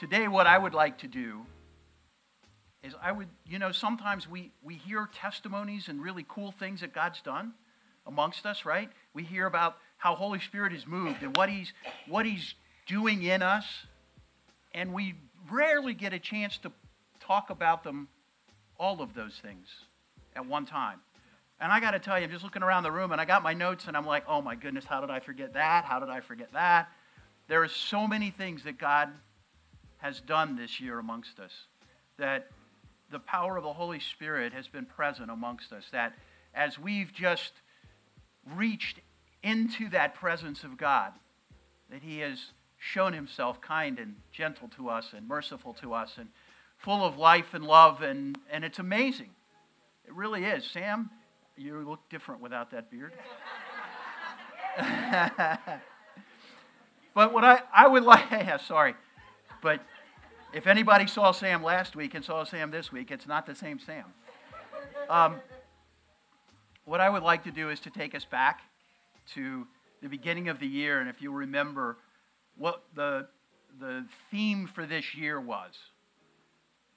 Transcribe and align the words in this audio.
Today, 0.00 0.28
what 0.28 0.46
I 0.46 0.56
would 0.56 0.72
like 0.72 0.96
to 1.00 1.06
do 1.06 1.42
is 2.82 2.94
I 3.02 3.12
would, 3.12 3.28
you 3.44 3.58
know, 3.58 3.70
sometimes 3.70 4.26
we, 4.26 4.50
we 4.62 4.76
hear 4.76 5.06
testimonies 5.14 5.88
and 5.88 6.02
really 6.02 6.24
cool 6.26 6.52
things 6.52 6.80
that 6.80 6.94
God's 6.94 7.20
done 7.20 7.52
amongst 8.06 8.46
us, 8.46 8.64
right? 8.64 8.88
We 9.12 9.24
hear 9.24 9.44
about 9.44 9.76
how 9.98 10.14
Holy 10.14 10.40
Spirit 10.40 10.72
has 10.72 10.86
moved 10.86 11.22
and 11.22 11.36
what 11.36 11.50
He's 11.50 11.74
what 12.08 12.24
He's 12.24 12.54
doing 12.86 13.24
in 13.24 13.42
us, 13.42 13.66
and 14.72 14.94
we 14.94 15.16
rarely 15.50 15.92
get 15.92 16.14
a 16.14 16.18
chance 16.18 16.56
to 16.62 16.72
talk 17.20 17.50
about 17.50 17.84
them, 17.84 18.08
all 18.78 19.02
of 19.02 19.12
those 19.12 19.38
things, 19.42 19.68
at 20.34 20.46
one 20.46 20.64
time. 20.64 21.00
And 21.60 21.70
I 21.70 21.78
got 21.78 21.90
to 21.90 21.98
tell 21.98 22.18
you, 22.18 22.24
I'm 22.24 22.30
just 22.30 22.42
looking 22.42 22.62
around 22.62 22.84
the 22.84 22.90
room 22.90 23.12
and 23.12 23.20
I 23.20 23.26
got 23.26 23.42
my 23.42 23.52
notes 23.52 23.84
and 23.86 23.94
I'm 23.94 24.06
like, 24.06 24.24
oh 24.26 24.40
my 24.40 24.54
goodness, 24.54 24.86
how 24.86 25.02
did 25.02 25.10
I 25.10 25.20
forget 25.20 25.52
that? 25.52 25.84
How 25.84 26.00
did 26.00 26.08
I 26.08 26.20
forget 26.20 26.50
that? 26.54 26.88
There 27.48 27.62
are 27.62 27.68
so 27.68 28.06
many 28.06 28.30
things 28.30 28.64
that 28.64 28.78
God 28.78 29.10
has 30.00 30.20
done 30.20 30.56
this 30.56 30.80
year 30.80 30.98
amongst 30.98 31.38
us 31.38 31.52
that 32.18 32.48
the 33.10 33.18
power 33.18 33.56
of 33.56 33.64
the 33.64 33.72
Holy 33.72 34.00
Spirit 34.00 34.52
has 34.52 34.68
been 34.68 34.86
present 34.86 35.30
amongst 35.30 35.72
us. 35.72 35.84
That 35.92 36.14
as 36.54 36.78
we've 36.78 37.12
just 37.12 37.52
reached 38.54 39.00
into 39.42 39.88
that 39.90 40.14
presence 40.14 40.64
of 40.64 40.76
God, 40.76 41.12
that 41.90 42.02
He 42.02 42.18
has 42.20 42.38
shown 42.78 43.12
Himself 43.12 43.60
kind 43.60 43.98
and 43.98 44.16
gentle 44.32 44.68
to 44.76 44.88
us 44.88 45.12
and 45.14 45.26
merciful 45.26 45.74
to 45.74 45.92
us 45.92 46.14
and 46.18 46.28
full 46.78 47.04
of 47.04 47.18
life 47.18 47.52
and 47.52 47.64
love, 47.64 48.00
and, 48.02 48.38
and 48.50 48.64
it's 48.64 48.78
amazing. 48.78 49.30
It 50.06 50.14
really 50.14 50.44
is. 50.44 50.64
Sam, 50.64 51.10
you 51.56 51.78
look 51.86 52.00
different 52.08 52.40
without 52.40 52.70
that 52.70 52.90
beard. 52.90 53.12
but 57.14 57.32
what 57.34 57.44
I, 57.44 57.60
I 57.74 57.86
would 57.86 58.02
like, 58.04 58.24
yeah, 58.30 58.56
sorry, 58.56 58.94
but 59.60 59.80
if 60.52 60.66
anybody 60.66 61.06
saw 61.06 61.32
Sam 61.32 61.62
last 61.62 61.94
week 61.94 62.14
and 62.14 62.24
saw 62.24 62.44
Sam 62.44 62.70
this 62.70 62.90
week, 62.90 63.10
it's 63.10 63.26
not 63.26 63.46
the 63.46 63.54
same 63.54 63.78
Sam. 63.78 64.04
Um, 65.08 65.36
what 66.84 67.00
I 67.00 67.08
would 67.08 67.22
like 67.22 67.44
to 67.44 67.50
do 67.50 67.70
is 67.70 67.80
to 67.80 67.90
take 67.90 68.14
us 68.14 68.24
back 68.24 68.62
to 69.34 69.66
the 70.02 70.08
beginning 70.08 70.48
of 70.48 70.58
the 70.58 70.66
year, 70.66 71.00
and 71.00 71.08
if 71.08 71.20
you 71.22 71.30
remember 71.30 71.98
what 72.56 72.82
the, 72.94 73.28
the 73.78 74.04
theme 74.30 74.66
for 74.66 74.86
this 74.86 75.14
year 75.14 75.40
was. 75.40 75.78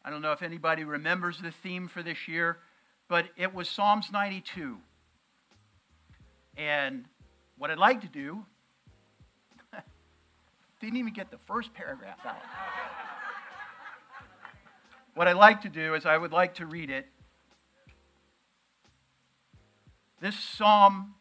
I 0.03 0.09
don't 0.09 0.21
know 0.21 0.31
if 0.31 0.41
anybody 0.41 0.83
remembers 0.83 1.37
the 1.39 1.51
theme 1.51 1.87
for 1.87 2.03
this 2.03 2.27
year, 2.27 2.57
but 3.07 3.25
it 3.37 3.53
was 3.53 3.69
Psalms 3.69 4.11
92. 4.11 4.77
And 6.57 7.05
what 7.57 7.71
I'd 7.71 7.77
like 7.77 8.01
to 8.01 8.07
do, 8.07 8.45
didn't 10.87 10.99
even 10.99 11.13
get 11.13 11.31
the 11.31 11.39
first 11.45 11.73
paragraph 11.73 12.19
out. 12.25 12.41
what 15.15 15.27
I'd 15.27 15.35
like 15.35 15.61
to 15.61 15.69
do 15.69 15.93
is 15.95 16.05
I 16.05 16.17
would 16.17 16.31
like 16.31 16.55
to 16.55 16.65
read 16.65 16.89
it 16.89 17.07
this 20.23 20.39
psalm, 20.39 21.15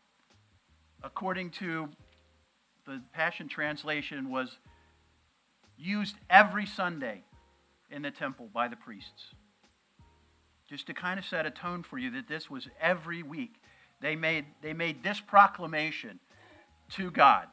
according 1.03 1.51
to 1.51 1.89
the 2.87 3.03
Passion 3.13 3.49
Translation, 3.49 4.31
was 4.31 4.59
used 5.77 6.15
every 6.31 6.67
Sunday 6.67 7.25
in 7.91 8.03
the 8.03 8.13
temple 8.13 8.49
by 8.55 8.69
the 8.69 8.77
priests. 8.77 9.35
Just 10.69 10.87
to 10.87 10.95
kind 10.95 11.19
of 11.19 11.27
set 11.27 11.47
a 11.47 11.51
tone 11.51 11.83
for 11.83 11.99
you 11.99 12.13
that 12.13 12.29
this 12.29 12.49
was 12.49 12.69
every 12.81 13.25
week. 13.25 13.57
They 14.01 14.15
made, 14.15 14.45
they 14.63 14.73
made 14.73 15.03
this 15.03 15.21
proclamation 15.21 16.21
to 16.91 17.11
God. 17.11 17.49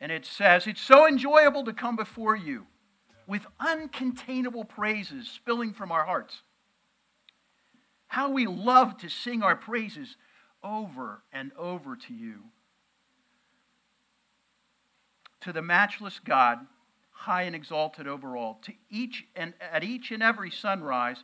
And 0.00 0.12
it 0.12 0.24
says, 0.24 0.66
It's 0.66 0.80
so 0.80 1.06
enjoyable 1.06 1.64
to 1.64 1.72
come 1.72 1.96
before 1.96 2.36
you 2.36 2.66
with 3.26 3.46
uncontainable 3.60 4.68
praises 4.68 5.28
spilling 5.28 5.72
from 5.72 5.92
our 5.92 6.04
hearts. 6.04 6.42
How 8.06 8.30
we 8.30 8.46
love 8.46 8.96
to 8.98 9.08
sing 9.08 9.42
our 9.42 9.56
praises 9.56 10.16
over 10.64 11.22
and 11.32 11.52
over 11.58 11.94
to 11.94 12.14
you. 12.14 12.44
To 15.42 15.52
the 15.52 15.62
matchless 15.62 16.20
God, 16.24 16.58
high 17.10 17.42
and 17.42 17.54
exalted 17.54 18.08
over 18.08 18.36
all, 18.36 18.58
to 18.62 18.72
each 18.90 19.26
and 19.36 19.52
at 19.60 19.84
each 19.84 20.10
and 20.10 20.22
every 20.22 20.50
sunrise, 20.50 21.22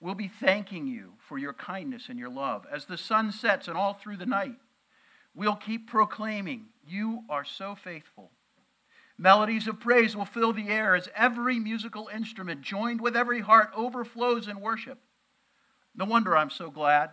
we'll 0.00 0.14
be 0.14 0.28
thanking 0.28 0.86
you 0.86 1.12
for 1.28 1.38
your 1.38 1.52
kindness 1.52 2.08
and 2.08 2.18
your 2.18 2.30
love. 2.30 2.66
As 2.72 2.86
the 2.86 2.98
sun 2.98 3.30
sets 3.30 3.68
and 3.68 3.76
all 3.76 3.94
through 3.94 4.16
the 4.16 4.26
night, 4.26 4.56
we'll 5.34 5.54
keep 5.54 5.88
proclaiming, 5.88 6.66
You 6.86 7.22
are 7.28 7.44
so 7.44 7.74
faithful. 7.74 8.30
Melodies 9.18 9.68
of 9.68 9.78
praise 9.78 10.16
will 10.16 10.24
fill 10.24 10.52
the 10.52 10.68
air 10.68 10.96
as 10.96 11.08
every 11.14 11.58
musical 11.58 12.08
instrument, 12.12 12.62
joined 12.62 13.00
with 13.00 13.16
every 13.16 13.40
heart, 13.40 13.70
overflows 13.76 14.48
in 14.48 14.60
worship. 14.60 14.98
No 15.94 16.04
wonder 16.06 16.36
I'm 16.36 16.50
so 16.50 16.70
glad 16.70 17.10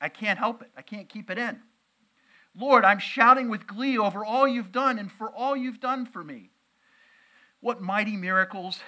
I 0.00 0.08
can't 0.08 0.38
help 0.38 0.62
it. 0.62 0.70
I 0.76 0.82
can't 0.82 1.08
keep 1.08 1.30
it 1.30 1.38
in. 1.38 1.60
Lord, 2.56 2.84
I'm 2.84 2.98
shouting 2.98 3.48
with 3.48 3.66
glee 3.66 3.98
over 3.98 4.24
all 4.24 4.48
you've 4.48 4.72
done 4.72 4.98
and 4.98 5.12
for 5.12 5.30
all 5.30 5.56
you've 5.56 5.80
done 5.80 6.06
for 6.06 6.24
me. 6.24 6.50
What 7.60 7.80
mighty 7.80 8.16
miracles 8.16 8.80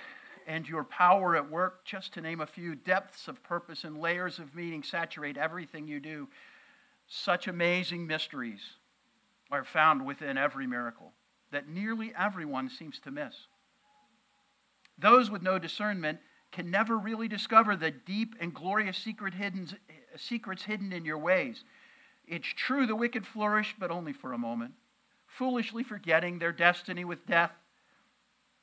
and 0.47 0.67
your 0.69 0.85
power 0.85 1.37
at 1.37 1.51
work, 1.51 1.85
just 1.85 2.15
to 2.15 2.21
name 2.21 2.41
a 2.41 2.47
few, 2.47 2.75
depths 2.75 3.29
of 3.29 3.43
purpose 3.43 3.85
and 3.85 3.99
layers 3.99 4.39
of 4.39 4.55
meaning 4.55 4.83
saturate 4.83 5.37
everything 5.37 5.87
you 5.87 6.01
do. 6.01 6.29
Such 7.07 7.47
amazing 7.47 8.07
mysteries 8.07 8.63
are 9.53 9.65
found 9.65 10.05
within 10.05 10.39
every 10.39 10.67
miracle 10.67 11.13
that 11.53 11.69
nearly 11.69 12.13
everyone 12.19 12.71
seems 12.71 12.99
to 13.01 13.11
miss. 13.11 13.35
Those 14.99 15.31
with 15.31 15.43
no 15.43 15.59
discernment 15.59 16.19
can 16.51 16.71
never 16.71 16.99
really 16.99 17.29
discover 17.29 17.77
the 17.77 17.91
deep 17.91 18.35
and 18.41 18.55
glorious 18.55 18.97
secret 18.97 19.35
hidden, 19.35 19.69
secrets 20.17 20.65
hidden 20.65 20.93
in 20.93 21.05
your 21.05 21.19
ways. 21.19 21.65
It's 22.27 22.49
true 22.49 22.87
the 22.87 22.97
wicked 22.97 23.27
flourish, 23.27 23.75
but 23.79 23.91
only 23.91 24.13
for 24.13 24.33
a 24.33 24.39
moment, 24.39 24.73
foolishly 25.27 25.83
forgetting 25.83 26.39
their 26.39 26.53
destiny 26.53 27.05
with 27.05 27.27
death, 27.27 27.53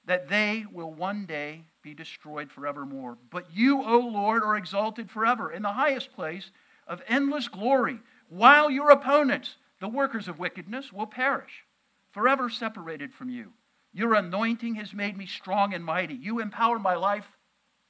that 0.05 0.29
they 0.29 0.65
will 0.71 0.91
one 0.91 1.25
day 1.25 1.65
be 1.83 1.93
destroyed 1.93 2.51
forevermore. 2.51 3.17
But 3.29 3.53
you, 3.53 3.83
O 3.83 3.99
Lord, 3.99 4.43
are 4.43 4.57
exalted 4.57 5.11
forever 5.11 5.51
in 5.51 5.61
the 5.61 5.73
highest 5.73 6.13
place 6.13 6.49
of 6.87 7.01
endless 7.07 7.47
glory, 7.47 7.99
while 8.29 8.71
your 8.71 8.89
opponents, 8.89 9.55
the 9.79 9.87
workers 9.87 10.27
of 10.27 10.39
wickedness, 10.39 10.91
will 10.91 11.07
perish, 11.07 11.65
forever 12.11 12.49
separated 12.49 13.13
from 13.13 13.29
you. 13.29 13.53
Your 13.93 14.13
anointing 14.13 14.75
has 14.75 14.93
made 14.93 15.17
me 15.17 15.25
strong 15.25 15.73
and 15.73 15.83
mighty. 15.83 16.13
You 16.13 16.39
empower 16.39 16.77
my 16.77 16.95
life 16.95 17.27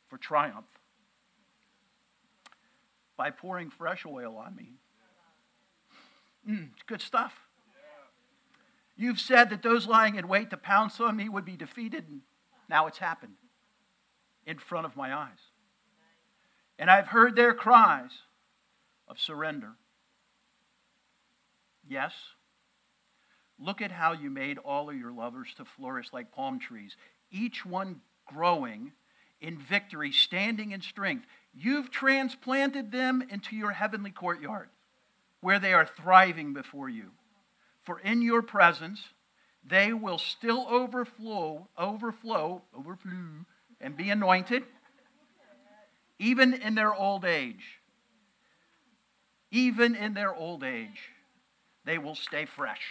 for 0.07 0.17
triumph 0.17 0.65
by 3.17 3.31
pouring 3.31 3.69
fresh 3.69 4.05
oil 4.05 4.37
on 4.37 4.55
me. 4.55 4.73
Mm, 6.47 6.69
good 6.87 7.01
stuff. 7.01 7.33
You've 8.95 9.19
said 9.19 9.49
that 9.49 9.61
those 9.61 9.87
lying 9.87 10.15
in 10.15 10.27
wait 10.27 10.49
to 10.49 10.57
pounce 10.57 10.99
on 10.99 11.15
me 11.15 11.29
would 11.29 11.45
be 11.45 11.55
defeated, 11.55 12.05
and 12.09 12.21
now 12.69 12.87
it's 12.87 12.97
happened 12.97 13.35
in 14.45 14.57
front 14.57 14.85
of 14.85 14.95
my 14.95 15.13
eyes. 15.13 15.37
And 16.77 16.89
I've 16.89 17.07
heard 17.07 17.35
their 17.35 17.53
cries 17.53 18.11
of 19.07 19.19
surrender. 19.19 19.73
Yes, 21.89 22.13
look 23.57 23.81
at 23.81 23.91
how 23.91 24.13
you 24.13 24.29
made 24.29 24.59
all 24.59 24.91
of 24.91 24.95
your 24.95 25.11
lovers 25.11 25.49
to 25.57 25.65
flourish 25.65 26.13
like 26.13 26.31
palm 26.31 26.59
trees, 26.59 26.95
each 27.31 27.65
one 27.65 28.01
growing 28.27 28.91
in 29.41 29.57
victory, 29.57 30.11
standing 30.11 30.71
in 30.71 30.81
strength. 30.81 31.25
You've 31.51 31.89
transplanted 31.89 32.91
them 32.91 33.23
into 33.27 33.55
your 33.55 33.71
heavenly 33.71 34.11
courtyard 34.11 34.69
where 35.41 35.57
they 35.57 35.73
are 35.73 35.85
thriving 35.85 36.53
before 36.53 36.89
you. 36.89 37.09
For 37.81 37.99
in 37.99 38.21
your 38.21 38.43
presence, 38.43 39.01
they 39.65 39.91
will 39.91 40.19
still 40.19 40.67
overflow, 40.69 41.69
overflow, 41.75 42.61
overflow, 42.77 43.45
and 43.81 43.97
be 43.97 44.11
anointed, 44.11 44.63
even 46.19 46.53
in 46.53 46.75
their 46.75 46.93
old 46.93 47.25
age. 47.25 47.79
Even 49.51 49.95
in 49.95 50.13
their 50.13 50.35
old 50.35 50.63
age, 50.63 51.09
they 51.89 51.97
will 51.97 52.13
stay 52.13 52.45
fresh, 52.45 52.83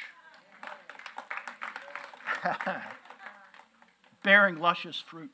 bearing 4.25 4.59
luscious 4.59 4.99
fruit 4.99 5.31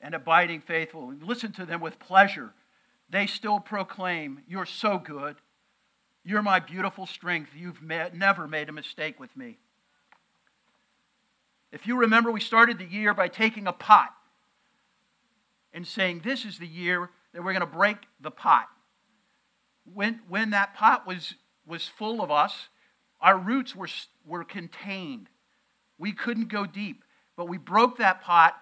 and 0.00 0.12
abiding 0.12 0.60
faithful. 0.60 1.14
Listen 1.22 1.52
to 1.52 1.64
them 1.64 1.80
with 1.80 2.00
pleasure. 2.00 2.52
They 3.08 3.28
still 3.28 3.60
proclaim, 3.60 4.40
You're 4.48 4.66
so 4.66 4.98
good. 4.98 5.36
You're 6.24 6.42
my 6.42 6.58
beautiful 6.58 7.06
strength. 7.06 7.50
You've 7.56 7.80
met, 7.80 8.16
never 8.16 8.48
made 8.48 8.68
a 8.68 8.72
mistake 8.72 9.20
with 9.20 9.36
me. 9.36 9.58
If 11.70 11.86
you 11.86 11.96
remember, 11.96 12.32
we 12.32 12.40
started 12.40 12.78
the 12.78 12.86
year 12.86 13.14
by 13.14 13.28
taking 13.28 13.68
a 13.68 13.72
pot 13.72 14.12
and 15.72 15.86
saying, 15.86 16.22
This 16.24 16.44
is 16.44 16.58
the 16.58 16.66
year 16.66 17.08
that 17.32 17.44
we're 17.44 17.52
going 17.52 17.60
to 17.60 17.66
break 17.66 17.98
the 18.20 18.32
pot. 18.32 18.66
When, 19.92 20.20
when 20.28 20.50
that 20.50 20.74
pot 20.74 21.06
was, 21.06 21.34
was 21.66 21.86
full 21.86 22.22
of 22.22 22.30
us, 22.30 22.68
our 23.20 23.38
roots 23.38 23.74
were, 23.74 23.88
were 24.26 24.44
contained. 24.44 25.28
We 25.98 26.12
couldn't 26.12 26.48
go 26.48 26.66
deep. 26.66 27.02
But 27.36 27.48
we 27.48 27.58
broke 27.58 27.98
that 27.98 28.22
pot 28.22 28.56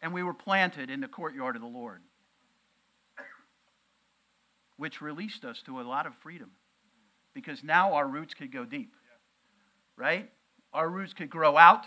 and 0.00 0.12
we 0.12 0.22
were 0.22 0.34
planted 0.34 0.90
in 0.90 1.00
the 1.00 1.08
courtyard 1.08 1.54
of 1.54 1.62
the 1.62 1.68
Lord, 1.68 2.02
which 4.76 5.00
released 5.00 5.44
us 5.44 5.62
to 5.66 5.80
a 5.80 5.82
lot 5.82 6.06
of 6.06 6.14
freedom 6.16 6.50
because 7.34 7.62
now 7.62 7.94
our 7.94 8.06
roots 8.06 8.34
could 8.34 8.52
go 8.52 8.64
deep, 8.64 8.94
right? 9.96 10.28
Our 10.72 10.88
roots 10.88 11.12
could 11.12 11.30
grow 11.30 11.56
out, 11.56 11.84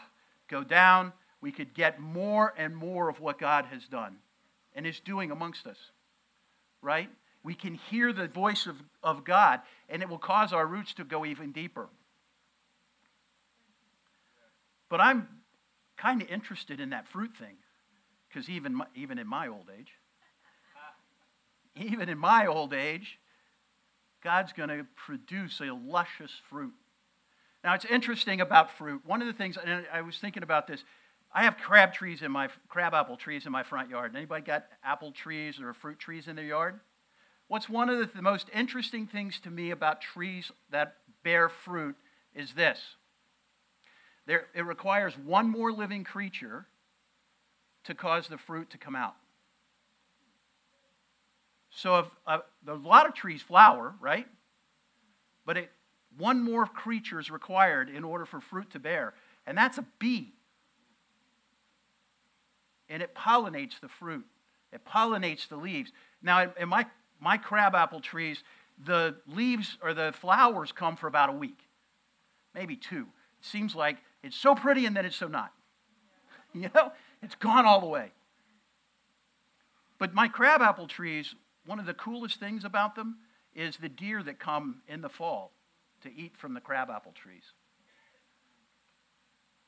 go 0.47 0.63
down. 0.63 1.11
We 1.41 1.51
could 1.51 1.73
get 1.73 1.99
more 1.99 2.53
and 2.57 2.75
more 2.75 3.09
of 3.09 3.19
what 3.19 3.37
God 3.37 3.65
has 3.65 3.85
done 3.85 4.17
and 4.73 4.87
is 4.87 4.99
doing 5.01 5.31
amongst 5.31 5.67
us, 5.67 5.77
right? 6.81 7.09
We 7.45 7.53
can 7.53 7.75
hear 7.75 8.11
the 8.11 8.27
voice 8.27 8.65
of, 8.65 8.75
of 9.03 9.23
God, 9.23 9.61
and 9.87 10.01
it 10.01 10.09
will 10.09 10.17
cause 10.17 10.51
our 10.51 10.65
roots 10.65 10.95
to 10.95 11.03
go 11.03 11.27
even 11.27 11.51
deeper. 11.51 11.87
But 14.89 14.99
I'm 14.99 15.27
kind 15.95 16.23
of 16.23 16.29
interested 16.29 16.79
in 16.79 16.89
that 16.89 17.07
fruit 17.07 17.37
thing, 17.37 17.57
because 18.27 18.49
even, 18.49 18.81
even 18.95 19.19
in 19.19 19.27
my 19.27 19.47
old 19.47 19.69
age, 19.79 19.91
even 21.75 22.09
in 22.09 22.17
my 22.17 22.47
old 22.47 22.73
age, 22.73 23.19
God's 24.23 24.51
going 24.51 24.69
to 24.69 24.87
produce 24.95 25.61
a 25.61 25.71
luscious 25.71 26.31
fruit. 26.49 26.73
Now, 27.63 27.75
it's 27.75 27.85
interesting 27.85 28.41
about 28.41 28.71
fruit. 28.71 29.03
One 29.05 29.21
of 29.21 29.27
the 29.27 29.33
things, 29.33 29.55
and 29.63 29.85
I 29.93 30.01
was 30.01 30.17
thinking 30.17 30.41
about 30.41 30.65
this, 30.65 30.83
I 31.31 31.43
have 31.43 31.57
crab 31.57 31.93
trees 31.93 32.23
in 32.23 32.31
my 32.31 32.49
crab 32.69 32.95
apple 32.95 33.17
trees 33.17 33.45
in 33.45 33.51
my 33.51 33.61
front 33.61 33.91
yard. 33.91 34.15
Anybody 34.15 34.43
got 34.43 34.65
apple 34.83 35.11
trees 35.11 35.59
or 35.59 35.75
fruit 35.75 35.99
trees 35.99 36.27
in 36.27 36.35
their 36.35 36.45
yard? 36.45 36.79
What's 37.47 37.69
one 37.69 37.89
of 37.89 37.99
the, 37.99 38.09
the 38.15 38.21
most 38.21 38.49
interesting 38.53 39.07
things 39.07 39.39
to 39.41 39.51
me 39.51 39.71
about 39.71 40.01
trees 40.01 40.51
that 40.71 40.95
bear 41.23 41.49
fruit 41.49 41.95
is 42.33 42.53
this. 42.53 42.79
There, 44.25 44.45
it 44.55 44.65
requires 44.65 45.13
one 45.17 45.49
more 45.49 45.71
living 45.71 46.03
creature 46.03 46.65
to 47.83 47.93
cause 47.93 48.27
the 48.27 48.37
fruit 48.37 48.71
to 48.71 48.77
come 48.77 48.95
out. 48.95 49.15
So 51.69 51.99
if 51.99 52.05
uh, 52.25 52.39
a 52.67 52.73
lot 52.73 53.07
of 53.07 53.13
trees 53.13 53.41
flower, 53.41 53.93
right? 53.99 54.27
But 55.45 55.57
it, 55.57 55.71
one 56.17 56.41
more 56.41 56.65
creature 56.65 57.19
is 57.19 57.29
required 57.29 57.89
in 57.89 58.03
order 58.03 58.25
for 58.25 58.39
fruit 58.39 58.71
to 58.71 58.79
bear, 58.79 59.13
and 59.45 59.57
that's 59.57 59.77
a 59.77 59.85
bee. 59.99 60.33
And 62.89 63.03
it 63.03 63.13
pollinates 63.13 63.79
the 63.81 63.89
fruit. 63.89 64.25
It 64.71 64.85
pollinates 64.85 65.47
the 65.47 65.57
leaves. 65.57 65.91
Now, 66.21 66.51
in 66.59 66.69
my 66.69 66.85
my 67.19 67.37
crabapple 67.37 67.99
trees, 67.99 68.43
the 68.83 69.15
leaves 69.27 69.77
or 69.81 69.93
the 69.93 70.13
flowers 70.19 70.71
come 70.71 70.95
for 70.95 71.07
about 71.07 71.29
a 71.29 71.33
week, 71.33 71.59
maybe 72.53 72.75
two. 72.75 73.07
It 73.39 73.45
seems 73.45 73.75
like 73.75 73.97
it's 74.23 74.35
so 74.35 74.55
pretty 74.55 74.85
and 74.85 74.95
then 74.95 75.05
it's 75.05 75.15
so 75.15 75.27
not. 75.27 75.51
You 76.53 76.69
know, 76.73 76.93
it's 77.21 77.35
gone 77.35 77.65
all 77.65 77.81
the 77.81 77.85
way. 77.85 78.11
But 79.97 80.13
my 80.13 80.29
crabapple 80.29 80.87
trees, 80.87 81.35
one 81.65 81.79
of 81.79 81.85
the 81.85 81.93
coolest 81.93 82.39
things 82.39 82.63
about 82.63 82.95
them 82.95 83.17
is 83.53 83.75
the 83.75 83.89
deer 83.89 84.23
that 84.23 84.39
come 84.39 84.81
in 84.87 85.01
the 85.01 85.09
fall 85.09 85.51
to 86.01 86.13
eat 86.15 86.37
from 86.37 86.53
the 86.53 86.61
crabapple 86.61 87.11
trees. 87.13 87.43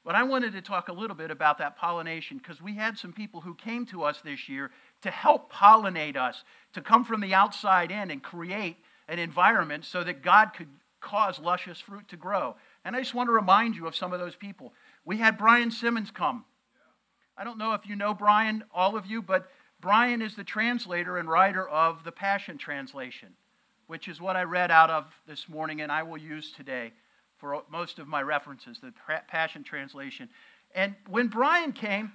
But 0.08 0.16
I 0.16 0.24
wanted 0.24 0.54
to 0.54 0.62
talk 0.62 0.88
a 0.88 0.94
little 0.94 1.18
bit 1.18 1.32
about 1.32 1.58
that 1.58 1.76
pollination 1.76 2.38
because 2.38 2.62
we 2.62 2.76
had 2.76 2.98
some 2.98 3.12
people 3.12 3.42
who 3.42 3.54
came 3.54 3.86
to 3.88 4.04
us 4.04 4.22
this 4.22 4.48
year 4.48 4.72
to 5.02 5.12
help 5.12 5.52
pollinate 5.52 6.16
us, 6.16 6.46
to 6.76 6.82
come 6.82 7.04
from 7.04 7.20
the 7.20 7.34
outside 7.34 7.92
in 7.92 8.10
and 8.10 8.24
create 8.24 8.78
an 9.10 9.20
environment 9.20 9.84
so 9.84 10.06
that 10.06 10.22
God 10.22 10.54
could 10.56 10.70
cause 11.02 11.40
luscious 11.40 11.82
fruit 11.82 12.08
to 12.08 12.16
grow. 12.16 12.56
And 12.86 12.96
I 12.96 13.00
just 13.00 13.16
want 13.16 13.28
to 13.28 13.34
remind 13.34 13.76
you 13.76 13.86
of 13.86 13.98
some 13.98 14.14
of 14.14 14.22
those 14.22 14.38
people. 14.38 14.72
We 15.04 15.18
had 15.18 15.38
Brian 15.38 15.72
Simmons 15.72 16.10
come. 16.10 16.46
I 17.38 17.44
don't 17.44 17.58
know 17.58 17.74
if 17.74 17.86
you 17.86 17.98
know 17.98 18.14
Brian, 18.14 18.64
all 18.74 18.96
of 18.96 19.08
you, 19.08 19.22
but 19.22 19.50
Brian 19.82 20.22
is 20.22 20.38
the 20.38 20.46
translator 20.46 21.18
and 21.18 21.30
writer 21.30 21.68
of 21.68 22.06
the 22.06 22.14
Passion 22.14 22.58
Translation, 22.58 23.34
which 23.88 24.08
is 24.08 24.22
what 24.22 24.38
I 24.38 24.44
read 24.44 24.72
out 24.72 24.90
of 24.90 25.14
this 25.28 25.50
morning 25.50 25.82
and 25.82 25.92
I 25.92 26.04
will 26.04 26.18
use 26.18 26.54
today 26.54 26.94
for 27.38 27.62
most 27.72 28.00
of 28.00 28.08
my 28.08 28.22
references, 28.22 28.80
the 28.80 28.94
Passion 29.28 29.64
Translation. 29.64 30.30
And 30.74 30.96
when 31.08 31.28
Brian 31.28 31.72
came, 31.72 32.12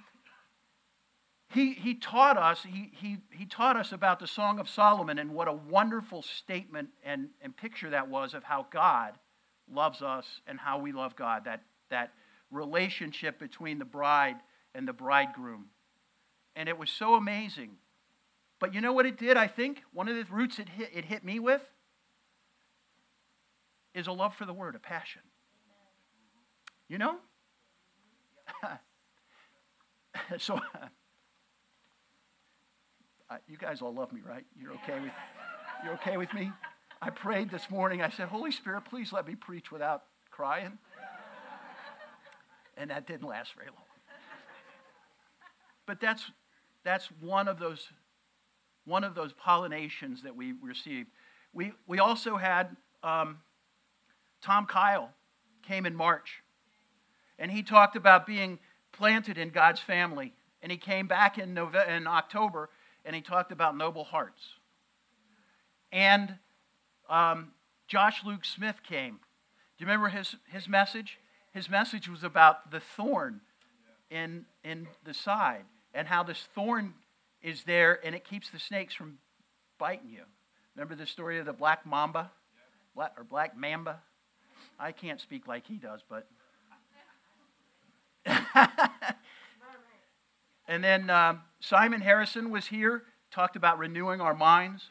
he, 1.53 1.73
he 1.73 1.93
taught 1.95 2.37
us 2.37 2.63
he, 2.63 2.91
he, 2.93 3.17
he 3.31 3.45
taught 3.45 3.77
us 3.77 3.91
about 3.91 4.19
the 4.19 4.25
song 4.25 4.59
of 4.59 4.67
solomon 4.67 5.19
and 5.19 5.31
what 5.31 5.47
a 5.47 5.53
wonderful 5.53 6.23
statement 6.23 6.89
and, 7.05 7.29
and 7.41 7.55
picture 7.55 7.91
that 7.91 8.07
was 8.07 8.33
of 8.33 8.43
how 8.43 8.65
god 8.71 9.13
loves 9.71 10.01
us 10.01 10.25
and 10.47 10.59
how 10.59 10.79
we 10.79 10.91
love 10.91 11.15
god 11.15 11.45
that, 11.45 11.61
that 11.91 12.11
relationship 12.49 13.39
between 13.39 13.79
the 13.79 13.85
bride 13.85 14.37
and 14.75 14.87
the 14.87 14.93
bridegroom. 14.93 15.65
And 16.55 16.69
it 16.69 16.77
was 16.77 16.89
so 16.89 17.15
amazing. 17.15 17.71
But 18.59 18.73
you 18.73 18.81
know 18.81 18.93
what 18.93 19.05
it 19.05 19.17
did 19.17 19.37
i 19.37 19.47
think? 19.47 19.83
One 19.93 20.07
of 20.07 20.15
the 20.15 20.25
roots 20.33 20.59
it 20.59 20.69
hit, 20.69 20.89
it 20.93 21.05
hit 21.05 21.23
me 21.23 21.39
with 21.39 21.61
is 23.93 24.07
a 24.07 24.11
love 24.11 24.35
for 24.35 24.45
the 24.45 24.53
word 24.53 24.75
a 24.75 24.79
passion 24.79 25.21
you 26.87 26.97
know 26.97 27.17
so 30.37 30.59
you 33.47 33.57
guys 33.57 33.81
all 33.81 33.93
love 33.93 34.11
me, 34.13 34.21
right? 34.27 34.45
You're 34.59 34.73
okay 34.73 34.99
with 34.99 35.11
you're 35.83 35.93
okay 35.95 36.17
with 36.17 36.33
me? 36.33 36.51
I 37.01 37.09
prayed 37.09 37.49
this 37.49 37.69
morning. 37.69 38.01
I 38.01 38.09
said, 38.09 38.29
Holy 38.29 38.51
Spirit, 38.51 38.85
please 38.85 39.11
let 39.11 39.27
me 39.27 39.35
preach 39.35 39.71
without 39.71 40.03
crying. 40.31 40.77
And 42.77 42.89
that 42.89 43.05
didn't 43.05 43.27
last 43.27 43.53
very 43.55 43.67
long. 43.67 43.77
But 45.85 45.99
that's 45.99 46.23
that's 46.83 47.09
one 47.19 47.47
of 47.47 47.59
those 47.59 47.89
one 48.85 49.03
of 49.03 49.15
those 49.15 49.33
pollinations 49.33 50.23
that 50.23 50.35
we 50.35 50.53
received. 50.61 51.09
We 51.53 51.73
we 51.87 51.99
also 51.99 52.37
had 52.37 52.75
um, 53.03 53.39
Tom 54.43 54.65
Kyle 54.65 55.09
came 55.65 55.85
in 55.85 55.95
March, 55.95 56.43
and 57.39 57.49
he 57.49 57.63
talked 57.63 57.95
about 57.95 58.27
being 58.27 58.59
planted 58.91 59.37
in 59.37 59.49
God's 59.49 59.79
family. 59.79 60.33
And 60.61 60.71
he 60.71 60.77
came 60.77 61.07
back 61.07 61.37
in 61.37 61.53
November, 61.53 61.91
in 61.91 62.07
October, 62.07 62.69
and 63.03 63.15
he 63.15 63.21
talked 63.21 63.51
about 63.51 63.75
noble 63.75 64.03
hearts. 64.03 64.41
And 65.91 66.35
um, 67.09 67.51
Josh 67.87 68.23
Luke 68.25 68.45
Smith 68.45 68.77
came. 68.87 69.15
Do 69.77 69.83
you 69.83 69.87
remember 69.87 70.09
his, 70.09 70.35
his 70.51 70.69
message? 70.69 71.19
His 71.53 71.69
message 71.69 72.07
was 72.07 72.23
about 72.23 72.71
the 72.71 72.79
thorn 72.79 73.41
in, 74.09 74.45
in 74.63 74.87
the 75.03 75.13
side 75.13 75.65
and 75.93 76.07
how 76.07 76.23
this 76.23 76.47
thorn 76.55 76.93
is 77.41 77.63
there 77.63 77.99
and 78.05 78.15
it 78.15 78.23
keeps 78.23 78.49
the 78.49 78.59
snakes 78.59 78.93
from 78.93 79.17
biting 79.77 80.09
you. 80.09 80.23
Remember 80.75 80.95
the 80.95 81.05
story 81.05 81.39
of 81.39 81.45
the 81.45 81.53
black 81.53 81.85
mamba? 81.85 82.31
Black, 82.95 83.13
or 83.17 83.23
black 83.23 83.57
mamba? 83.57 83.99
I 84.79 84.91
can't 84.91 85.21
speak 85.21 85.47
like 85.47 85.65
he 85.65 85.75
does, 85.75 86.01
but. 86.09 86.27
and 90.67 90.83
then 90.83 91.09
um, 91.09 91.41
Simon 91.59 92.01
Harrison 92.01 92.51
was 92.51 92.67
here, 92.67 93.03
talked 93.31 93.55
about 93.55 93.77
renewing 93.79 94.21
our 94.21 94.33
minds. 94.33 94.89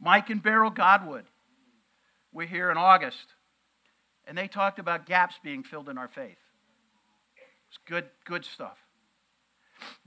Mike 0.00 0.30
and 0.30 0.42
Beryl 0.42 0.70
Godwood 0.70 1.24
were 2.32 2.44
here 2.44 2.70
in 2.70 2.76
August, 2.76 3.34
and 4.26 4.36
they 4.36 4.48
talked 4.48 4.78
about 4.78 5.06
gaps 5.06 5.36
being 5.42 5.62
filled 5.62 5.88
in 5.88 5.96
our 5.96 6.08
faith. 6.08 6.36
It's 7.68 7.78
good, 7.86 8.04
good 8.24 8.44
stuff. 8.44 8.76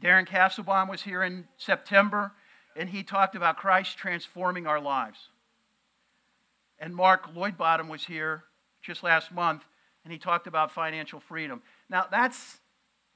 Darren 0.01 0.25
Castlebaum 0.25 0.87
was 0.87 1.01
here 1.01 1.23
in 1.23 1.47
September, 1.57 2.33
and 2.75 2.89
he 2.89 3.03
talked 3.03 3.35
about 3.35 3.57
Christ 3.57 3.97
transforming 3.97 4.67
our 4.67 4.79
lives. 4.79 5.29
And 6.79 6.95
Mark 6.95 7.33
Lloydbottom 7.33 7.89
was 7.89 8.05
here 8.05 8.43
just 8.89 9.03
last 9.03 9.31
month, 9.31 9.63
and 10.03 10.11
he 10.11 10.17
talked 10.17 10.47
about 10.47 10.71
financial 10.71 11.19
freedom. 11.19 11.61
Now, 11.89 12.07
that's 12.09 12.59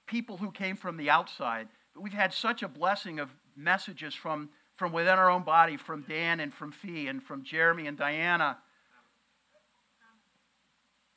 people 0.06 0.38
who 0.38 0.52
came 0.52 0.76
from 0.76 0.98
the 0.98 1.10
outside. 1.10 1.68
But 1.96 2.02
we've 2.02 2.14
had 2.14 2.32
such 2.32 2.62
a 2.62 2.68
blessing 2.68 3.20
of 3.20 3.30
messages 3.56 4.14
from, 4.14 4.50
from 4.76 4.92
within 4.92 5.18
our 5.18 5.32
own 5.32 5.42
body, 5.42 5.78
from 5.78 6.04
Dan 6.08 6.40
and 6.40 6.54
from 6.54 6.72
Fee 6.72 7.08
and 7.08 7.24
from 7.24 7.44
Jeremy 7.44 7.88
and 7.88 7.98
Diana, 7.98 8.60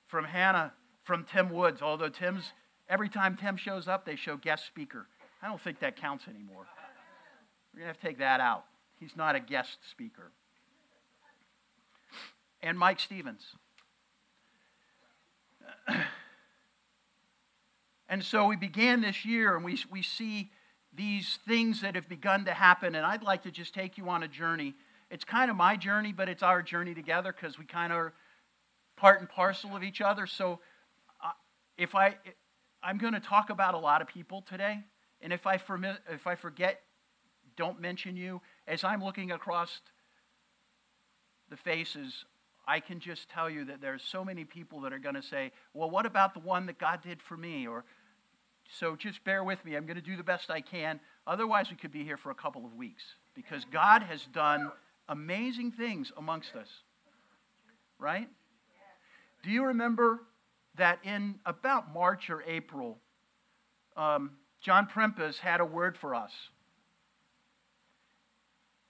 from 0.07 0.25
Hannah, 0.25 0.73
from 1.05 1.25
Tim 1.25 1.51
Woods. 1.51 1.83
Although 1.83 2.09
Tim's, 2.09 2.53
every 2.89 3.11
time 3.11 3.37
Tim 3.37 3.59
shows 3.59 3.89
up, 3.89 4.07
they 4.07 4.17
show 4.17 4.39
guest 4.39 4.67
speaker. 4.67 5.07
I 5.43 5.49
don't 5.49 5.61
think 5.61 5.81
that 5.81 5.97
counts 5.97 6.25
anymore. 6.29 6.65
We're 7.75 7.81
going 7.81 7.83
to 7.83 7.87
have 7.89 8.01
to 8.01 8.07
take 8.07 8.19
that 8.19 8.41
out. 8.41 8.65
He's 8.99 9.17
not 9.17 9.35
a 9.35 9.41
guest 9.41 9.77
speaker. 9.91 10.33
And 12.63 12.79
Mike 12.79 13.01
Stevens. 13.01 13.43
and 18.09 18.23
so 18.25 18.47
we 18.47 18.57
began 18.57 19.00
this 19.00 19.25
year, 19.25 19.57
and 19.57 19.64
we, 19.64 19.78
we 19.90 20.02
see 20.02 20.50
these 20.95 21.38
things 21.47 21.83
that 21.83 21.95
have 21.95 22.09
begun 22.09 22.45
to 22.47 22.52
happen, 22.52 22.95
and 22.95 23.05
I'd 23.05 23.23
like 23.23 23.43
to 23.43 23.50
just 23.50 23.75
take 23.75 23.99
you 23.99 24.09
on 24.09 24.23
a 24.23 24.28
journey. 24.28 24.75
It's 25.11 25.25
kind 25.25 25.50
of 25.50 25.57
my 25.57 25.76
journey, 25.76 26.12
but 26.12 26.28
it's 26.28 26.43
our 26.43 26.62
journey 26.62 26.95
together 26.95 27.33
because 27.33 27.59
we 27.59 27.64
kind 27.64 27.93
of 27.93 27.99
are 27.99 28.12
part 28.97 29.21
and 29.21 29.28
parcel 29.28 29.76
of 29.76 29.83
each 29.83 30.00
other. 30.00 30.26
So, 30.26 30.61
uh, 31.23 31.31
if 31.76 31.95
I 31.95 32.16
I'm 32.87 32.99
going 32.99 33.14
to 33.14 33.21
talk 33.21 33.50
about 33.50 33.75
a 33.75 33.78
lot 33.78 34.00
of 34.00 34.07
people 34.07 34.43
today. 34.43 34.78
And 35.21 35.33
if 35.33 35.45
I, 35.45 35.55
if 36.09 36.26
I 36.26 36.37
forget, 36.37 36.83
don't 37.57 37.81
mention 37.81 38.16
you. 38.16 38.40
As 38.69 38.85
I'm 38.85 39.02
looking 39.02 39.33
across 39.33 39.81
the 41.50 41.57
faces, 41.57 42.25
I 42.66 42.80
can 42.80 43.00
just 43.00 43.28
tell 43.28 43.49
you 43.49 43.64
that 43.66 43.80
there's 43.80 44.02
so 44.02 44.25
many 44.25 44.44
people 44.44 44.80
that 44.80 44.92
are 44.92 44.99
going 44.99 45.14
to 45.14 45.23
say, 45.23 45.52
well, 45.73 45.88
what 45.88 46.06
about 46.06 46.35
the 46.35 46.40
one 46.40 46.66
that 46.66 46.78
God 46.78 47.00
did 47.02 47.23
for 47.23 47.37
me? 47.37 47.66
Or 47.66 47.85
so 48.68 48.96
just 48.96 49.23
bear 49.25 49.44
with 49.44 49.64
me. 49.64 49.76
I'm 49.76 49.87
going 49.87 49.96
to 49.96 50.02
do 50.02 50.16
the 50.16 50.25
best 50.25 50.50
I 50.50 50.61
can. 50.61 50.99
Otherwise, 51.26 51.70
we 51.70 51.76
could 51.76 51.92
be 51.92 52.04
here 52.04 52.16
for 52.16 52.30
a 52.30 52.35
couple 52.35 52.64
of 52.64 52.75
weeks 52.75 53.04
because 53.35 53.64
God 53.70 54.02
has 54.02 54.25
done 54.32 54.70
amazing 55.08 55.73
things 55.73 56.12
amongst 56.16 56.56
us. 56.56 56.68
Right? 57.99 58.28
Do 59.42 59.50
you 59.50 59.66
remember 59.66 60.20
that 60.76 60.99
in 61.04 61.37
about 61.46 61.92
March 61.94 62.30
or 62.30 62.42
April, 62.46 62.99
um, 63.96 64.32
John 64.61 64.88
Prempis 64.92 65.38
had 65.38 65.61
a 65.61 65.64
word 65.64 65.96
for 65.96 66.14
us 66.14 66.32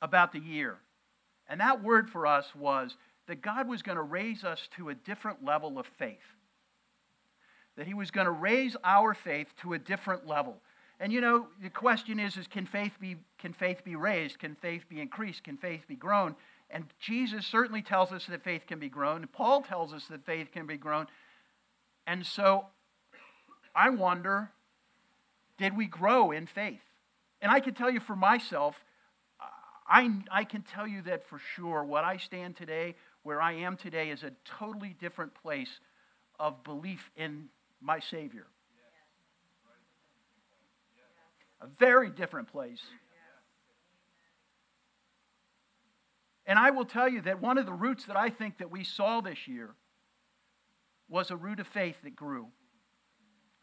about 0.02 0.32
the 0.32 0.40
year. 0.40 0.78
And 1.48 1.60
that 1.60 1.82
word 1.82 2.10
for 2.10 2.26
us 2.26 2.46
was 2.54 2.96
that 3.26 3.42
God 3.42 3.68
was 3.68 3.82
going 3.82 3.96
to 3.96 4.02
raise 4.02 4.44
us 4.44 4.68
to 4.76 4.88
a 4.88 4.94
different 4.94 5.44
level 5.44 5.78
of 5.78 5.86
faith. 5.98 6.18
That 7.76 7.86
He 7.86 7.94
was 7.94 8.10
going 8.10 8.26
to 8.26 8.32
raise 8.32 8.76
our 8.84 9.14
faith 9.14 9.48
to 9.62 9.74
a 9.74 9.78
different 9.78 10.26
level. 10.26 10.56
And 10.98 11.12
you 11.12 11.20
know, 11.20 11.48
the 11.62 11.68
question 11.68 12.18
is, 12.18 12.36
is 12.36 12.46
can 12.46 12.66
faith 12.66 12.92
be 13.00 13.16
can 13.38 13.52
faith 13.52 13.84
be 13.84 13.96
raised? 13.96 14.38
Can 14.38 14.54
faith 14.54 14.88
be 14.88 15.00
increased? 15.00 15.44
Can 15.44 15.56
faith 15.56 15.82
be 15.86 15.96
grown? 15.96 16.34
And 16.70 16.84
Jesus 16.98 17.46
certainly 17.46 17.82
tells 17.82 18.12
us 18.12 18.26
that 18.26 18.42
faith 18.42 18.62
can 18.66 18.78
be 18.78 18.88
grown. 18.88 19.26
Paul 19.28 19.62
tells 19.62 19.92
us 19.92 20.06
that 20.08 20.24
faith 20.24 20.50
can 20.52 20.66
be 20.66 20.76
grown. 20.76 21.06
And 22.06 22.24
so 22.24 22.66
I 23.74 23.90
wonder, 23.90 24.50
did 25.58 25.76
we 25.76 25.86
grow 25.86 26.30
in 26.30 26.46
faith? 26.46 26.80
And 27.42 27.52
I 27.52 27.60
can 27.60 27.74
tell 27.74 27.90
you 27.90 28.00
for 28.00 28.16
myself, 28.16 28.82
I, 29.88 30.10
I 30.30 30.44
can 30.44 30.62
tell 30.62 30.86
you 30.86 31.02
that 31.02 31.28
for 31.28 31.38
sure. 31.54 31.84
What 31.84 32.04
I 32.04 32.16
stand 32.16 32.56
today, 32.56 32.96
where 33.26 33.42
I 33.42 33.54
am 33.54 33.76
today, 33.76 34.10
is 34.10 34.22
a 34.22 34.30
totally 34.44 34.94
different 35.00 35.34
place 35.34 35.80
of 36.38 36.62
belief 36.62 37.10
in 37.16 37.48
my 37.80 37.98
Savior. 37.98 38.46
A 41.60 41.66
very 41.80 42.08
different 42.08 42.46
place. 42.52 42.80
And 46.46 46.56
I 46.56 46.70
will 46.70 46.84
tell 46.84 47.08
you 47.08 47.20
that 47.22 47.42
one 47.42 47.58
of 47.58 47.66
the 47.66 47.72
roots 47.72 48.04
that 48.04 48.16
I 48.16 48.30
think 48.30 48.58
that 48.58 48.70
we 48.70 48.84
saw 48.84 49.20
this 49.20 49.48
year 49.48 49.74
was 51.08 51.32
a 51.32 51.36
root 51.36 51.58
of 51.58 51.66
faith 51.66 51.96
that 52.04 52.14
grew. 52.14 52.46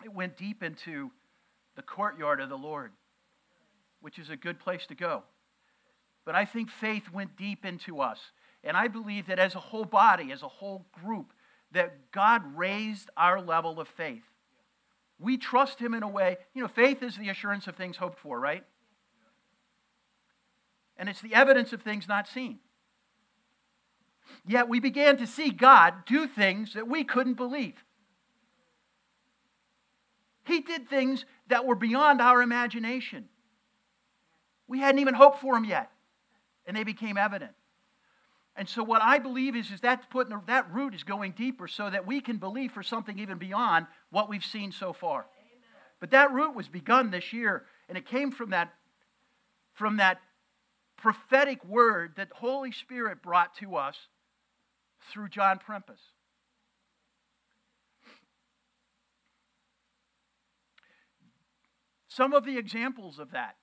It 0.03 0.13
went 0.13 0.35
deep 0.35 0.61
into 0.61 1.09
the 1.77 1.83
courtyard 1.83 2.41
of 2.41 2.49
the 2.49 2.57
Lord, 2.57 2.91
which 4.01 4.19
is 4.19 4.29
a 4.29 4.35
good 4.35 4.59
place 4.59 4.85
to 4.87 4.95
go. 4.95 5.23
But 6.25 6.35
I 6.35 6.43
think 6.43 6.69
faith 6.69 7.09
went 7.13 7.37
deep 7.37 7.63
into 7.63 8.01
us. 8.01 8.19
And 8.63 8.77
I 8.77 8.87
believe 8.87 9.27
that 9.27 9.39
as 9.39 9.55
a 9.55 9.59
whole 9.59 9.85
body, 9.85 10.31
as 10.31 10.41
a 10.41 10.47
whole 10.47 10.85
group, 11.03 11.33
that 11.71 12.11
God 12.11 12.41
raised 12.55 13.09
our 13.17 13.41
level 13.41 13.79
of 13.79 13.87
faith. 13.87 14.23
We 15.19 15.37
trust 15.37 15.79
Him 15.79 15.93
in 15.93 16.03
a 16.03 16.07
way, 16.07 16.37
you 16.53 16.61
know, 16.61 16.67
faith 16.67 17.03
is 17.03 17.17
the 17.17 17.29
assurance 17.29 17.67
of 17.67 17.75
things 17.75 17.97
hoped 17.97 18.19
for, 18.19 18.39
right? 18.39 18.63
And 20.97 21.09
it's 21.09 21.21
the 21.21 21.33
evidence 21.33 21.73
of 21.73 21.81
things 21.81 22.07
not 22.07 22.27
seen. 22.27 22.59
Yet 24.45 24.69
we 24.69 24.79
began 24.79 25.17
to 25.17 25.27
see 25.27 25.49
God 25.49 26.05
do 26.05 26.27
things 26.27 26.73
that 26.73 26.87
we 26.87 27.03
couldn't 27.03 27.35
believe. 27.35 27.83
He 30.45 30.59
did 30.59 30.89
things 30.89 31.25
that 31.47 31.65
were 31.65 31.75
beyond 31.75 32.21
our 32.21 32.41
imagination. 32.41 33.29
We 34.67 34.79
hadn't 34.79 34.99
even 34.99 35.13
hoped 35.13 35.39
for 35.39 35.53
them 35.53 35.65
yet, 35.65 35.89
and 36.65 36.75
they 36.75 36.83
became 36.83 37.17
evident. 37.17 37.53
And 38.55 38.69
so, 38.69 38.83
what 38.83 39.01
I 39.01 39.17
believe 39.17 39.55
is, 39.55 39.71
is 39.71 39.81
that 39.81 40.09
putting 40.11 40.39
that 40.45 40.71
root 40.71 40.93
is 40.93 41.03
going 41.03 41.31
deeper 41.31 41.67
so 41.67 41.89
that 41.89 42.05
we 42.05 42.21
can 42.21 42.37
believe 42.37 42.71
for 42.71 42.83
something 42.83 43.17
even 43.17 43.39
beyond 43.39 43.87
what 44.11 44.29
we've 44.29 44.45
seen 44.45 44.71
so 44.71 44.93
far. 44.93 45.21
Amen. 45.21 45.61
But 45.99 46.11
that 46.11 46.31
root 46.31 46.55
was 46.55 46.67
begun 46.67 47.09
this 47.09 47.33
year, 47.33 47.65
and 47.89 47.97
it 47.97 48.05
came 48.05 48.31
from 48.31 48.51
that, 48.51 48.71
from 49.73 49.97
that 49.97 50.19
prophetic 50.97 51.65
word 51.65 52.13
that 52.17 52.29
Holy 52.31 52.71
Spirit 52.71 53.23
brought 53.23 53.55
to 53.57 53.75
us 53.75 53.97
through 55.11 55.29
John 55.29 55.59
Prempis. 55.59 55.99
Some 62.07 62.33
of 62.33 62.45
the 62.45 62.59
examples 62.59 63.17
of 63.17 63.31
that. 63.31 63.55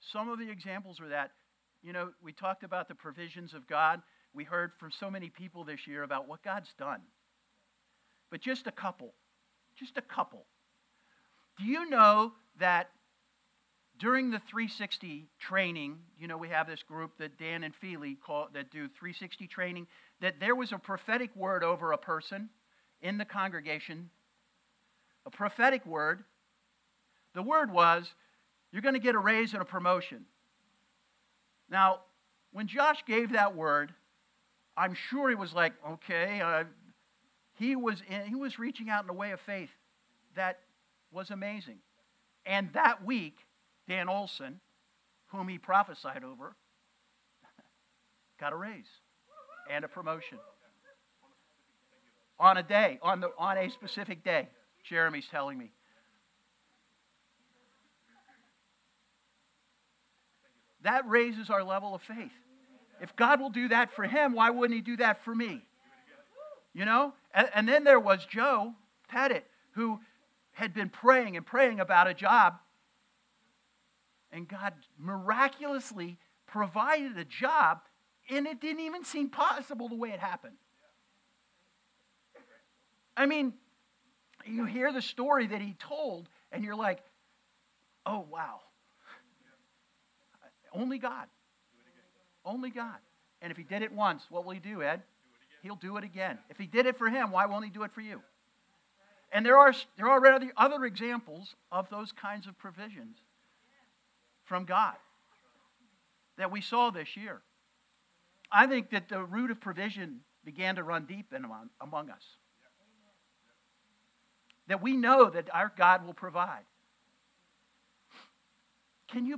Some 0.00 0.30
of 0.30 0.38
the 0.38 0.50
examples 0.50 1.00
are 1.00 1.08
that, 1.10 1.32
you 1.82 1.92
know, 1.92 2.10
we 2.22 2.32
talked 2.32 2.62
about 2.62 2.88
the 2.88 2.94
provisions 2.94 3.54
of 3.54 3.66
God. 3.66 4.02
We 4.34 4.44
heard 4.44 4.72
from 4.78 4.90
so 4.90 5.10
many 5.10 5.28
people 5.28 5.64
this 5.64 5.86
year 5.86 6.02
about 6.02 6.28
what 6.28 6.42
God's 6.42 6.72
done. 6.78 7.00
But 8.30 8.40
just 8.40 8.66
a 8.66 8.72
couple, 8.72 9.12
just 9.76 9.98
a 9.98 10.02
couple. 10.02 10.46
Do 11.58 11.64
you 11.64 11.88
know 11.88 12.32
that 12.58 12.90
during 13.98 14.30
the 14.30 14.40
360 14.48 15.28
training, 15.38 15.98
you 16.18 16.26
know, 16.26 16.36
we 16.36 16.48
have 16.48 16.66
this 16.66 16.82
group 16.82 17.18
that 17.18 17.38
Dan 17.38 17.62
and 17.62 17.74
Feely 17.74 18.14
call 18.14 18.48
that 18.54 18.70
do 18.70 18.88
360 18.88 19.46
training, 19.46 19.86
that 20.20 20.40
there 20.40 20.54
was 20.54 20.72
a 20.72 20.78
prophetic 20.78 21.34
word 21.36 21.62
over 21.62 21.92
a 21.92 21.98
person 21.98 22.48
in 23.00 23.18
the 23.18 23.24
congregation. 23.24 24.08
A 25.26 25.30
prophetic 25.30 25.84
word. 25.84 26.24
The 27.34 27.42
word 27.42 27.70
was, 27.70 28.12
you're 28.72 28.82
going 28.82 28.94
to 28.94 29.00
get 29.00 29.14
a 29.14 29.18
raise 29.18 29.52
and 29.52 29.62
a 29.62 29.64
promotion. 29.64 30.24
Now, 31.72 32.00
when 32.52 32.68
Josh 32.68 33.02
gave 33.06 33.32
that 33.32 33.56
word, 33.56 33.94
I'm 34.76 34.94
sure 34.94 35.30
he 35.30 35.34
was 35.34 35.54
like, 35.54 35.72
okay, 35.88 36.42
uh, 36.42 36.64
he 37.54 37.76
was 37.76 38.02
in, 38.08 38.26
he 38.26 38.34
was 38.34 38.58
reaching 38.58 38.90
out 38.90 39.04
in 39.04 39.10
a 39.10 39.14
way 39.14 39.30
of 39.30 39.40
faith 39.40 39.70
that 40.36 40.60
was 41.10 41.30
amazing. 41.30 41.78
And 42.44 42.68
that 42.74 43.02
week, 43.04 43.36
Dan 43.88 44.10
Olson, 44.10 44.60
whom 45.28 45.48
he 45.48 45.56
prophesied 45.56 46.24
over, 46.24 46.54
got 48.38 48.52
a 48.52 48.56
raise 48.56 48.88
and 49.70 49.82
a 49.82 49.88
promotion 49.88 50.38
on 52.38 52.58
a 52.58 52.62
day, 52.62 52.98
on, 53.02 53.20
the, 53.20 53.30
on 53.38 53.56
a 53.56 53.70
specific 53.70 54.22
day. 54.22 54.48
Jeremy's 54.84 55.26
telling 55.30 55.56
me. 55.56 55.72
That 60.82 61.08
raises 61.08 61.50
our 61.50 61.62
level 61.62 61.94
of 61.94 62.02
faith. 62.02 62.32
If 63.00 63.16
God 63.16 63.40
will 63.40 63.50
do 63.50 63.68
that 63.68 63.92
for 63.92 64.04
him, 64.04 64.32
why 64.34 64.50
wouldn't 64.50 64.76
he 64.76 64.82
do 64.82 64.96
that 64.98 65.24
for 65.24 65.34
me? 65.34 65.62
You 66.72 66.84
know? 66.84 67.14
And, 67.34 67.48
and 67.54 67.68
then 67.68 67.84
there 67.84 68.00
was 68.00 68.24
Joe 68.26 68.74
Pettit, 69.08 69.46
who 69.72 70.00
had 70.52 70.74
been 70.74 70.88
praying 70.88 71.36
and 71.36 71.44
praying 71.44 71.80
about 71.80 72.06
a 72.06 72.14
job 72.14 72.54
and 74.32 74.48
God 74.48 74.72
miraculously 74.98 76.18
provided 76.46 77.18
a 77.18 77.24
job, 77.24 77.80
and 78.30 78.46
it 78.46 78.60
didn't 78.60 78.80
even 78.80 79.04
seem 79.04 79.28
possible 79.28 79.88
the 79.88 79.94
way 79.94 80.10
it 80.10 80.20
happened. 80.20 80.56
I 83.16 83.26
mean, 83.26 83.52
you 84.46 84.64
hear 84.64 84.90
the 84.90 85.02
story 85.02 85.46
that 85.48 85.60
he 85.60 85.74
told, 85.74 86.28
and 86.50 86.64
you're 86.64 86.74
like, 86.74 87.00
oh, 88.06 88.26
wow. 88.30 88.60
Only 90.74 90.98
God. 90.98 91.26
Only 92.44 92.70
God. 92.70 92.98
And 93.40 93.50
if 93.50 93.56
he 93.56 93.64
did 93.64 93.82
it 93.82 93.92
once, 93.92 94.24
what 94.30 94.44
will 94.44 94.52
he 94.52 94.60
do, 94.60 94.82
Ed? 94.82 95.02
He'll 95.62 95.76
do 95.76 95.96
it 95.96 96.04
again. 96.04 96.38
If 96.50 96.58
he 96.58 96.66
did 96.66 96.86
it 96.86 96.98
for 96.98 97.08
him, 97.08 97.30
why 97.30 97.46
won't 97.46 97.64
he 97.64 97.70
do 97.70 97.82
it 97.84 97.92
for 97.92 98.00
you? 98.00 98.20
And 99.32 99.46
there 99.46 99.56
are, 99.56 99.72
there 99.96 100.08
are 100.08 100.40
other 100.56 100.84
examples 100.84 101.54
of 101.70 101.88
those 101.88 102.12
kinds 102.12 102.46
of 102.46 102.58
provisions 102.58 103.16
from 104.44 104.64
God 104.64 104.96
that 106.36 106.50
we 106.50 106.60
saw 106.60 106.90
this 106.90 107.16
year. 107.16 107.40
I 108.50 108.66
think 108.66 108.90
that 108.90 109.08
the 109.08 109.22
root 109.22 109.50
of 109.50 109.60
provision 109.60 110.20
began 110.44 110.76
to 110.76 110.82
run 110.82 111.06
deep 111.06 111.32
in 111.32 111.44
among, 111.44 111.70
among 111.80 112.10
us. 112.10 112.22
That 114.66 114.82
we 114.82 114.96
know 114.96 115.30
that 115.30 115.48
our 115.52 115.72
God 115.76 116.04
will 116.04 116.14
provide. 116.14 116.64
Can 119.08 119.26
you 119.26 119.36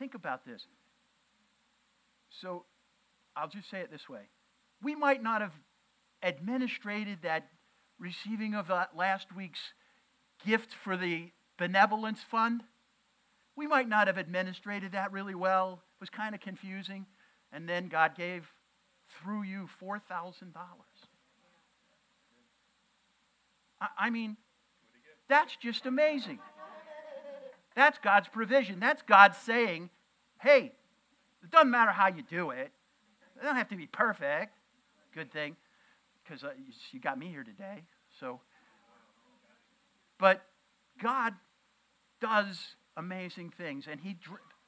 think 0.00 0.16
about 0.16 0.44
this? 0.44 0.66
So 2.30 2.64
I'll 3.36 3.48
just 3.48 3.70
say 3.70 3.78
it 3.78 3.92
this 3.92 4.08
way. 4.08 4.22
We 4.82 4.96
might 4.96 5.22
not 5.22 5.40
have 5.42 5.54
administrated 6.22 7.18
that 7.22 7.46
receiving 8.00 8.54
of 8.54 8.66
that 8.66 8.96
last 8.96 9.28
week's 9.36 9.60
gift 10.44 10.74
for 10.74 10.96
the 10.96 11.30
benevolence 11.56 12.20
fund 12.28 12.62
we 13.60 13.66
might 13.66 13.88
not 13.88 14.06
have 14.06 14.16
administrated 14.16 14.92
that 14.92 15.12
really 15.12 15.34
well. 15.34 15.82
It 15.96 16.00
was 16.00 16.08
kind 16.08 16.34
of 16.34 16.40
confusing. 16.40 17.04
And 17.52 17.68
then 17.68 17.88
God 17.88 18.16
gave 18.16 18.46
through 19.20 19.42
you 19.42 19.68
$4,000. 19.82 20.00
I, 23.80 23.86
I 23.98 24.08
mean, 24.08 24.38
That's 25.28 25.54
just 25.56 25.84
amazing. 25.84 26.38
That's 27.74 27.98
God's 27.98 28.28
provision. 28.28 28.80
That's 28.80 29.02
God 29.02 29.34
saying, 29.34 29.90
hey, 30.40 30.72
it 31.42 31.50
doesn't 31.50 31.70
matter 31.70 31.92
how 31.92 32.08
you 32.08 32.22
do 32.28 32.50
it. 32.50 32.70
It 33.36 33.44
don't 33.44 33.56
have 33.56 33.68
to 33.68 33.76
be 33.76 33.86
perfect. 33.86 34.52
Good 35.14 35.32
thing, 35.32 35.56
because 36.22 36.44
uh, 36.44 36.50
you 36.92 37.00
got 37.00 37.18
me 37.18 37.28
here 37.28 37.42
today. 37.42 37.82
So, 38.20 38.40
but 40.18 40.42
God 41.02 41.34
does 42.20 42.76
amazing 42.96 43.52
things, 43.56 43.86
and 43.90 44.00
He. 44.00 44.16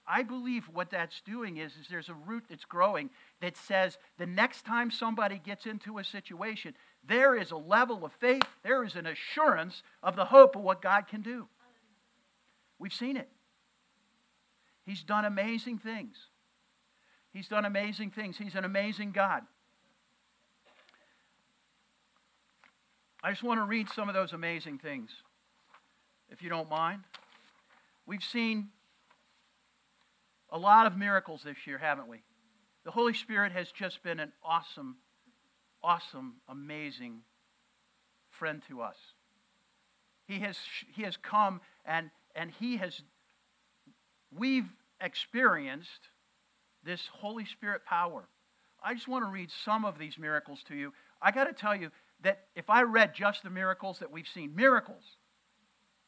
I 0.04 0.24
believe 0.24 0.64
what 0.72 0.90
that's 0.90 1.20
doing 1.20 1.58
is, 1.58 1.72
is 1.76 1.86
there's 1.88 2.08
a 2.08 2.14
root 2.14 2.44
that's 2.50 2.64
growing 2.64 3.10
that 3.40 3.56
says 3.56 3.98
the 4.18 4.26
next 4.26 4.64
time 4.66 4.90
somebody 4.90 5.38
gets 5.38 5.64
into 5.64 5.98
a 5.98 6.04
situation, 6.04 6.74
there 7.06 7.36
is 7.36 7.52
a 7.52 7.56
level 7.56 8.04
of 8.04 8.12
faith, 8.14 8.42
there 8.64 8.82
is 8.82 8.96
an 8.96 9.06
assurance 9.06 9.82
of 10.02 10.16
the 10.16 10.24
hope 10.24 10.56
of 10.56 10.62
what 10.62 10.82
God 10.82 11.06
can 11.06 11.22
do. 11.22 11.46
We've 12.82 12.92
seen 12.92 13.16
it. 13.16 13.28
He's 14.84 15.04
done 15.04 15.24
amazing 15.24 15.78
things. 15.78 16.16
He's 17.32 17.46
done 17.46 17.64
amazing 17.64 18.10
things. 18.10 18.36
He's 18.36 18.56
an 18.56 18.64
amazing 18.64 19.12
God. 19.12 19.44
I 23.22 23.30
just 23.30 23.44
want 23.44 23.60
to 23.60 23.64
read 23.64 23.88
some 23.90 24.08
of 24.08 24.16
those 24.16 24.32
amazing 24.32 24.78
things, 24.78 25.12
if 26.28 26.42
you 26.42 26.48
don't 26.48 26.68
mind. 26.68 27.04
We've 28.04 28.24
seen 28.24 28.70
a 30.50 30.58
lot 30.58 30.88
of 30.88 30.98
miracles 30.98 31.42
this 31.44 31.58
year, 31.68 31.78
haven't 31.78 32.08
we? 32.08 32.18
The 32.84 32.90
Holy 32.90 33.14
Spirit 33.14 33.52
has 33.52 33.70
just 33.70 34.02
been 34.02 34.18
an 34.18 34.32
awesome, 34.42 34.96
awesome, 35.84 36.34
amazing 36.48 37.20
friend 38.30 38.60
to 38.66 38.82
us. 38.82 38.96
He 40.26 40.40
has, 40.40 40.58
he 40.92 41.02
has 41.02 41.16
come 41.16 41.60
and, 41.84 42.10
and 42.34 42.50
he 42.50 42.76
has, 42.78 43.02
we've 44.36 44.68
experienced 45.00 46.08
this 46.84 47.08
Holy 47.12 47.44
Spirit 47.44 47.84
power. 47.84 48.28
I 48.84 48.94
just 48.94 49.08
want 49.08 49.24
to 49.24 49.30
read 49.30 49.50
some 49.64 49.84
of 49.84 49.98
these 49.98 50.18
miracles 50.18 50.62
to 50.68 50.74
you. 50.74 50.92
I 51.20 51.30
got 51.30 51.44
to 51.44 51.52
tell 51.52 51.76
you 51.76 51.90
that 52.22 52.46
if 52.56 52.70
I 52.70 52.82
read 52.82 53.14
just 53.14 53.42
the 53.42 53.50
miracles 53.50 53.98
that 54.00 54.10
we've 54.10 54.26
seen, 54.26 54.54
miracles, 54.56 55.04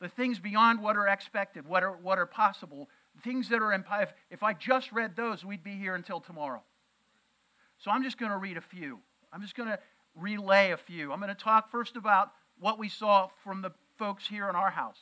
the 0.01 0.09
things 0.09 0.39
beyond 0.39 0.81
what 0.81 0.97
are 0.97 1.07
expected, 1.07 1.67
what 1.67 1.83
are, 1.83 1.93
what 1.93 2.19
are 2.19 2.27
possible, 2.27 2.89
things 3.23 3.49
that 3.51 3.63
are 3.63 3.73
in, 3.73 3.85
if, 4.01 4.13
if 4.31 4.43
I 4.43 4.53
just 4.53 4.93
read 4.93 5.17
those, 5.17 5.45
we'd 5.45 5.63
be 5.63 5.77
here 5.77 5.95
until 5.95 6.21
tomorrow. 6.21 6.63
So 7.79 7.91
I'm 7.91 8.03
just 8.03 8.19
going 8.19 8.33
to 8.33 8.39
read 8.39 8.57
a 8.57 8.61
few. 8.61 8.99
I'm 9.33 9.43
just 9.43 9.55
going 9.55 9.69
to 9.69 9.79
relay 10.15 10.73
a 10.73 10.77
few. 10.77 11.13
I'm 11.13 11.21
going 11.21 11.35
to 11.35 11.41
talk 11.41 11.71
first 11.71 11.97
about 11.97 12.33
what 12.59 12.79
we 12.79 12.89
saw 12.89 13.29
from 13.43 13.63
the 13.63 13.71
folks 13.99 14.27
here 14.27 14.49
in 14.49 14.57
our 14.57 14.71
house. 14.71 14.99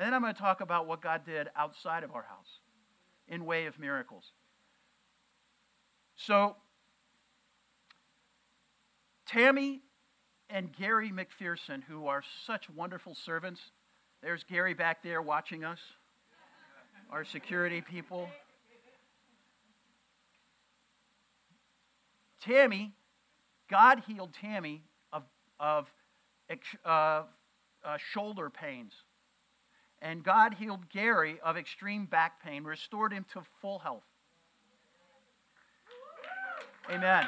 And 0.00 0.06
then 0.06 0.14
I'm 0.14 0.22
going 0.22 0.32
to 0.32 0.40
talk 0.40 0.62
about 0.62 0.86
what 0.86 1.02
God 1.02 1.26
did 1.26 1.48
outside 1.54 2.04
of 2.04 2.14
our 2.14 2.22
house 2.22 2.60
in 3.28 3.44
way 3.44 3.66
of 3.66 3.78
miracles. 3.78 4.24
So, 6.16 6.56
Tammy 9.26 9.82
and 10.48 10.72
Gary 10.72 11.12
McPherson, 11.12 11.82
who 11.82 12.06
are 12.06 12.22
such 12.46 12.70
wonderful 12.70 13.14
servants, 13.14 13.60
there's 14.22 14.42
Gary 14.44 14.72
back 14.72 15.02
there 15.02 15.20
watching 15.20 15.64
us, 15.64 15.80
our 17.10 17.22
security 17.22 17.82
people. 17.82 18.26
Tammy, 22.40 22.94
God 23.68 24.02
healed 24.06 24.32
Tammy 24.32 24.82
of, 25.12 25.24
of 25.60 25.92
uh, 26.86 26.88
uh, 26.88 27.24
shoulder 27.98 28.48
pains. 28.48 28.94
And 30.02 30.24
God 30.24 30.54
healed 30.54 30.88
Gary 30.88 31.38
of 31.44 31.56
extreme 31.56 32.06
back 32.06 32.42
pain, 32.42 32.64
restored 32.64 33.12
him 33.12 33.26
to 33.32 33.42
full 33.60 33.80
health. 33.80 34.04
Amen. 36.90 37.26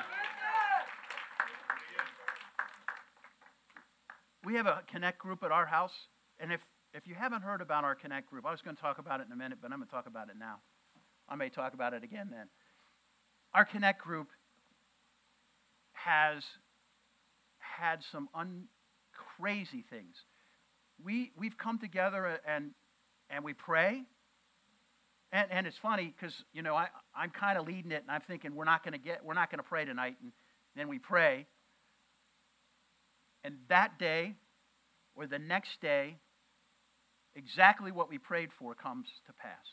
We 4.44 4.54
have 4.54 4.66
a 4.66 4.82
connect 4.90 5.18
group 5.18 5.44
at 5.44 5.52
our 5.52 5.66
house, 5.66 5.92
and 6.40 6.52
if, 6.52 6.60
if 6.94 7.06
you 7.06 7.14
haven't 7.14 7.42
heard 7.42 7.60
about 7.60 7.84
our 7.84 7.94
connect 7.94 8.28
group, 8.28 8.44
I 8.44 8.50
was 8.50 8.60
going 8.60 8.74
to 8.74 8.82
talk 8.82 8.98
about 8.98 9.20
it 9.20 9.26
in 9.26 9.32
a 9.32 9.36
minute, 9.36 9.58
but 9.62 9.70
I'm 9.70 9.78
going 9.78 9.86
to 9.86 9.94
talk 9.94 10.06
about 10.08 10.30
it 10.30 10.36
now. 10.36 10.56
I 11.28 11.36
may 11.36 11.48
talk 11.48 11.74
about 11.74 11.94
it 11.94 12.02
again 12.02 12.28
then. 12.30 12.48
Our 13.54 13.64
connect 13.64 14.02
group 14.02 14.28
has 15.92 16.42
had 17.58 18.02
some 18.10 18.28
un- 18.34 18.64
crazy 19.38 19.84
things. 19.88 20.16
We, 21.04 21.32
we've 21.36 21.58
come 21.58 21.78
together 21.78 22.38
and, 22.46 22.70
and 23.30 23.44
we 23.44 23.54
pray 23.54 24.04
and, 25.32 25.50
and 25.50 25.66
it's 25.66 25.78
funny 25.78 26.14
because, 26.14 26.34
you 26.52 26.62
know, 26.62 26.74
I, 26.74 26.88
I'm 27.16 27.30
kind 27.30 27.58
of 27.58 27.66
leading 27.66 27.90
it 27.90 28.02
and 28.02 28.10
I'm 28.10 28.20
thinking 28.20 28.54
we're 28.54 28.64
not 28.64 28.84
going 28.84 28.92
to 28.92 28.98
get, 28.98 29.24
we're 29.24 29.34
not 29.34 29.50
going 29.50 29.58
to 29.58 29.68
pray 29.68 29.84
tonight. 29.84 30.16
And 30.22 30.32
then 30.76 30.88
we 30.88 30.98
pray. 30.98 31.46
And 33.42 33.56
that 33.68 33.98
day 33.98 34.36
or 35.14 35.26
the 35.26 35.38
next 35.38 35.80
day, 35.80 36.16
exactly 37.34 37.90
what 37.90 38.10
we 38.10 38.18
prayed 38.18 38.50
for 38.58 38.74
comes 38.74 39.06
to 39.26 39.32
pass. 39.32 39.64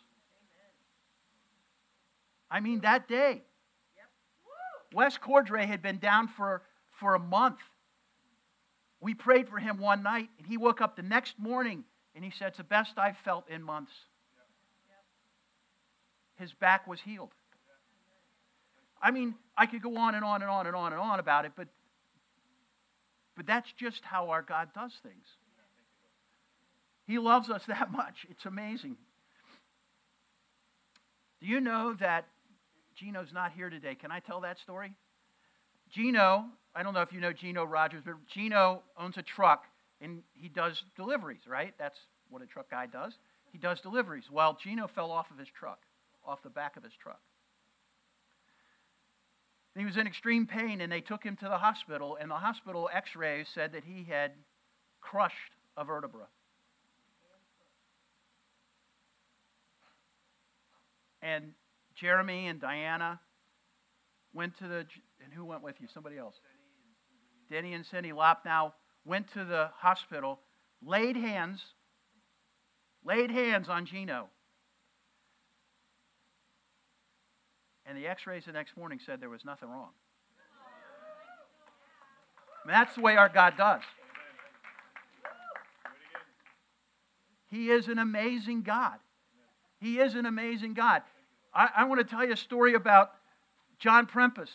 I 2.50 2.62
mean, 2.62 2.80
that 2.82 3.08
day. 3.08 3.44
Yep. 3.98 4.94
Wes 4.94 5.18
Cordray 5.18 5.68
had 5.68 5.84
been 5.84 6.00
down 6.00 6.30
for, 6.30 6.64
for 7.00 7.16
a 7.16 7.20
month. 7.20 7.60
We 9.02 9.14
prayed 9.14 9.50
for 9.50 9.60
him 9.60 9.78
one 9.78 10.04
night, 10.04 10.30
and 10.38 10.46
he 10.46 10.58
woke 10.58 10.82
up 10.82 10.96
the 10.96 11.02
next 11.02 11.40
morning 11.40 11.86
and 12.16 12.24
he 12.24 12.32
said, 12.32 12.50
It's 12.50 12.58
the 12.58 12.64
best 12.64 12.98
I've 12.98 13.18
felt 13.18 13.50
in 13.50 13.64
months 13.64 13.94
his 16.40 16.54
back 16.54 16.88
was 16.88 17.02
healed. 17.02 17.32
I 19.02 19.12
mean, 19.12 19.36
I 19.58 19.66
could 19.66 19.82
go 19.82 19.98
on 19.98 20.16
and 20.16 20.24
on 20.24 20.42
and 20.42 20.50
on 20.50 20.66
and 20.66 20.76
on 20.76 20.94
and 20.94 21.02
on 21.02 21.20
about 21.20 21.46
it, 21.46 21.52
but, 21.56 21.68
but 23.36 23.46
that's 23.46 23.72
just 23.74 24.04
how 24.04 24.30
our 24.30 24.42
God 24.42 24.70
does 24.74 24.94
things. 25.04 25.26
He 27.06 27.20
loves 27.20 27.50
us 27.50 27.64
that 27.68 27.92
much. 27.92 28.26
It's 28.30 28.46
amazing. 28.46 28.98
Do 31.42 31.48
you 31.48 31.60
know 31.60 31.94
that 32.00 32.28
Gino's 32.96 33.32
not 33.34 33.52
here 33.52 33.70
today? 33.70 33.96
Can 33.96 34.12
I 34.12 34.20
tell 34.20 34.42
that 34.42 34.60
story? 34.60 34.94
Gino, 35.92 36.46
I 36.80 36.84
don't 36.84 36.94
know 36.94 37.02
if 37.02 37.12
you 37.12 37.20
know 37.20 37.34
Gino 37.34 37.66
Rogers, 37.66 38.04
but 38.06 38.16
Gino 38.34 38.84
owns 38.98 39.18
a 39.18 39.22
truck 39.22 39.66
and 40.00 40.24
he 40.34 40.48
does 40.48 40.82
deliveries, 40.96 41.42
right? 41.46 41.74
That's 41.78 41.98
what 42.30 42.42
a 42.42 42.46
truck 42.46 42.72
guy 42.72 42.86
does. 42.86 43.12
He 43.52 43.58
does 43.58 43.82
deliveries. 43.82 44.24
Well, 44.32 44.58
Gino 44.64 44.88
fell 44.88 45.12
off 45.12 45.30
of 45.30 45.38
his 45.38 45.50
truck 45.50 45.80
off 46.26 46.42
the 46.42 46.50
back 46.50 46.78
of 46.78 46.84
his 46.84 46.94
truck. 46.94 47.20
he 49.76 49.84
was 49.84 49.98
in 49.98 50.08
extreme 50.08 50.48
pain, 50.48 50.80
and 50.80 50.90
they 50.90 51.02
took 51.02 51.22
him 51.22 51.36
to 51.38 51.46
the 51.46 51.58
hospital, 51.58 52.18
and 52.20 52.32
the 52.32 52.36
hospital 52.36 52.90
x 52.94 53.14
rays 53.14 53.48
said 53.54 53.74
that 53.74 53.84
he 53.84 54.06
had 54.10 54.32
crushed 55.02 55.36
a 55.76 55.84
vertebra. 55.84 56.28
And 61.22 61.52
Jeremy 61.96 62.48
and 62.48 62.62
Diana 62.62 63.20
went 64.34 64.58
to 64.60 64.68
the, 64.68 64.86
and 65.24 65.34
who 65.34 65.44
went 65.44 65.62
with 65.62 65.76
you? 65.80 65.88
Somebody 65.94 66.18
else. 66.18 66.36
Denny 67.50 67.74
and 67.74 67.86
Cindy 67.86 68.12
Lopnow 68.12 68.74
went 69.06 69.32
to 69.34 69.44
the 69.44 69.72
hospital, 69.78 70.40
laid 70.86 71.16
hands, 71.16 71.62
laid 73.04 73.32
hands 73.32 73.70
on 73.70 73.86
Gino. 73.86 74.28
And 77.86 77.98
the 77.98 78.08
x 78.08 78.28
rays 78.28 78.46
the 78.46 78.52
next 78.52 78.78
morning 78.78 79.00
said 79.04 79.20
there 79.20 79.30
was 79.30 79.44
nothing 79.44 79.70
wrong. 79.70 79.90
that's 82.68 82.94
the 82.94 83.02
way 83.02 83.18
our 83.18 83.30
God 83.30 83.58
does. 83.58 83.82
He 87.50 87.72
is 87.72 87.88
an 87.88 87.98
amazing 87.98 88.62
God. 88.62 89.00
He 89.80 89.98
is 89.98 90.14
an 90.14 90.28
amazing 90.28 90.76
God. 90.76 91.02
I, 91.52 91.70
I 91.78 91.84
want 91.86 92.00
to 92.00 92.04
tell 92.04 92.24
you 92.24 92.34
a 92.34 92.38
story 92.38 92.76
about 92.76 93.12
John 93.80 94.06
Prempis. 94.06 94.50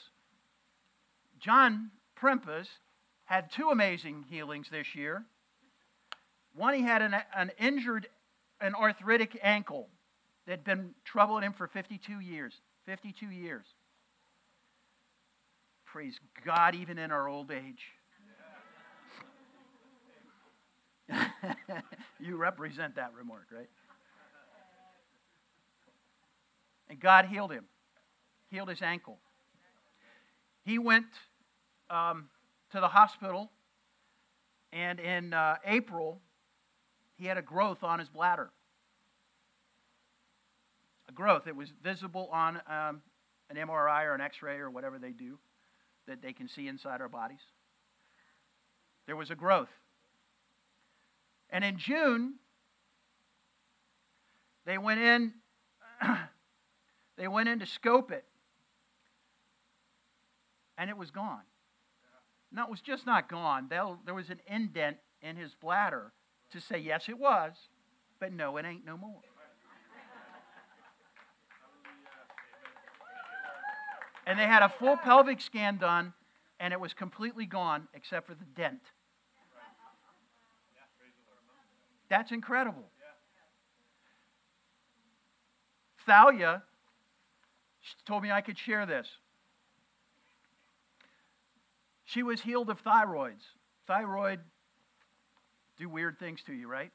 John 1.40 1.90
Prempis 2.16 2.68
had 3.24 3.50
two 3.50 3.70
amazing 3.70 4.24
healings 4.28 4.68
this 4.70 4.94
year. 4.94 5.24
One, 6.54 6.74
he 6.74 6.82
had 6.82 7.02
an, 7.02 7.16
an 7.34 7.50
injured, 7.58 8.06
an 8.60 8.74
arthritic 8.74 9.38
ankle 9.42 9.88
that 10.46 10.52
had 10.52 10.64
been 10.64 10.94
troubling 11.04 11.42
him 11.42 11.52
for 11.52 11.66
52 11.66 12.20
years. 12.20 12.52
52 12.86 13.26
years. 13.26 13.64
Praise 15.86 16.18
God, 16.44 16.74
even 16.74 16.98
in 16.98 17.10
our 17.10 17.28
old 17.28 17.50
age. 17.50 17.82
you 22.20 22.36
represent 22.36 22.96
that 22.96 23.12
remark, 23.16 23.46
right? 23.54 23.68
And 26.88 27.00
God 27.00 27.26
healed 27.26 27.52
him, 27.52 27.64
healed 28.50 28.68
his 28.68 28.82
ankle. 28.82 29.18
He 30.64 30.78
went 30.78 31.06
um, 31.90 32.28
to 32.74 32.80
the 32.80 32.88
hospital, 32.88 33.52
and 34.72 34.98
in 34.98 35.32
uh, 35.32 35.54
April, 35.64 36.20
he 37.14 37.24
had 37.24 37.38
a 37.38 37.42
growth 37.42 37.84
on 37.84 38.00
his 38.00 38.08
bladder. 38.08 38.50
A 41.08 41.12
growth. 41.12 41.46
It 41.46 41.54
was 41.54 41.72
visible 41.84 42.28
on 42.32 42.56
um, 42.66 43.00
an 43.48 43.56
MRI 43.56 44.06
or 44.06 44.14
an 44.14 44.20
x 44.20 44.42
ray 44.42 44.56
or 44.56 44.70
whatever 44.70 44.98
they 44.98 45.12
do 45.12 45.38
that 46.08 46.20
they 46.20 46.32
can 46.32 46.48
see 46.48 46.66
inside 46.66 47.00
our 47.00 47.08
bodies. 47.08 47.38
There 49.06 49.14
was 49.14 49.30
a 49.30 49.36
growth. 49.36 49.70
And 51.50 51.62
in 51.62 51.78
June, 51.78 52.34
they 54.66 54.78
went 54.78 54.98
in 54.98 55.32
they 57.16 57.28
went 57.28 57.48
in 57.48 57.60
to 57.60 57.66
scope 57.66 58.10
it 58.10 58.24
and 60.76 60.90
it 60.90 60.96
was 60.96 61.12
gone 61.12 61.42
no 62.54 62.64
it 62.64 62.70
was 62.70 62.80
just 62.80 63.04
not 63.04 63.28
gone. 63.28 63.66
There 63.68 64.14
was 64.14 64.30
an 64.30 64.40
indent 64.46 64.96
in 65.20 65.36
his 65.36 65.54
bladder 65.54 66.12
to 66.52 66.60
say 66.60 66.78
yes 66.78 67.08
it 67.08 67.18
was 67.18 67.52
but 68.20 68.32
no 68.32 68.56
it 68.56 68.64
ain't 68.64 68.86
no 68.86 68.96
more. 68.96 69.20
And 74.26 74.38
they 74.38 74.44
had 74.44 74.62
a 74.62 74.68
full 74.68 74.96
pelvic 74.96 75.40
scan 75.40 75.76
done 75.76 76.14
and 76.60 76.72
it 76.72 76.80
was 76.80 76.94
completely 76.94 77.44
gone 77.44 77.88
except 77.92 78.26
for 78.26 78.34
the 78.34 78.44
dent. 78.56 78.80
That's 82.08 82.32
incredible. 82.32 82.84
Thalia 86.06 86.62
told 88.06 88.22
me 88.22 88.30
I 88.30 88.40
could 88.40 88.58
share 88.58 88.86
this. 88.86 89.08
She 92.04 92.22
was 92.22 92.40
healed 92.40 92.70
of 92.70 92.82
thyroids. 92.82 93.42
Thyroid 93.86 94.40
do 95.78 95.88
weird 95.88 96.18
things 96.18 96.42
to 96.44 96.52
you, 96.52 96.68
right? 96.68 96.92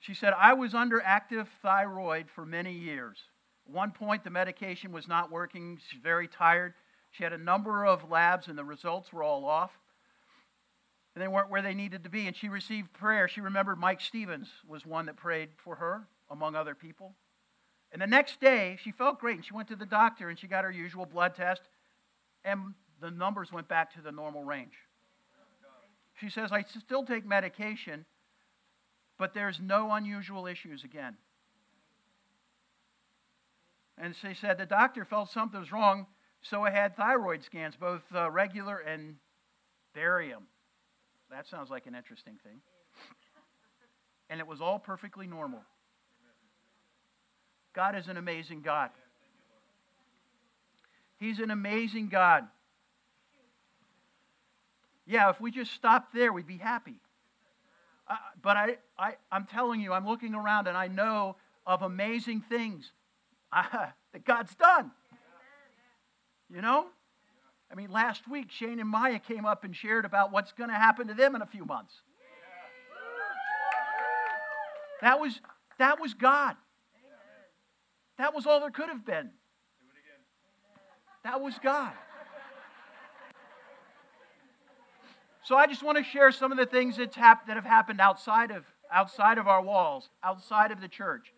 She 0.00 0.14
said, 0.14 0.32
I 0.36 0.54
was 0.54 0.74
under 0.74 1.00
active 1.02 1.48
thyroid 1.62 2.26
for 2.30 2.46
many 2.46 2.72
years. 2.72 3.18
At 3.66 3.74
one 3.74 3.90
point, 3.90 4.22
the 4.22 4.30
medication 4.30 4.92
was 4.92 5.08
not 5.08 5.32
working. 5.32 5.78
She's 5.88 6.00
very 6.00 6.28
tired. 6.28 6.74
She 7.10 7.24
had 7.24 7.32
a 7.32 7.38
number 7.38 7.84
of 7.84 8.08
labs, 8.10 8.46
and 8.48 8.56
the 8.56 8.64
results 8.64 9.12
were 9.12 9.22
all 9.22 9.44
off. 9.44 9.72
And 11.14 11.22
they 11.22 11.28
weren't 11.28 11.50
where 11.50 11.62
they 11.62 11.74
needed 11.74 12.04
to 12.04 12.10
be. 12.10 12.26
And 12.26 12.36
she 12.36 12.48
received 12.48 12.92
prayer. 12.92 13.26
She 13.26 13.40
remembered 13.40 13.78
Mike 13.78 14.00
Stevens 14.00 14.48
was 14.68 14.84
one 14.84 15.06
that 15.06 15.16
prayed 15.16 15.48
for 15.56 15.76
her, 15.76 16.06
among 16.30 16.54
other 16.54 16.74
people. 16.74 17.14
And 17.90 18.02
the 18.02 18.06
next 18.06 18.40
day, 18.40 18.78
she 18.82 18.92
felt 18.92 19.18
great, 19.18 19.36
and 19.36 19.44
she 19.44 19.54
went 19.54 19.68
to 19.68 19.76
the 19.76 19.86
doctor 19.86 20.28
and 20.28 20.38
she 20.38 20.46
got 20.46 20.64
her 20.64 20.70
usual 20.70 21.06
blood 21.06 21.34
test, 21.34 21.62
and 22.44 22.74
the 23.00 23.10
numbers 23.10 23.52
went 23.52 23.68
back 23.68 23.94
to 23.94 24.00
the 24.00 24.12
normal 24.12 24.44
range. 24.44 24.74
She 26.20 26.30
says, 26.30 26.50
I 26.50 26.64
still 26.80 27.04
take 27.04 27.26
medication, 27.26 28.06
but 29.18 29.34
there's 29.34 29.60
no 29.60 29.92
unusual 29.92 30.46
issues 30.46 30.82
again. 30.82 31.16
And 33.98 34.14
she 34.14 34.34
said 34.34 34.58
the 34.58 34.66
doctor 34.66 35.04
felt 35.04 35.30
something 35.30 35.60
was 35.60 35.72
wrong, 35.72 36.06
so 36.42 36.62
I 36.62 36.70
had 36.70 36.96
thyroid 36.96 37.42
scans, 37.44 37.76
both 37.76 38.02
uh, 38.14 38.30
regular 38.30 38.78
and 38.78 39.16
barium. 39.94 40.44
That 41.30 41.46
sounds 41.46 41.70
like 41.70 41.86
an 41.86 41.94
interesting 41.94 42.38
thing. 42.44 42.60
And 44.28 44.40
it 44.40 44.46
was 44.46 44.60
all 44.60 44.78
perfectly 44.78 45.26
normal. 45.26 45.60
God 47.74 47.96
is 47.96 48.08
an 48.08 48.16
amazing 48.16 48.62
God. 48.62 48.90
He's 51.18 51.38
an 51.38 51.50
amazing 51.50 52.08
God. 52.08 52.44
Yeah, 55.06 55.30
if 55.30 55.40
we 55.40 55.50
just 55.50 55.72
stopped 55.72 56.12
there, 56.12 56.32
we'd 56.32 56.46
be 56.46 56.58
happy. 56.58 57.00
Uh, 58.08 58.16
but 58.42 58.56
I, 58.56 58.76
I, 58.98 59.14
I'm 59.30 59.46
telling 59.46 59.80
you, 59.80 59.92
I'm 59.92 60.06
looking 60.06 60.34
around 60.34 60.66
and 60.66 60.76
I 60.76 60.88
know 60.88 61.36
of 61.64 61.82
amazing 61.82 62.42
things 62.48 62.92
that 63.52 64.24
God's 64.24 64.54
done. 64.54 64.90
You 66.52 66.60
know? 66.60 66.86
I 67.70 67.74
mean, 67.74 67.90
last 67.90 68.28
week, 68.28 68.50
Shane 68.50 68.78
and 68.78 68.88
Maya 68.88 69.18
came 69.18 69.44
up 69.44 69.64
and 69.64 69.74
shared 69.74 70.04
about 70.04 70.32
what's 70.32 70.52
going 70.52 70.70
to 70.70 70.76
happen 70.76 71.08
to 71.08 71.14
them 71.14 71.34
in 71.34 71.42
a 71.42 71.46
few 71.46 71.64
months. 71.64 71.94
That 75.02 75.20
was, 75.20 75.40
that 75.78 76.00
was 76.00 76.14
God. 76.14 76.56
That 78.18 78.34
was 78.34 78.46
all 78.46 78.60
there 78.60 78.70
could 78.70 78.88
have 78.88 79.04
been. 79.04 79.30
That 81.24 81.40
was 81.40 81.58
God. 81.62 81.92
So 85.46 85.54
I 85.54 85.68
just 85.68 85.84
want 85.84 85.96
to 85.96 86.02
share 86.02 86.32
some 86.32 86.50
of 86.50 86.58
the 86.58 86.66
things 86.66 86.96
that's 86.96 87.14
hap- 87.14 87.46
that 87.46 87.54
have 87.54 87.64
happened 87.64 88.00
outside 88.00 88.50
of, 88.50 88.64
outside 88.90 89.38
of 89.38 89.46
our 89.46 89.62
walls, 89.62 90.08
outside 90.24 90.72
of 90.72 90.80
the 90.80 90.88
church, 90.88 91.32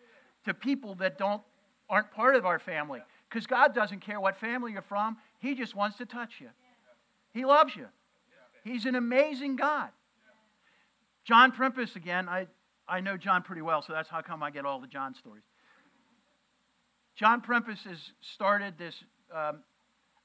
to 0.45 0.53
people 0.55 0.95
that 0.95 1.19
don't, 1.19 1.43
aren't 1.87 2.09
part 2.09 2.35
of 2.35 2.43
our 2.43 2.57
family. 2.57 3.01
Because 3.29 3.45
God 3.45 3.75
doesn't 3.75 3.99
care 3.99 4.19
what 4.19 4.35
family 4.35 4.71
you're 4.71 4.81
from, 4.81 5.17
He 5.37 5.53
just 5.53 5.75
wants 5.75 5.97
to 5.99 6.07
touch 6.07 6.41
you. 6.41 6.49
He 7.33 7.45
loves 7.45 7.75
you. 7.75 7.85
He's 8.63 8.87
an 8.87 8.95
amazing 8.95 9.57
God. 9.57 9.89
John 11.23 11.51
Prempis, 11.51 11.95
again, 11.95 12.27
I, 12.27 12.47
I 12.87 13.01
know 13.01 13.15
John 13.15 13.43
pretty 13.43 13.61
well, 13.61 13.83
so 13.83 13.93
that's 13.93 14.09
how 14.09 14.23
come 14.23 14.41
I 14.41 14.49
get 14.49 14.65
all 14.65 14.79
the 14.79 14.87
John 14.87 15.13
stories. 15.13 15.43
John 17.15 17.41
Prempis 17.41 17.83
has 17.83 17.99
started 18.21 18.73
this 18.75 18.95
um, 19.31 19.59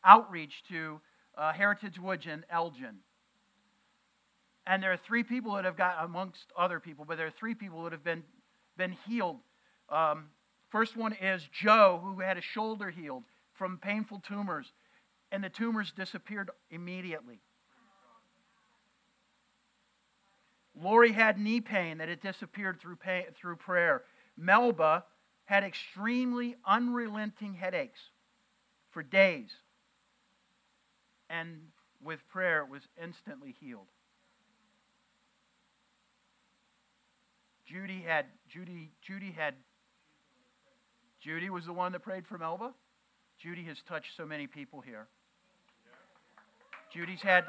outreach 0.03 0.63
to 0.71 1.03
uh, 1.37 1.53
Heritage 1.53 1.99
Woods 1.99 2.27
in 2.27 2.47
Elgin. 2.49 3.01
And 4.67 4.83
there 4.83 4.93
are 4.93 4.97
three 4.97 5.23
people 5.23 5.55
that 5.55 5.65
have 5.65 5.77
got, 5.77 5.97
amongst 6.03 6.47
other 6.57 6.81
people, 6.81 7.05
but 7.07 7.19
there 7.19 7.27
are 7.27 7.35
three 7.39 7.55
people 7.55 7.83
that 7.85 7.93
have 7.93 8.05
been, 8.05 8.23
been 8.79 8.97
healed. 9.07 9.37
Um, 9.91 10.27
first 10.71 10.97
one 10.97 11.13
is 11.13 11.47
Joe, 11.53 12.01
who 12.03 12.21
had 12.21 12.39
a 12.39 12.41
shoulder 12.41 12.91
healed 12.91 13.25
from 13.55 13.79
painful 13.79 14.23
tumors, 14.27 14.73
and 15.31 15.45
the 15.45 15.51
tumors 15.51 15.93
disappeared 15.97 16.51
immediately. 16.71 17.41
Lori 20.81 21.13
had 21.13 21.39
knee 21.39 21.61
pain 21.61 21.99
that 21.99 22.09
had 22.09 22.21
disappeared 22.21 22.81
through, 22.81 22.97
pay, 22.97 23.27
through 23.37 23.57
prayer. 23.57 24.03
Melba 24.37 25.05
had 25.45 25.63
extremely 25.63 26.57
unrelenting 26.67 27.55
headaches 27.55 28.01
for 28.91 29.03
days. 29.03 29.51
And 31.31 31.61
with 32.03 32.27
prayer, 32.29 32.63
it 32.63 32.69
was 32.69 32.83
instantly 33.01 33.55
healed. 33.61 33.87
Judy 37.67 38.03
had 38.07 38.27
Judy 38.49 38.91
Judy 39.03 39.33
had 39.33 39.55
Judy 41.21 41.49
was 41.49 41.65
the 41.65 41.73
one 41.73 41.93
that 41.93 42.01
prayed 42.01 42.27
for 42.27 42.37
Melba. 42.37 42.75
Judy 43.39 43.65
has 43.65 43.79
touched 43.89 44.17
so 44.17 44.27
many 44.27 44.47
people 44.47 44.81
here. 44.81 45.07
Judy's 46.93 47.23
had 47.23 47.45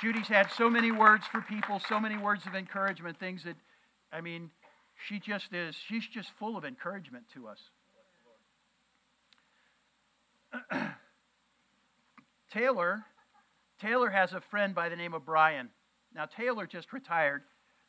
Judy's 0.00 0.28
had 0.28 0.50
so 0.52 0.70
many 0.70 0.92
words 0.92 1.26
for 1.26 1.40
people, 1.42 1.80
so 1.80 2.00
many 2.00 2.16
words 2.16 2.46
of 2.46 2.54
encouragement, 2.54 3.18
things 3.18 3.44
that 3.44 3.56
I 4.12 4.20
mean, 4.20 4.50
she 5.06 5.18
just 5.18 5.52
is, 5.52 5.74
she's 5.74 6.06
just 6.06 6.30
full 6.38 6.56
of 6.56 6.64
encouragement 6.64 7.24
to 7.34 7.48
us. 7.48 7.58
Taylor, 12.52 13.04
Taylor 13.80 14.08
has 14.10 14.32
a 14.32 14.40
friend 14.40 14.74
by 14.74 14.88
the 14.88 14.96
name 14.96 15.14
of 15.14 15.24
Brian. 15.24 15.68
Now, 16.14 16.24
Taylor 16.24 16.66
just 16.66 16.92
retired, 16.92 17.42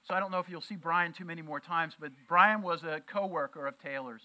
so 0.10 0.16
I 0.16 0.20
don't 0.20 0.32
know 0.32 0.40
if 0.40 0.50
you'll 0.50 0.62
see 0.62 0.76
Brian 0.76 1.14
too 1.14 1.24
many 1.24 1.44
more 1.44 1.60
times, 1.60 1.94
but 2.00 2.12
Brian 2.28 2.64
was 2.64 2.82
a 2.84 3.00
coworker 3.14 3.68
of 3.68 3.78
Taylor's, 3.78 4.24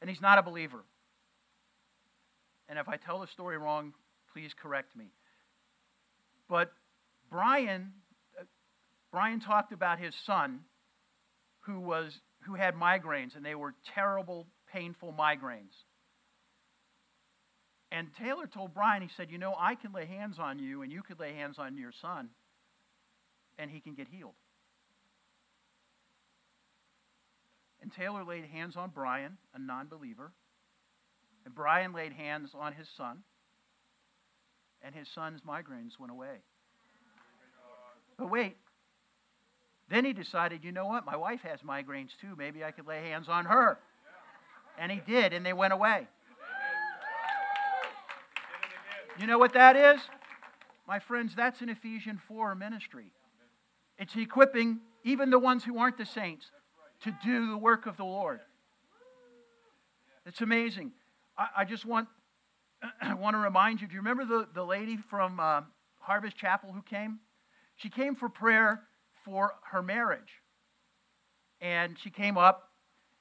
and 0.00 0.08
he's 0.08 0.20
not 0.20 0.38
a 0.38 0.42
believer. 0.42 0.84
And 2.68 2.78
if 2.78 2.88
I 2.88 2.96
tell 2.96 3.18
the 3.18 3.26
story 3.26 3.58
wrong, 3.58 3.94
please 4.32 4.52
correct 4.54 4.96
me. 4.96 5.06
But 6.48 6.70
Brian, 7.30 7.92
uh, 8.40 8.44
Brian 9.10 9.40
talked 9.40 9.72
about 9.72 9.98
his 9.98 10.14
son 10.24 10.60
who 11.62 11.80
was 11.80 12.20
who 12.42 12.54
had 12.54 12.74
migraines 12.74 13.34
and 13.34 13.44
they 13.44 13.56
were 13.56 13.74
terrible 13.94 14.46
painful 14.70 15.14
migraines 15.18 15.72
and 17.90 18.08
taylor 18.18 18.46
told 18.46 18.74
brian 18.74 19.00
he 19.00 19.08
said 19.16 19.30
you 19.30 19.38
know 19.38 19.54
i 19.58 19.74
can 19.74 19.92
lay 19.92 20.04
hands 20.04 20.36
on 20.38 20.58
you 20.58 20.82
and 20.82 20.92
you 20.92 21.02
could 21.02 21.18
lay 21.18 21.32
hands 21.32 21.58
on 21.58 21.78
your 21.78 21.92
son 22.02 22.28
and 23.58 23.70
he 23.70 23.80
can 23.80 23.94
get 23.94 24.08
healed 24.08 24.34
and 27.84 27.92
taylor 27.92 28.24
laid 28.24 28.44
hands 28.46 28.76
on 28.76 28.90
brian 28.92 29.36
a 29.54 29.58
non-believer 29.58 30.32
and 31.44 31.54
brian 31.54 31.92
laid 31.92 32.12
hands 32.12 32.50
on 32.58 32.72
his 32.72 32.88
son 32.96 33.18
and 34.82 34.94
his 34.94 35.08
son's 35.08 35.40
migraines 35.42 36.00
went 36.00 36.10
away 36.10 36.38
but 38.18 38.28
wait 38.30 38.56
then 39.88 40.04
he 40.04 40.12
decided, 40.12 40.64
you 40.64 40.72
know 40.72 40.86
what? 40.86 41.04
My 41.04 41.16
wife 41.16 41.42
has 41.42 41.60
migraines 41.60 42.10
too. 42.20 42.34
Maybe 42.36 42.64
I 42.64 42.70
could 42.70 42.86
lay 42.86 43.02
hands 43.02 43.28
on 43.28 43.44
her. 43.44 43.78
And 44.78 44.90
he 44.90 45.00
did, 45.06 45.32
and 45.32 45.44
they 45.44 45.52
went 45.52 45.72
away. 45.72 46.08
You 49.18 49.26
know 49.26 49.38
what 49.38 49.52
that 49.52 49.76
is? 49.76 50.00
My 50.88 50.98
friends, 50.98 51.34
that's 51.36 51.60
an 51.60 51.68
Ephesians 51.68 52.20
4 52.26 52.54
ministry. 52.54 53.12
It's 53.98 54.16
equipping 54.16 54.80
even 55.04 55.30
the 55.30 55.38
ones 55.38 55.62
who 55.62 55.78
aren't 55.78 55.98
the 55.98 56.06
saints 56.06 56.50
to 57.04 57.16
do 57.24 57.50
the 57.50 57.56
work 57.56 57.86
of 57.86 57.96
the 57.96 58.04
Lord. 58.04 58.40
It's 60.26 60.40
amazing. 60.40 60.92
I, 61.36 61.48
I 61.58 61.64
just 61.64 61.84
want, 61.84 62.08
I 63.02 63.14
want 63.14 63.34
to 63.34 63.38
remind 63.38 63.80
you 63.80 63.86
do 63.86 63.94
you 63.94 64.00
remember 64.00 64.24
the, 64.24 64.48
the 64.54 64.64
lady 64.64 64.98
from 65.10 65.38
uh, 65.38 65.62
Harvest 66.00 66.36
Chapel 66.36 66.72
who 66.72 66.82
came? 66.82 67.20
She 67.76 67.90
came 67.90 68.14
for 68.16 68.28
prayer 68.28 68.82
for 69.24 69.52
her 69.70 69.82
marriage. 69.82 70.40
And 71.60 71.96
she 72.02 72.10
came 72.10 72.36
up 72.36 72.70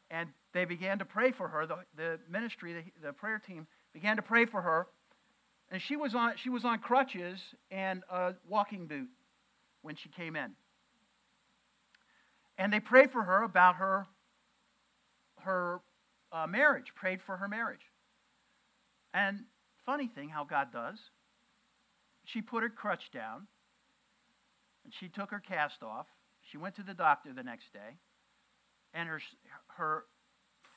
and 0.10 0.30
they 0.54 0.65
began 0.65 1.00
to 1.00 1.06
pray 1.06 1.32
for 1.32 1.48
her. 1.48 1.65
The, 1.65 1.78
the 1.96 2.19
ministry, 2.30 2.74
the, 2.74 3.08
the 3.08 3.13
prayer 3.13 3.39
team 3.39 3.67
began 3.93 4.15
to 4.15 4.22
pray 4.22 4.46
for 4.46 4.62
her. 4.62 4.88
And 5.72 5.82
she 5.82 5.96
was 5.96 6.13
on, 6.13 6.34
she 6.38 6.50
was 6.50 6.63
on 6.63 6.80
crutches 6.80 7.39
and 7.72 8.04
a 8.10 8.34
walking 8.48 8.86
boot 8.86 9.08
when 9.82 9.96
she 9.96 10.10
came 10.10 10.36
in. 10.36 10.52
And 12.63 12.71
they 12.71 12.80
prayed 12.80 13.12
for 13.12 13.21
her 13.21 13.43
about 13.43 13.76
her, 13.76 14.08
her 15.41 15.82
uh, 16.32 16.47
marriage, 16.47 16.93
prayed 16.95 17.19
for 17.21 17.36
her 17.36 17.49
marriage. 17.49 17.82
And 19.13 19.39
funny 19.86 20.08
thing 20.08 20.30
how 20.30 20.45
God 20.45 20.71
does, 20.71 20.97
she 22.23 22.41
put 22.41 22.63
her 22.63 22.69
crutch 22.69 23.12
down 23.13 23.47
and 24.86 24.93
she 24.97 25.10
took 25.10 25.30
her 25.32 25.41
cast 25.41 25.84
off. 25.84 26.06
She 26.52 26.58
went 26.58 26.78
to 26.78 26.84
the 26.84 26.93
doctor 26.93 27.34
the 27.34 27.43
next 27.43 27.73
day, 27.73 27.97
and 28.93 29.10
her, 29.10 29.19
her 29.67 30.06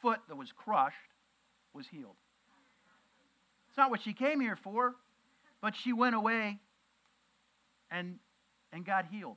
foot 0.02 0.18
that 0.26 0.36
was 0.36 0.50
crushed 0.50 0.96
was 1.72 1.86
healed. 1.86 2.16
It's 3.68 3.76
not 3.76 3.90
what 3.90 4.02
she 4.02 4.12
came 4.12 4.40
here 4.40 4.58
for, 4.60 4.96
but 5.62 5.74
she 5.76 5.92
went 5.92 6.16
away 6.16 6.58
and, 7.92 8.18
and 8.72 8.84
got 8.84 9.06
healed. 9.06 9.36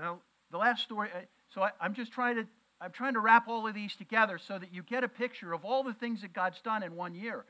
Now, 0.00 0.20
the 0.50 0.58
last 0.58 0.82
story, 0.82 1.10
so 1.54 1.62
I, 1.62 1.70
I'm 1.80 1.94
just 1.94 2.12
trying 2.12 2.36
to 2.36 2.46
I'm 2.80 2.92
trying 2.92 3.14
to 3.14 3.20
wrap 3.20 3.48
all 3.48 3.66
of 3.66 3.74
these 3.74 3.96
together 3.96 4.38
so 4.38 4.56
that 4.56 4.72
you 4.72 4.84
get 4.84 5.02
a 5.02 5.08
picture 5.08 5.52
of 5.52 5.64
all 5.64 5.82
the 5.82 5.94
things 5.94 6.22
that 6.22 6.32
God's 6.32 6.60
done 6.60 6.84
in 6.84 6.94
one 6.94 7.14
year. 7.14 7.44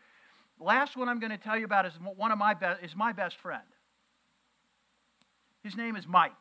Last 0.59 0.97
one 0.97 1.09
I'm 1.09 1.21
going 1.21 1.33
to 1.33 1.39
tell 1.39 1.57
you 1.59 1.67
about 1.67 1.85
is 1.85 1.93
one 2.17 2.33
of 2.33 2.39
my 2.39 2.55
be- 2.55 2.83
is 2.83 2.97
my 2.97 3.13
best 3.13 3.37
friend. 3.37 3.63
His 5.63 5.77
name 5.77 5.97
is 5.97 6.07
Mike. 6.07 6.33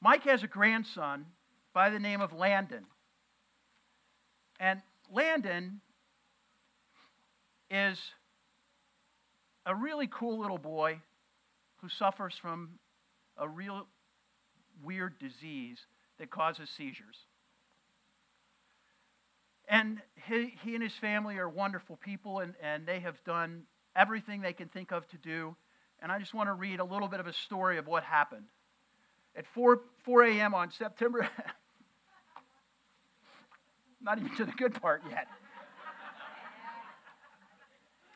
Mike 0.00 0.24
has 0.24 0.42
a 0.42 0.48
grandson 0.48 1.26
by 1.72 1.90
the 1.90 1.98
name 1.98 2.20
of 2.20 2.32
Landon. 2.32 2.84
And 4.58 4.82
Landon 5.12 5.80
is 7.70 8.00
a 9.64 9.74
really 9.74 10.08
cool 10.08 10.38
little 10.40 10.58
boy 10.58 11.00
who 11.76 11.88
suffers 11.88 12.34
from 12.40 12.70
a 13.36 13.48
real 13.48 13.86
weird 14.82 15.18
disease 15.18 15.78
that 16.18 16.30
causes 16.30 16.70
seizures. 16.70 17.16
And 19.68 20.00
he, 20.28 20.54
he 20.62 20.74
and 20.74 20.82
his 20.82 20.94
family 20.94 21.38
are 21.38 21.48
wonderful 21.48 21.96
people, 21.96 22.38
and, 22.38 22.54
and 22.62 22.86
they 22.86 23.00
have 23.00 23.22
done 23.24 23.62
everything 23.96 24.40
they 24.40 24.52
can 24.52 24.68
think 24.68 24.92
of 24.92 25.06
to 25.08 25.18
do. 25.18 25.56
And 26.00 26.12
I 26.12 26.18
just 26.18 26.34
want 26.34 26.48
to 26.48 26.52
read 26.52 26.78
a 26.78 26.84
little 26.84 27.08
bit 27.08 27.20
of 27.20 27.26
a 27.26 27.32
story 27.32 27.78
of 27.78 27.86
what 27.86 28.04
happened. 28.04 28.46
At 29.34 29.46
4, 29.46 29.80
4 30.04 30.24
a.m. 30.24 30.54
on 30.54 30.70
September, 30.70 31.28
not 34.00 34.18
even 34.18 34.34
to 34.36 34.44
the 34.44 34.52
good 34.52 34.80
part 34.80 35.02
yet. 35.10 35.26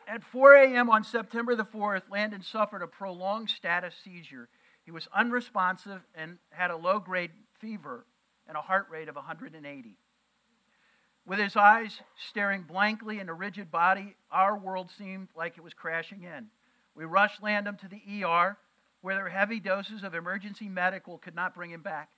At 0.06 0.24
4 0.24 0.54
a.m. 0.54 0.90
on 0.90 1.04
September 1.04 1.54
the 1.54 1.64
4th, 1.64 2.02
Landon 2.10 2.42
suffered 2.42 2.82
a 2.82 2.86
prolonged 2.86 3.50
status 3.50 3.94
seizure. 4.02 4.48
He 4.84 4.90
was 4.90 5.08
unresponsive 5.14 6.02
and 6.14 6.38
had 6.50 6.70
a 6.70 6.76
low 6.76 6.98
grade 6.98 7.32
fever 7.58 8.06
and 8.46 8.56
a 8.56 8.62
heart 8.62 8.86
rate 8.90 9.08
of 9.08 9.16
180. 9.16 9.96
With 11.26 11.38
his 11.38 11.56
eyes 11.56 12.00
staring 12.16 12.62
blankly 12.62 13.20
in 13.20 13.28
a 13.28 13.34
rigid 13.34 13.70
body, 13.70 14.16
our 14.30 14.56
world 14.56 14.90
seemed 14.90 15.28
like 15.36 15.56
it 15.56 15.64
was 15.64 15.74
crashing 15.74 16.24
in. 16.24 16.48
We 16.94 17.04
rushed 17.04 17.42
Landon 17.42 17.76
to 17.76 17.88
the 17.88 18.24
ER, 18.24 18.56
where 19.00 19.14
their 19.14 19.28
heavy 19.28 19.60
doses 19.60 20.02
of 20.02 20.14
emergency 20.14 20.68
medical 20.68 21.18
could 21.18 21.34
not 21.34 21.54
bring 21.54 21.70
him 21.70 21.82
back. 21.82 22.08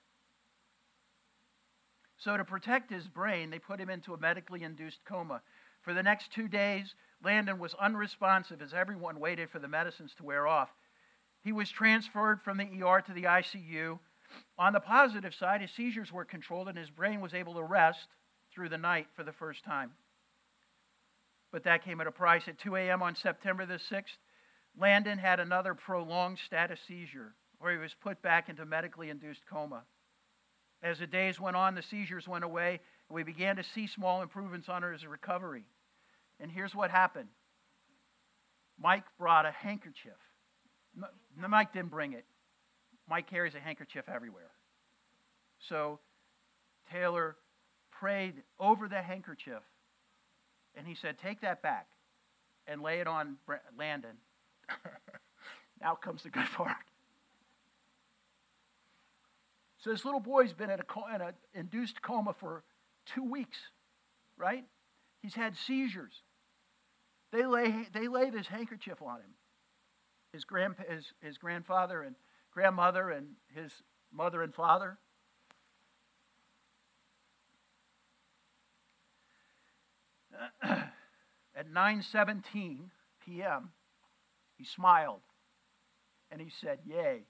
So, 2.16 2.36
to 2.36 2.44
protect 2.44 2.90
his 2.90 3.08
brain, 3.08 3.50
they 3.50 3.58
put 3.58 3.80
him 3.80 3.90
into 3.90 4.14
a 4.14 4.18
medically 4.18 4.62
induced 4.62 5.04
coma. 5.04 5.42
For 5.82 5.92
the 5.92 6.02
next 6.02 6.32
two 6.32 6.46
days, 6.46 6.94
Landon 7.22 7.58
was 7.58 7.74
unresponsive 7.74 8.62
as 8.62 8.72
everyone 8.72 9.18
waited 9.18 9.50
for 9.50 9.58
the 9.58 9.68
medicines 9.68 10.14
to 10.16 10.24
wear 10.24 10.46
off. 10.46 10.70
He 11.42 11.52
was 11.52 11.70
transferred 11.70 12.40
from 12.42 12.56
the 12.56 12.82
ER 12.82 13.00
to 13.00 13.12
the 13.12 13.24
ICU. 13.24 13.98
On 14.58 14.72
the 14.72 14.80
positive 14.80 15.34
side, 15.34 15.60
his 15.60 15.72
seizures 15.72 16.12
were 16.12 16.24
controlled 16.24 16.68
and 16.68 16.78
his 16.78 16.90
brain 16.90 17.20
was 17.20 17.34
able 17.34 17.54
to 17.54 17.62
rest 17.62 18.08
through 18.52 18.68
the 18.68 18.78
night 18.78 19.08
for 19.14 19.24
the 19.24 19.32
first 19.32 19.64
time. 19.64 19.92
But 21.50 21.64
that 21.64 21.84
came 21.84 22.00
at 22.00 22.06
a 22.06 22.12
price. 22.12 22.48
At 22.48 22.58
2 22.58 22.76
a.m. 22.76 23.02
on 23.02 23.14
September 23.14 23.66
the 23.66 23.74
6th, 23.74 24.16
Landon 24.78 25.18
had 25.18 25.40
another 25.40 25.74
prolonged 25.74 26.38
status 26.38 26.80
seizure 26.86 27.34
where 27.58 27.72
he 27.72 27.78
was 27.78 27.94
put 27.94 28.22
back 28.22 28.48
into 28.48 28.64
medically 28.64 29.10
induced 29.10 29.46
coma. 29.46 29.82
As 30.82 30.98
the 30.98 31.06
days 31.06 31.38
went 31.38 31.56
on, 31.56 31.74
the 31.74 31.82
seizures 31.82 32.26
went 32.26 32.44
away, 32.44 32.80
and 33.08 33.14
we 33.14 33.22
began 33.22 33.56
to 33.56 33.62
see 33.62 33.86
small 33.86 34.22
improvements 34.22 34.68
on 34.68 34.82
his 34.82 35.06
recovery. 35.06 35.64
And 36.40 36.50
here's 36.50 36.74
what 36.74 36.90
happened 36.90 37.28
Mike 38.78 39.04
brought 39.18 39.46
a 39.46 39.52
handkerchief. 39.52 40.18
Mike 41.36 41.72
didn't 41.72 41.90
bring 41.90 42.12
it. 42.12 42.24
Mike 43.08 43.28
carries 43.28 43.54
a 43.54 43.60
handkerchief 43.60 44.08
everywhere. 44.08 44.50
So 45.68 45.98
Taylor 46.90 47.36
prayed 47.90 48.42
over 48.58 48.88
the 48.88 49.00
handkerchief, 49.00 49.62
and 50.76 50.86
he 50.86 50.94
said, 50.94 51.18
Take 51.18 51.40
that 51.42 51.62
back 51.62 51.86
and 52.66 52.82
lay 52.82 53.00
it 53.00 53.06
on 53.06 53.36
Landon. 53.78 54.16
now 55.80 55.94
comes 55.94 56.22
the 56.22 56.30
good 56.30 56.46
part. 56.56 56.76
So 59.78 59.90
this 59.90 60.04
little 60.04 60.20
boy's 60.20 60.52
been 60.52 60.70
in 60.70 60.80
an 60.80 61.32
induced 61.54 62.00
coma 62.02 62.34
for 62.38 62.62
two 63.04 63.24
weeks, 63.24 63.58
right? 64.36 64.64
He's 65.22 65.34
had 65.34 65.56
seizures. 65.56 66.12
They 67.32 67.46
lay, 67.46 67.88
they 67.92 68.06
lay 68.06 68.30
this 68.30 68.46
handkerchief 68.46 69.02
on 69.02 69.16
him. 69.16 69.34
His, 70.32 70.44
grand, 70.44 70.76
his, 70.88 71.12
his 71.20 71.38
grandfather 71.38 72.02
and 72.02 72.16
grandmother 72.52 73.10
and 73.10 73.28
his 73.54 73.70
mother 74.12 74.42
and 74.42 74.54
father. 74.54 74.98
At 80.62 81.70
9:17 81.72 82.78
p.m., 83.24 83.70
he 84.56 84.64
smiled 84.64 85.20
and 86.30 86.40
he 86.40 86.50
said, 86.60 86.78
"Yay." 86.86 87.24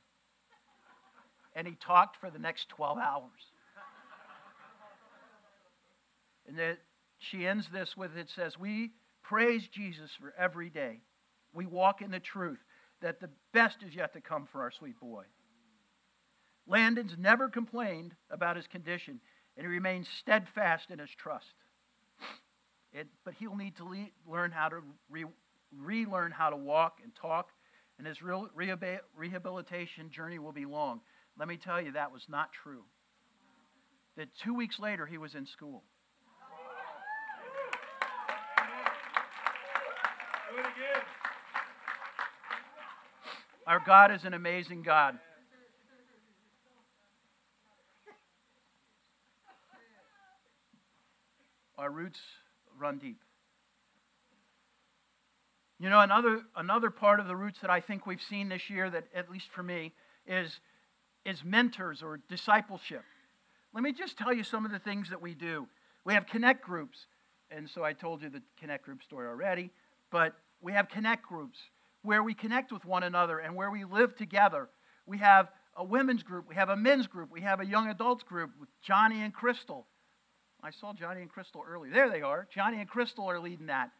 and 1.54 1.66
he 1.66 1.74
talked 1.74 2.16
for 2.16 2.30
the 2.30 2.38
next 2.38 2.68
12 2.70 2.98
hours. 2.98 3.30
and 6.46 6.58
then 6.58 6.76
she 7.18 7.46
ends 7.46 7.68
this 7.72 7.96
with 7.96 8.16
it 8.16 8.30
says, 8.30 8.58
We 8.58 8.92
praise 9.22 9.68
Jesus 9.68 10.10
for 10.18 10.34
every 10.38 10.70
day. 10.70 11.00
We 11.52 11.66
walk 11.66 12.00
in 12.00 12.10
the 12.10 12.20
truth 12.20 12.58
that 13.02 13.20
the 13.20 13.30
best 13.52 13.82
is 13.86 13.94
yet 13.94 14.12
to 14.14 14.20
come 14.20 14.46
for 14.50 14.62
our 14.62 14.70
sweet 14.70 14.98
boy. 14.98 15.24
Landon's 16.66 17.16
never 17.18 17.48
complained 17.48 18.14
about 18.30 18.56
his 18.56 18.66
condition, 18.66 19.20
and 19.56 19.66
he 19.66 19.70
remains 19.70 20.08
steadfast 20.08 20.90
in 20.90 20.98
his 20.98 21.10
trust. 21.10 21.54
It, 22.92 23.08
but 23.24 23.34
he'll 23.34 23.56
need 23.56 23.76
to 23.76 23.84
le- 23.84 24.10
learn 24.30 24.50
how 24.50 24.68
to 24.68 24.76
re- 25.10 25.24
relearn 25.76 26.30
how 26.30 26.50
to 26.50 26.56
walk 26.56 26.98
and 27.02 27.14
talk, 27.14 27.50
and 27.98 28.06
his 28.06 28.18
rehabilitation 28.22 30.10
journey 30.10 30.38
will 30.38 30.52
be 30.52 30.64
long. 30.64 31.00
Let 31.38 31.48
me 31.48 31.56
tell 31.56 31.80
you, 31.80 31.92
that 31.92 32.12
was 32.12 32.26
not 32.28 32.52
true. 32.52 32.84
That 34.16 34.28
two 34.44 34.54
weeks 34.54 34.78
later, 34.78 35.06
he 35.06 35.18
was 35.18 35.34
in 35.34 35.46
school. 35.46 35.82
Our 43.66 43.80
God 43.84 44.10
is 44.10 44.24
an 44.24 44.34
amazing 44.34 44.82
God. 44.82 45.18
Our 51.78 51.90
roots 51.90 52.20
run 52.78 52.98
deep. 52.98 53.18
You 55.78 55.90
know, 55.90 56.00
another, 56.00 56.42
another 56.56 56.90
part 56.90 57.18
of 57.18 57.26
the 57.26 57.34
roots 57.34 57.58
that 57.60 57.70
I 57.70 57.80
think 57.80 58.06
we've 58.06 58.22
seen 58.22 58.48
this 58.48 58.70
year, 58.70 58.88
that 58.90 59.04
at 59.14 59.30
least 59.30 59.48
for 59.52 59.62
me, 59.62 59.92
is 60.26 60.60
is 61.24 61.44
mentors 61.44 62.02
or 62.02 62.20
discipleship. 62.28 63.02
Let 63.72 63.82
me 63.82 63.92
just 63.92 64.18
tell 64.18 64.32
you 64.32 64.42
some 64.42 64.64
of 64.64 64.72
the 64.72 64.78
things 64.78 65.10
that 65.10 65.22
we 65.22 65.34
do. 65.34 65.68
We 66.04 66.14
have 66.14 66.26
connect 66.26 66.64
groups, 66.64 67.06
and 67.50 67.70
so 67.70 67.84
I 67.84 67.92
told 67.92 68.22
you 68.22 68.28
the 68.28 68.42
connect 68.58 68.84
group 68.84 69.02
story 69.02 69.28
already, 69.28 69.70
but 70.10 70.34
we 70.60 70.72
have 70.72 70.88
connect 70.88 71.22
groups 71.26 71.58
where 72.02 72.22
we 72.22 72.34
connect 72.34 72.72
with 72.72 72.84
one 72.84 73.02
another 73.02 73.38
and 73.38 73.54
where 73.54 73.70
we 73.70 73.84
live 73.84 74.16
together, 74.16 74.68
We 75.06 75.18
have 75.18 75.48
a 75.76 75.82
women's 75.82 76.22
group. 76.22 76.48
We 76.48 76.54
have 76.54 76.68
a 76.68 76.76
men's 76.76 77.06
group. 77.06 77.30
We 77.30 77.40
have 77.40 77.60
a 77.60 77.66
young 77.66 77.88
adults 77.88 78.22
group 78.22 78.50
with 78.60 78.68
Johnny 78.82 79.22
and 79.22 79.32
Crystal. 79.32 79.86
I 80.62 80.70
saw 80.70 80.92
Johnny 80.92 81.22
and 81.22 81.30
Crystal 81.30 81.64
earlier. 81.66 81.92
There 81.92 82.10
they 82.10 82.22
are. 82.22 82.46
Johnny 82.54 82.78
and 82.78 82.88
Crystal 82.88 83.28
are 83.28 83.40
leading 83.40 83.66
that. 83.66 83.90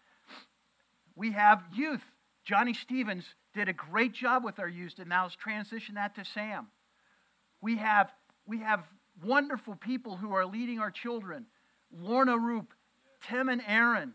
We 1.17 1.33
have 1.33 1.63
youth. 1.75 2.03
Johnny 2.45 2.75
Stevens 2.75 3.25
did 3.55 3.69
a 3.69 3.73
great 3.73 4.13
job 4.13 4.45
with 4.45 4.59
our 4.59 4.69
youth 4.69 4.95
and 4.99 5.09
now 5.09 5.25
has 5.25 5.37
transitioned 5.37 5.95
that 5.95 6.15
to 6.17 6.25
Sam. 6.25 6.69
We 7.61 7.77
have, 7.77 8.11
we 8.47 8.59
have 8.59 8.85
wonderful 9.25 9.75
people 9.77 10.17
who 10.17 10.35
are 10.35 10.47
leading 10.47 10.79
our 10.79 10.91
children. 10.91 11.47
Lorna 11.93 12.39
Roop, 12.39 12.73
Tim 13.29 13.49
and 13.49 13.63
Aaron, 13.67 14.15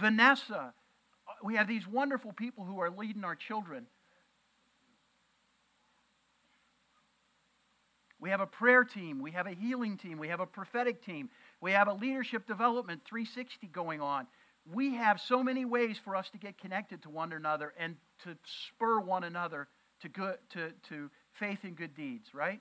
Vanessa. 0.00 0.74
We 1.42 1.56
have 1.56 1.68
these 1.68 1.86
wonderful 1.86 2.32
people 2.32 2.64
who 2.64 2.80
are 2.80 2.90
leading 2.90 3.24
our 3.24 3.34
children. 3.34 3.86
We 8.18 8.30
have 8.30 8.40
a 8.40 8.46
prayer 8.46 8.82
team. 8.82 9.20
We 9.20 9.32
have 9.32 9.46
a 9.46 9.52
healing 9.52 9.98
team. 9.98 10.18
We 10.18 10.28
have 10.28 10.40
a 10.40 10.46
prophetic 10.46 11.04
team. 11.04 11.28
We 11.60 11.72
have 11.72 11.88
a 11.88 11.92
leadership 11.92 12.46
development 12.46 13.02
360 13.04 13.66
going 13.68 14.00
on. 14.00 14.26
We 14.72 14.94
have 14.94 15.20
so 15.20 15.44
many 15.44 15.64
ways 15.64 15.96
for 16.02 16.16
us 16.16 16.28
to 16.30 16.38
get 16.38 16.58
connected 16.58 17.02
to 17.02 17.10
one 17.10 17.32
another 17.32 17.72
and 17.78 17.96
to 18.24 18.36
spur 18.68 18.98
one 19.00 19.22
another 19.22 19.68
to, 20.00 20.08
good, 20.08 20.38
to, 20.54 20.72
to 20.88 21.10
faith 21.38 21.60
and 21.62 21.76
good 21.76 21.94
deeds, 21.94 22.34
right? 22.34 22.60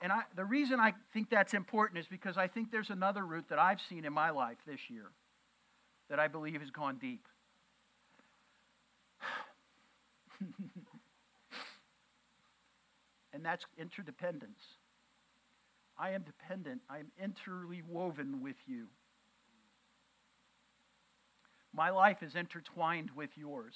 And 0.00 0.10
I, 0.10 0.22
the 0.34 0.44
reason 0.44 0.80
I 0.80 0.94
think 1.12 1.30
that's 1.30 1.54
important 1.54 1.98
is 1.98 2.06
because 2.06 2.36
I 2.36 2.48
think 2.48 2.72
there's 2.72 2.90
another 2.90 3.24
root 3.24 3.44
that 3.50 3.58
I've 3.58 3.80
seen 3.88 4.04
in 4.04 4.12
my 4.12 4.30
life 4.30 4.58
this 4.66 4.80
year 4.88 5.10
that 6.08 6.18
I 6.18 6.28
believe 6.28 6.60
has 6.60 6.70
gone 6.70 6.98
deep. 7.00 7.26
and 13.32 13.44
that's 13.44 13.64
interdependence. 13.78 14.60
I 15.98 16.10
am 16.10 16.22
dependent, 16.22 16.80
I 16.90 16.98
am 16.98 17.12
interwoven 17.22 18.42
with 18.42 18.56
you. 18.66 18.86
My 21.72 21.90
life 21.90 22.22
is 22.22 22.34
intertwined 22.34 23.10
with 23.16 23.30
yours. 23.36 23.74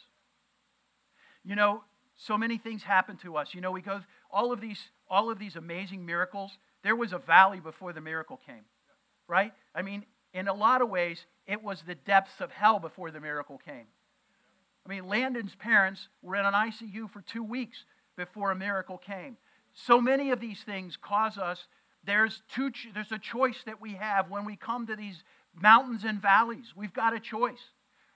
You 1.45 1.57
know, 1.57 1.83
so 2.17 2.37
many 2.37 2.59
things 2.59 2.83
happen 2.83 3.17
to 3.19 3.37
us. 3.37 3.55
You 3.55 3.61
know, 3.61 3.71
we 3.71 3.83
go 3.83 4.01
all 4.31 4.53
of 4.53 4.61
these 4.61 4.91
all 5.09 5.31
of 5.31 5.39
these 5.39 5.57
amazing 5.57 6.05
miracles. 6.05 6.59
There 6.83 6.95
was 6.97 7.13
a 7.13 7.19
valley 7.19 7.61
before 7.61 7.93
the 7.93 8.01
miracle 8.01 8.41
came. 8.45 8.65
Right? 9.27 9.53
I 9.75 9.83
mean, 9.83 10.05
in 10.33 10.49
a 10.49 10.55
lot 10.55 10.83
of 10.83 10.89
ways, 10.89 11.27
it 11.47 11.63
was 11.63 11.83
the 11.83 11.95
depths 11.95 12.41
of 12.41 12.51
hell 12.51 12.79
before 12.79 13.11
the 13.11 13.21
miracle 13.21 13.59
came. 13.59 13.87
I 14.85 14.89
mean, 14.89 15.07
Landon's 15.07 15.55
parents 15.55 16.09
were 16.23 16.37
in 16.37 16.47
an 16.47 16.55
ICU 16.55 17.11
for 17.11 17.21
2 17.21 17.43
weeks 17.43 17.85
before 18.17 18.51
a 18.51 18.57
miracle 18.57 18.99
came. 18.99 19.37
So 19.75 20.01
many 20.01 20.31
of 20.31 20.41
these 20.41 20.63
things 20.63 20.97
cause 21.01 21.39
us 21.39 21.67
there's 22.05 22.43
two 22.49 22.71
there's 22.95 23.13
a 23.13 23.19
choice 23.19 23.63
that 23.67 23.81
we 23.81 23.95
have 23.95 24.31
when 24.31 24.45
we 24.45 24.57
come 24.57 24.87
to 24.87 24.97
these 24.97 25.23
mountains 25.55 26.05
and 26.05 26.21
valleys. 26.21 26.73
We've 26.75 26.93
got 26.93 27.15
a 27.15 27.21
choice. 27.21 27.61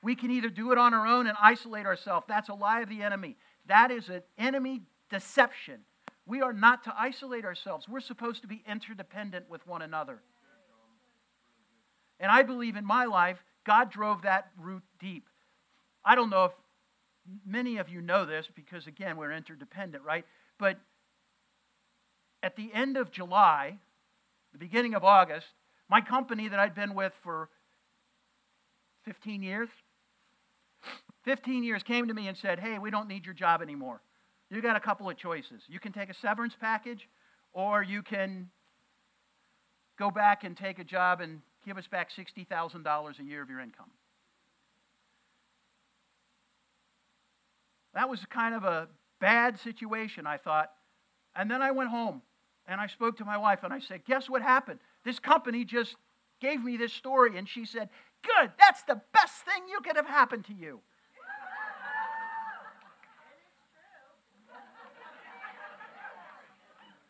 We 0.03 0.17
can 0.17 0.31
either 0.31 0.49
do 0.49 0.73
it 0.73 0.79
on 0.79 0.95
our 0.95 1.07
own 1.07 1.27
and 1.27 1.37
isolate 1.41 1.87
ourselves. 1.87 2.27
That's 2.29 2.49
a 2.49 2.55
lie 2.55 2.81
of 2.81 2.89
the 2.89 3.03
enemy. 3.03 3.37
That 3.67 3.91
is 3.91 4.09
an 4.09 4.23
enemy 4.39 4.83
deception. 5.11 5.81
We 6.27 6.41
are 6.41 6.53
not 6.53 6.85
to 6.85 6.95
isolate 6.99 7.45
ourselves. 7.45 7.89
We're 7.89 8.01
supposed 8.01 8.43
to 8.43 8.49
be 8.49 8.63
interdependent 8.67 9.51
with 9.51 9.67
one 9.67 9.83
another. 9.83 10.23
And 12.23 12.31
I 12.31 12.45
believe 12.45 12.77
in 12.77 12.87
my 12.87 13.05
life, 13.05 13.43
God 13.67 13.91
drove 13.91 14.23
that 14.23 14.51
root 14.59 14.85
deep. 15.01 15.29
I 16.05 16.15
don't 16.15 16.31
know 16.31 16.47
if 16.47 16.53
many 17.45 17.79
of 17.79 17.89
you 17.89 18.01
know 18.01 18.25
this 18.25 18.47
because, 18.55 18.87
again, 18.87 19.17
we're 19.17 19.33
interdependent, 19.33 20.05
right? 20.05 20.25
But 20.57 20.79
at 22.43 22.55
the 22.57 22.71
end 22.73 22.97
of 22.97 23.11
July, 23.11 23.79
the 24.53 24.59
beginning 24.59 24.95
of 24.95 25.05
August, 25.05 25.47
my 25.91 26.01
company 26.01 26.49
that 26.49 26.59
I'd 26.59 26.75
been 26.77 26.95
with 26.95 27.13
for 27.25 27.49
15 29.05 29.43
years, 29.43 29.69
15 31.25 31.65
years 31.65 31.83
came 31.83 32.07
to 32.07 32.15
me 32.15 32.29
and 32.29 32.37
said, 32.37 32.61
Hey, 32.61 32.79
we 32.79 32.91
don't 32.91 33.09
need 33.09 33.25
your 33.25 33.35
job 33.35 33.63
anymore. 33.63 34.01
You 34.49 34.61
got 34.63 34.77
a 34.77 34.81
couple 34.81 35.09
of 35.09 35.17
choices. 35.17 35.63
You 35.67 35.81
can 35.81 35.93
take 35.93 36.09
a 36.11 36.15
severance 36.15 36.55
package, 36.61 37.09
or 37.53 37.83
you 37.83 38.03
can 38.03 38.51
go 39.99 40.11
back 40.11 40.45
and 40.45 40.57
take 40.57 40.79
a 40.79 40.85
job 40.85 41.21
and 41.21 41.41
give 41.65 41.79
us 41.79 41.87
back 41.87 42.11
$60,000 42.11 43.19
a 43.19 43.25
year 43.25 43.43
of 43.43 43.51
your 43.51 43.61
income. 43.61 43.91
That 47.95 48.09
was 48.09 48.25
kind 48.31 48.55
of 48.55 48.65
a 48.65 48.89
bad 49.21 49.59
situation, 49.59 50.27
I 50.27 50.39
thought. 50.39 50.71
And 51.37 51.51
then 51.51 51.63
I 51.63 51.71
went 51.71 51.91
home 51.91 52.23
and 52.67 52.81
I 52.81 52.87
spoke 52.87 53.19
to 53.19 53.25
my 53.25 53.37
wife 53.37 53.61
and 53.63 53.73
I 53.73 53.81
said, 53.81 54.05
Guess 54.05 54.31
what 54.31 54.43
happened? 54.43 54.81
This 55.05 55.19
company 55.19 55.65
just 55.65 55.97
gave 56.41 56.63
me 56.63 56.77
this 56.77 56.93
story. 56.93 57.37
And 57.37 57.49
she 57.49 57.65
said, 57.65 57.89
Good, 58.23 58.51
that's 58.59 58.83
the 58.85 59.01
best 59.13 59.45
thing 59.45 59.63
you 59.71 59.81
could 59.81 59.97
have 59.97 60.07
happened 60.07 60.45
to 60.47 60.55
you. 60.55 60.81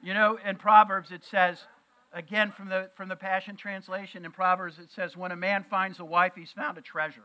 You 0.02 0.14
know, 0.14 0.36
in 0.44 0.56
Proverbs 0.56 1.12
it 1.12 1.24
says, 1.24 1.64
again 2.12 2.52
from 2.52 2.68
the, 2.68 2.90
from 2.94 3.08
the 3.08 3.16
Passion 3.16 3.56
Translation, 3.56 4.24
in 4.24 4.32
Proverbs 4.32 4.78
it 4.78 4.90
says, 4.90 5.16
when 5.16 5.32
a 5.32 5.36
man 5.36 5.64
finds 5.68 5.98
a 6.00 6.04
wife, 6.04 6.32
he's 6.36 6.52
found 6.52 6.78
a 6.78 6.82
treasure. 6.82 7.24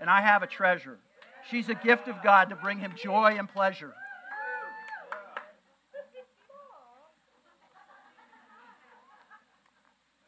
And 0.00 0.08
I 0.08 0.20
have 0.20 0.42
a 0.42 0.46
treasure. 0.46 0.98
She's 1.50 1.68
a 1.68 1.74
gift 1.74 2.08
of 2.08 2.22
God 2.22 2.50
to 2.50 2.56
bring 2.56 2.78
him 2.78 2.92
joy 2.96 3.36
and 3.38 3.48
pleasure. 3.48 3.92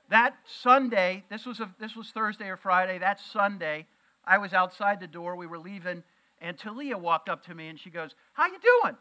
That 0.09 0.35
Sunday, 0.45 1.23
this 1.31 1.47
was, 1.47 1.61
a, 1.61 1.71
this 1.79 1.95
was 1.95 2.11
Thursday 2.11 2.49
or 2.49 2.57
Friday, 2.57 2.99
that 2.99 3.21
Sunday, 3.21 3.87
I 4.25 4.39
was 4.39 4.53
outside 4.53 4.99
the 4.99 5.07
door, 5.07 5.37
we 5.37 5.47
were 5.47 5.59
leaving, 5.59 6.03
and 6.41 6.59
Talia 6.59 6.99
walked 6.99 7.29
up 7.29 7.45
to 7.47 7.55
me 7.55 7.69
and 7.69 7.79
she 7.79 7.91
goes, 7.91 8.11
How 8.33 8.47
you 8.47 8.59
doing? 8.83 8.97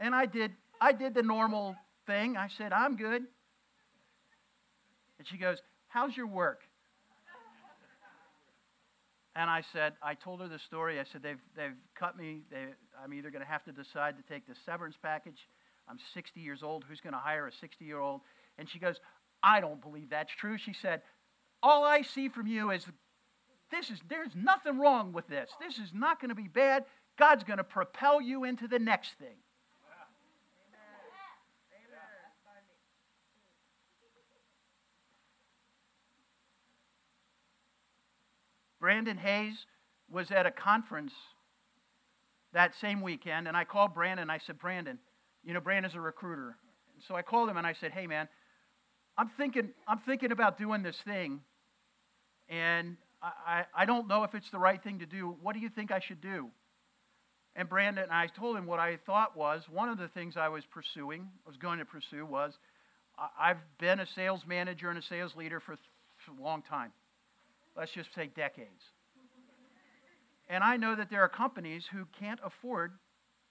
And 0.00 0.14
I 0.14 0.26
did 0.26 0.52
I 0.80 0.90
did 0.90 1.14
the 1.14 1.22
normal 1.22 1.76
thing. 2.06 2.36
I 2.36 2.48
said, 2.48 2.72
I'm 2.72 2.96
good. 2.96 3.22
And 5.22 5.28
she 5.28 5.36
goes, 5.38 5.62
How's 5.86 6.16
your 6.16 6.26
work? 6.26 6.62
And 9.36 9.48
I 9.48 9.62
said, 9.72 9.92
I 10.02 10.14
told 10.14 10.40
her 10.40 10.48
the 10.48 10.58
story. 10.58 10.98
I 10.98 11.04
said, 11.04 11.22
They've, 11.22 11.38
they've 11.56 11.76
cut 11.94 12.18
me. 12.18 12.40
They, 12.50 12.64
I'm 13.00 13.14
either 13.14 13.30
going 13.30 13.44
to 13.44 13.48
have 13.48 13.62
to 13.66 13.72
decide 13.72 14.16
to 14.16 14.24
take 14.24 14.48
the 14.48 14.56
severance 14.66 14.96
package. 15.00 15.48
I'm 15.88 15.98
60 16.12 16.40
years 16.40 16.64
old. 16.64 16.84
Who's 16.88 17.00
going 17.00 17.12
to 17.12 17.20
hire 17.20 17.46
a 17.46 17.52
60 17.52 17.84
year 17.84 18.00
old? 18.00 18.22
And 18.58 18.68
she 18.68 18.80
goes, 18.80 18.96
I 19.44 19.60
don't 19.60 19.80
believe 19.80 20.10
that's 20.10 20.32
true. 20.32 20.58
She 20.58 20.72
said, 20.72 21.02
All 21.62 21.84
I 21.84 22.02
see 22.02 22.28
from 22.28 22.48
you 22.48 22.72
is 22.72 22.84
this 23.70 23.90
is 23.90 24.00
there's 24.08 24.34
nothing 24.34 24.80
wrong 24.80 25.12
with 25.12 25.28
this. 25.28 25.50
This 25.60 25.78
is 25.78 25.92
not 25.94 26.20
going 26.20 26.30
to 26.30 26.34
be 26.34 26.48
bad. 26.48 26.84
God's 27.16 27.44
going 27.44 27.58
to 27.58 27.64
propel 27.64 28.20
you 28.20 28.42
into 28.42 28.66
the 28.66 28.80
next 28.80 29.12
thing. 29.20 29.36
Brandon 38.82 39.16
Hayes 39.16 39.54
was 40.10 40.32
at 40.32 40.44
a 40.44 40.50
conference 40.50 41.12
that 42.52 42.72
same 42.80 43.00
weekend, 43.00 43.46
and 43.46 43.56
I 43.56 43.62
called 43.62 43.94
Brandon. 43.94 44.28
I 44.28 44.38
said, 44.44 44.58
Brandon, 44.58 44.98
you 45.44 45.54
know, 45.54 45.60
Brandon's 45.60 45.94
a 45.94 46.00
recruiter. 46.00 46.56
And 46.92 47.04
So 47.06 47.14
I 47.14 47.22
called 47.22 47.48
him 47.48 47.56
and 47.56 47.64
I 47.64 47.74
said, 47.74 47.92
Hey, 47.92 48.08
man, 48.08 48.26
I'm 49.16 49.30
thinking, 49.36 49.68
I'm 49.86 50.00
thinking 50.00 50.32
about 50.32 50.58
doing 50.58 50.82
this 50.82 50.96
thing, 51.04 51.42
and 52.48 52.96
I, 53.22 53.30
I, 53.46 53.64
I 53.82 53.84
don't 53.84 54.08
know 54.08 54.24
if 54.24 54.34
it's 54.34 54.50
the 54.50 54.58
right 54.58 54.82
thing 54.82 54.98
to 54.98 55.06
do. 55.06 55.36
What 55.40 55.52
do 55.52 55.60
you 55.60 55.68
think 55.68 55.92
I 55.92 56.00
should 56.00 56.20
do? 56.20 56.48
And 57.54 57.68
Brandon, 57.68 58.02
and 58.02 58.12
I 58.12 58.26
told 58.26 58.56
him 58.56 58.66
what 58.66 58.80
I 58.80 58.98
thought 59.06 59.36
was 59.36 59.62
one 59.70 59.90
of 59.90 59.98
the 59.98 60.08
things 60.08 60.36
I 60.36 60.48
was 60.48 60.64
pursuing, 60.66 61.28
was 61.46 61.56
going 61.56 61.78
to 61.78 61.84
pursue, 61.84 62.26
was 62.26 62.54
I've 63.38 63.58
been 63.78 64.00
a 64.00 64.06
sales 64.16 64.40
manager 64.44 64.90
and 64.90 64.98
a 64.98 65.02
sales 65.02 65.36
leader 65.36 65.60
for 65.60 65.74
a 65.74 66.42
long 66.42 66.62
time 66.62 66.90
let's 67.76 67.92
just 67.92 68.14
say 68.14 68.30
decades. 68.34 68.82
And 70.48 70.62
I 70.62 70.76
know 70.76 70.94
that 70.94 71.08
there 71.08 71.22
are 71.22 71.28
companies 71.28 71.84
who 71.90 72.06
can't 72.18 72.40
afford 72.44 72.92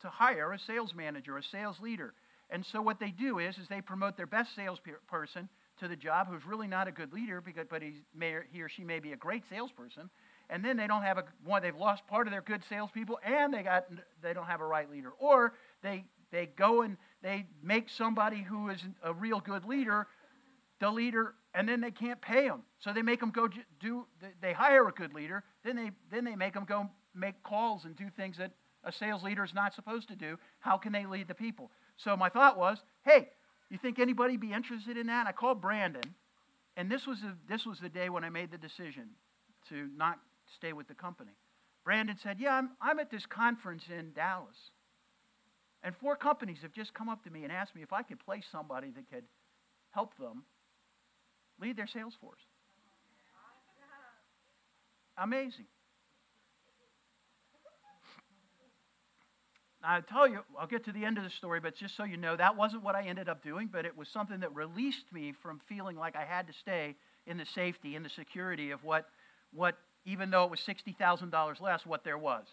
to 0.02 0.10
hire 0.10 0.52
a 0.52 0.60
sales 0.60 0.94
manager, 0.94 1.38
a 1.38 1.44
sales 1.44 1.80
leader. 1.80 2.14
And 2.50 2.66
so 2.66 2.82
what 2.82 3.00
they 3.00 3.12
do 3.12 3.40
is, 3.40 3.58
is 3.58 3.68
they 3.70 3.82
promote 3.82 4.18
their 4.18 4.28
best 4.28 4.56
salesperson 4.56 5.48
to 5.80 5.88
the 5.88 5.96
job 5.96 6.28
who's 6.30 6.46
really 6.46 6.68
not 6.68 6.88
a 6.88 6.92
good 6.92 7.14
leader, 7.14 7.42
because, 7.42 7.66
but 7.70 7.82
he, 7.82 7.94
may, 8.14 8.36
he 8.52 8.62
or 8.62 8.70
she 8.70 8.84
may 8.84 9.00
be 9.00 9.14
a 9.14 9.16
great 9.16 9.44
salesperson. 9.50 10.10
And 10.50 10.64
then 10.64 10.76
they 10.76 10.86
don't 10.86 11.04
have 11.04 11.18
a 11.18 11.24
one. 11.46 11.62
They've 11.62 11.76
lost 11.76 12.06
part 12.08 12.28
of 12.28 12.32
their 12.32 12.42
good 12.42 12.62
salespeople, 12.68 13.20
and 13.24 13.54
they 13.54 13.64
got 13.64 13.86
they 14.22 14.34
don't 14.34 14.48
have 14.48 14.60
a 14.60 14.66
right 14.66 14.92
leader. 14.92 15.12
Or 15.18 15.54
they 15.82 16.04
they 16.30 16.48
go 16.58 16.82
and 16.82 16.98
they 17.24 17.46
make 17.64 17.90
somebody 17.90 18.42
who 18.42 18.68
is 18.68 18.84
a 19.02 19.14
real 19.14 19.40
good 19.40 19.64
leader 19.64 20.08
the 20.82 20.90
leader 20.90 21.36
and 21.54 21.70
then 21.70 21.80
they 21.80 21.92
can't 21.92 22.20
pay 22.20 22.48
them. 22.48 22.64
So 22.80 22.92
they 22.92 23.04
make 23.04 23.22
them 23.22 23.30
go 23.30 23.48
do, 23.80 24.06
they 24.42 24.52
hire 24.52 24.88
a 24.88 24.92
good 24.92 25.14
leader, 25.14 25.44
then 25.64 25.76
they, 25.78 25.92
then 26.12 26.26
they 26.26 26.36
make 26.36 26.54
them 26.54 26.66
go 26.66 26.90
make 27.16 27.42
calls 27.44 27.86
and 27.86 27.96
do 27.96 28.10
things 28.10 28.38
that 28.38 28.52
a 28.84 28.92
sales 28.92 29.24
leader 29.24 29.44
is 29.44 29.54
not 29.54 29.74
supposed 29.74 30.08
to 30.08 30.16
do, 30.16 30.38
how 30.60 30.78
can 30.78 30.92
they 30.92 31.06
lead 31.06 31.28
the 31.28 31.36
people? 31.36 31.72
So 31.98 32.18
my 32.18 32.30
thought 32.30 32.58
was, 32.58 32.80
hey, 33.06 33.30
you 33.70 33.78
think 33.78 34.00
anybody 34.00 34.38
be 34.38 34.52
interested 34.52 34.98
in 34.98 35.08
that? 35.08 35.28
I 35.28 35.32
called 35.32 35.62
Brandon, 35.62 36.16
and 36.76 36.92
this 36.92 37.06
was, 37.06 37.22
a, 37.22 37.38
this 37.48 37.66
was 37.66 37.80
the 37.80 37.90
day 37.90 38.10
when 38.10 38.24
I 38.24 38.30
made 38.30 38.52
the 38.52 38.58
decision 38.58 39.10
to 39.70 39.88
not 39.96 40.20
stay 40.56 40.74
with 40.74 40.88
the 40.88 40.96
company. 40.96 41.32
Brandon 41.84 42.18
said, 42.22 42.38
Yeah, 42.40 42.56
I'm, 42.56 42.72
I'm 42.82 43.00
at 43.00 43.12
this 43.12 43.26
conference 43.26 43.84
in 43.90 44.14
Dallas. 44.14 44.58
And 45.84 45.96
four 45.96 46.16
companies 46.16 46.60
have 46.62 46.74
just 46.74 46.94
come 46.94 47.10
up 47.10 47.24
to 47.24 47.32
me 47.32 47.44
and 47.44 47.52
asked 47.52 47.76
me 47.76 47.82
if 47.82 47.94
I 47.94 48.04
could 48.04 48.20
place 48.20 48.46
somebody 48.52 48.92
that 48.92 49.10
could 49.10 49.24
help 49.92 50.18
them 50.18 50.44
lead 51.62 51.78
their 51.78 51.88
sales 51.88 52.16
force. 52.20 52.42
Amazing. 55.18 55.66
I 59.84 60.02
tell 60.02 60.28
you, 60.28 60.40
I'll 60.60 60.68
get 60.68 60.86
to 60.86 60.92
the 60.92 61.06
end 61.06 61.18
of 61.18 61.24
the 61.24 61.30
story, 61.30 61.60
but 61.60 61.76
just 61.76 61.96
so 61.96 62.04
you 62.04 62.18
know, 62.18 62.36
that 62.36 62.56
wasn't 62.56 62.84
what 62.84 62.96
I 62.96 63.04
ended 63.04 63.28
up 63.28 63.44
doing, 63.44 63.68
but 63.72 63.86
it 63.86 63.98
was 63.98 64.08
something 64.10 64.40
that 64.42 64.54
released 64.54 65.12
me 65.12 65.34
from 65.42 65.60
feeling 65.68 65.98
like 65.98 66.16
I 66.16 66.24
had 66.24 66.48
to 66.48 66.54
stay 66.54 66.96
in 67.26 67.38
the 67.38 67.46
safety, 67.46 67.96
in 67.96 68.04
the 68.04 68.10
security 68.10 68.72
of 68.72 68.84
what, 68.84 69.08
what 69.52 69.76
even 70.06 70.30
though 70.30 70.44
it 70.44 70.52
was 70.52 70.60
$60,000 70.60 71.62
less, 71.62 71.86
what 71.86 72.04
there 72.04 72.18
was. 72.18 72.46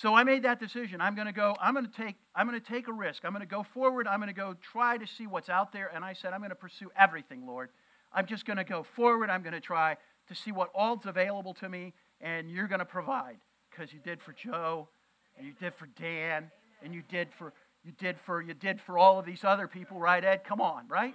So 0.00 0.14
I 0.14 0.24
made 0.24 0.44
that 0.44 0.58
decision. 0.58 1.02
I'm 1.02 1.14
going 1.14 1.26
to 1.26 1.32
go, 1.32 1.54
I'm 1.60 1.74
going 1.74 1.84
to 1.84 1.92
take, 1.92 2.16
I'm 2.34 2.48
going 2.48 2.58
to 2.58 2.66
take 2.66 2.88
a 2.88 2.92
risk. 2.92 3.22
I'm 3.26 3.32
going 3.32 3.42
to 3.42 3.46
go 3.46 3.62
forward. 3.62 4.06
I'm 4.06 4.18
going 4.18 4.32
to 4.32 4.34
go 4.34 4.54
try 4.72 4.96
to 4.96 5.06
see 5.06 5.26
what's 5.26 5.50
out 5.50 5.74
there. 5.74 5.90
And 5.94 6.02
I 6.02 6.14
said, 6.14 6.32
I'm 6.32 6.40
going 6.40 6.48
to 6.48 6.56
pursue 6.56 6.90
everything, 6.96 7.46
Lord. 7.46 7.68
I'm 8.10 8.24
just 8.24 8.46
going 8.46 8.56
to 8.56 8.64
go 8.64 8.82
forward. 8.82 9.28
I'm 9.28 9.42
going 9.42 9.52
to 9.52 9.60
try 9.60 9.98
to 10.28 10.34
see 10.34 10.52
what 10.52 10.70
all's 10.74 11.04
available 11.04 11.52
to 11.52 11.68
me, 11.68 11.92
and 12.22 12.50
you're 12.50 12.66
going 12.66 12.78
to 12.78 12.86
provide. 12.86 13.36
Because 13.70 13.92
you 13.92 13.98
did 13.98 14.22
for 14.22 14.32
Joe, 14.32 14.88
and 15.36 15.46
you 15.46 15.52
did 15.60 15.74
for 15.74 15.86
Dan, 16.00 16.50
and 16.82 16.94
you 16.94 17.02
did 17.06 17.28
for 17.38 17.52
you 17.84 17.92
did 17.92 18.16
for 18.24 18.40
you 18.40 18.54
did 18.54 18.80
for 18.80 18.96
all 18.96 19.18
of 19.18 19.26
these 19.26 19.44
other 19.44 19.68
people, 19.68 19.98
right, 19.98 20.24
Ed? 20.24 20.44
Come 20.44 20.62
on, 20.62 20.88
right? 20.88 21.14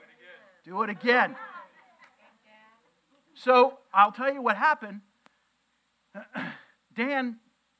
Do 0.63 0.83
it 0.83 0.91
again. 0.91 1.35
So 3.33 3.79
I'll 3.91 4.11
tell 4.11 4.31
you 4.31 4.43
what 4.43 4.57
happened. 4.57 5.01
Dan 6.95 7.37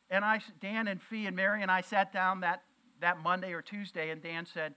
and 0.10 0.24
I, 0.24 0.40
Dan 0.62 0.88
and 0.88 1.02
Fee 1.02 1.26
and 1.26 1.36
Mary 1.36 1.62
and 1.62 1.72
I 1.72 1.82
sat 1.82 2.14
down 2.14 2.42
that, 2.42 2.64
that 3.02 3.22
Monday 3.22 3.54
or 3.54 3.62
Tuesday, 3.62 4.10
and 4.12 4.22
Dan 4.22 4.46
said, 4.46 4.76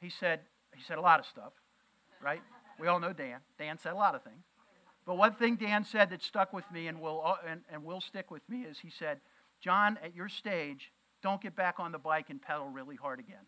he 0.00 0.08
said, 0.08 0.40
he 0.74 0.82
said 0.82 0.98
a 0.98 1.00
lot 1.00 1.20
of 1.20 1.26
stuff, 1.26 1.52
right? 2.22 2.40
We 2.78 2.86
all 2.86 3.00
know 3.00 3.12
Dan. 3.12 3.40
Dan 3.58 3.78
said 3.78 3.92
a 3.92 3.96
lot 3.96 4.14
of 4.14 4.22
things. 4.22 4.44
But 5.04 5.16
one 5.16 5.34
thing 5.34 5.56
Dan 5.56 5.84
said 5.84 6.10
that 6.10 6.22
stuck 6.22 6.52
with 6.52 6.70
me 6.70 6.86
and 6.86 7.00
will, 7.00 7.36
and, 7.48 7.62
and 7.72 7.84
will 7.84 8.00
stick 8.00 8.30
with 8.30 8.42
me 8.48 8.62
is 8.62 8.78
he 8.78 8.90
said, 8.90 9.20
John, 9.60 9.98
at 10.02 10.14
your 10.14 10.28
stage, 10.28 10.92
don't 11.22 11.40
get 11.40 11.56
back 11.56 11.80
on 11.80 11.92
the 11.92 11.98
bike 11.98 12.30
and 12.30 12.40
pedal 12.40 12.68
really 12.68 12.96
hard 12.96 13.18
again. 13.18 13.46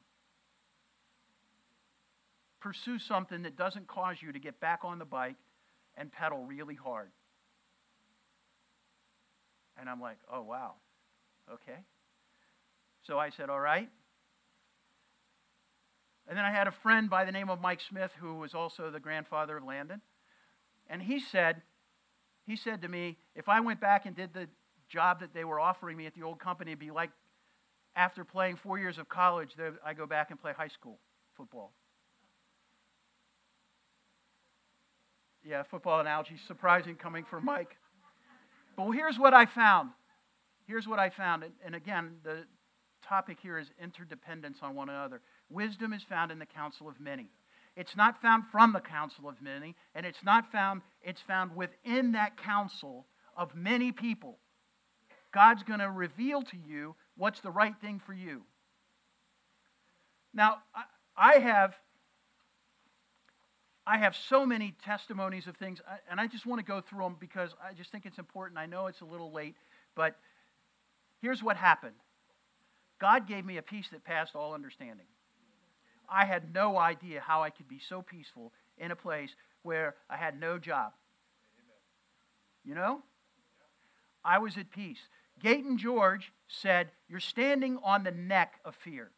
Pursue 2.61 2.99
something 2.99 3.43
that 3.43 3.57
doesn't 3.57 3.87
cause 3.87 4.17
you 4.21 4.33
to 4.33 4.39
get 4.39 4.61
back 4.61 4.81
on 4.85 4.99
the 4.99 5.05
bike 5.05 5.37
and 5.97 6.11
pedal 6.11 6.45
really 6.45 6.75
hard. 6.75 7.11
And 9.79 9.89
I'm 9.89 10.01
like, 10.01 10.19
oh, 10.33 10.43
wow. 10.43 10.75
Okay. 11.53 11.79
So 13.03 13.19
I 13.19 13.31
said, 13.31 13.51
all 13.51 13.61
right. 13.61 13.89
And 16.29 16.39
then 16.39 16.45
I 16.45 16.51
had 16.51 16.69
a 16.69 16.73
friend 16.73 17.11
by 17.11 17.25
the 17.25 17.33
name 17.33 17.51
of 17.51 17.61
Mike 17.61 17.81
Smith 17.81 18.13
who 18.21 18.37
was 18.37 18.55
also 18.55 18.91
the 18.91 19.01
grandfather 19.01 19.57
of 19.57 19.65
Landon. 19.65 20.01
And 20.89 21.03
he 21.03 21.19
said, 21.19 21.63
he 22.47 22.57
said 22.57 22.83
to 22.83 22.89
me, 22.89 23.17
if 23.35 23.49
I 23.49 23.61
went 23.61 23.81
back 23.81 24.07
and 24.07 24.15
did 24.15 24.33
the 24.33 24.49
job 24.89 25.21
that 25.21 25.35
they 25.35 25.45
were 25.45 25.59
offering 25.59 25.97
me 25.97 26.07
at 26.07 26.15
the 26.15 26.23
old 26.23 26.39
company, 26.39 26.73
it'd 26.73 26.79
be 26.79 26.91
like 26.91 27.11
after 27.97 28.25
playing 28.25 28.57
four 28.57 28.79
years 28.79 28.99
of 28.99 29.09
college, 29.09 29.51
I 29.85 29.95
go 29.95 30.07
back 30.07 30.31
and 30.31 30.41
play 30.41 30.53
high 30.57 30.69
school 30.69 30.99
football. 31.37 31.73
Yeah, 35.45 35.63
football 35.63 36.01
analogy, 36.01 36.37
surprising 36.47 36.97
coming 36.97 37.25
from 37.25 37.45
Mike. 37.45 37.77
But 38.77 38.91
here's 38.93 39.19
what 39.19 39.35
I 39.35 39.47
found. 39.47 39.91
Here's 40.71 40.87
what 40.87 41.01
I 41.01 41.11
found. 41.11 41.43
And 41.67 41.75
again, 41.75 42.13
the 42.23 42.45
topic 43.05 43.39
here 43.43 43.59
is 43.59 43.73
interdependence 43.83 44.59
on 44.63 44.77
one 44.77 44.89
another. 44.89 45.21
Wisdom 45.49 45.93
is 45.93 46.05
found 46.05 46.31
in 46.31 46.39
the 46.39 46.47
counsel 46.47 46.89
of 46.89 47.01
many. 47.01 47.27
It's 47.75 47.97
not 47.97 48.23
found 48.23 48.45
from 48.53 48.73
the 48.73 48.79
counsel 48.79 49.29
of 49.29 49.43
many, 49.43 49.75
and 49.97 50.07
it's 50.07 50.23
not 50.23 50.53
found, 50.53 50.83
it's 51.03 51.21
found 51.23 51.57
within 51.57 52.13
that 52.13 52.37
counsel 52.37 53.07
of 53.37 53.53
many 53.57 53.91
people. 53.91 54.39
God's 55.35 55.65
going 55.65 55.81
to 55.81 55.91
reveal 55.91 56.41
to 56.43 56.57
you 56.57 56.95
what's 57.17 57.41
the 57.41 57.51
right 57.51 57.75
thing 57.81 58.01
for 58.07 58.13
you. 58.13 58.43
Now, 60.33 60.59
I 61.17 61.39
have 61.39 61.75
I 63.87 63.99
have 63.99 64.15
so 64.15 64.47
many 64.47 64.77
testimonies 64.85 65.49
of 65.49 65.57
things, 65.57 65.81
and 66.09 66.21
I 66.21 66.29
just 66.29 66.47
want 66.47 66.61
to 66.61 66.65
go 66.65 66.81
through 66.81 67.03
them 67.03 67.17
because 67.19 67.51
I 67.61 67.73
just 67.73 67.91
think 67.91 68.07
it's 68.07 68.19
important. 68.19 68.57
I 68.57 68.67
know 68.67 68.87
it's 68.87 69.01
a 69.01 69.05
little 69.05 69.33
late, 69.33 69.57
but 69.97 70.15
here's 71.21 71.43
what 71.43 71.57
happened 71.57 71.97
God 73.01 73.27
gave 73.27 73.45
me 73.45 73.57
a 73.57 73.63
peace 73.63 73.89
that 73.93 74.05
passed 74.05 74.35
all 74.35 74.55
understanding. 74.55 75.07
I 76.09 76.25
had 76.25 76.53
no 76.53 76.77
idea 76.77 77.21
how 77.21 77.43
I 77.43 77.51
could 77.51 77.69
be 77.69 77.81
so 77.89 78.03
peaceful 78.03 78.53
in 78.79 78.91
a 78.91 78.97
place 78.97 79.31
where 79.63 79.95
I 80.09 80.17
had 80.17 80.39
no 80.39 80.59
job. 80.59 80.93
You 82.65 82.75
know? 82.75 83.03
I 84.25 84.39
was 84.39 84.59
at 84.59 84.71
peace. 84.71 84.99
Gayton 85.41 85.79
George 85.79 86.33
said, 86.49 86.91
You're 87.09 87.21
standing 87.21 87.79
on 87.83 88.05
the 88.05 88.11
neck 88.11 88.55
of 88.65 88.75
fear. 88.77 89.11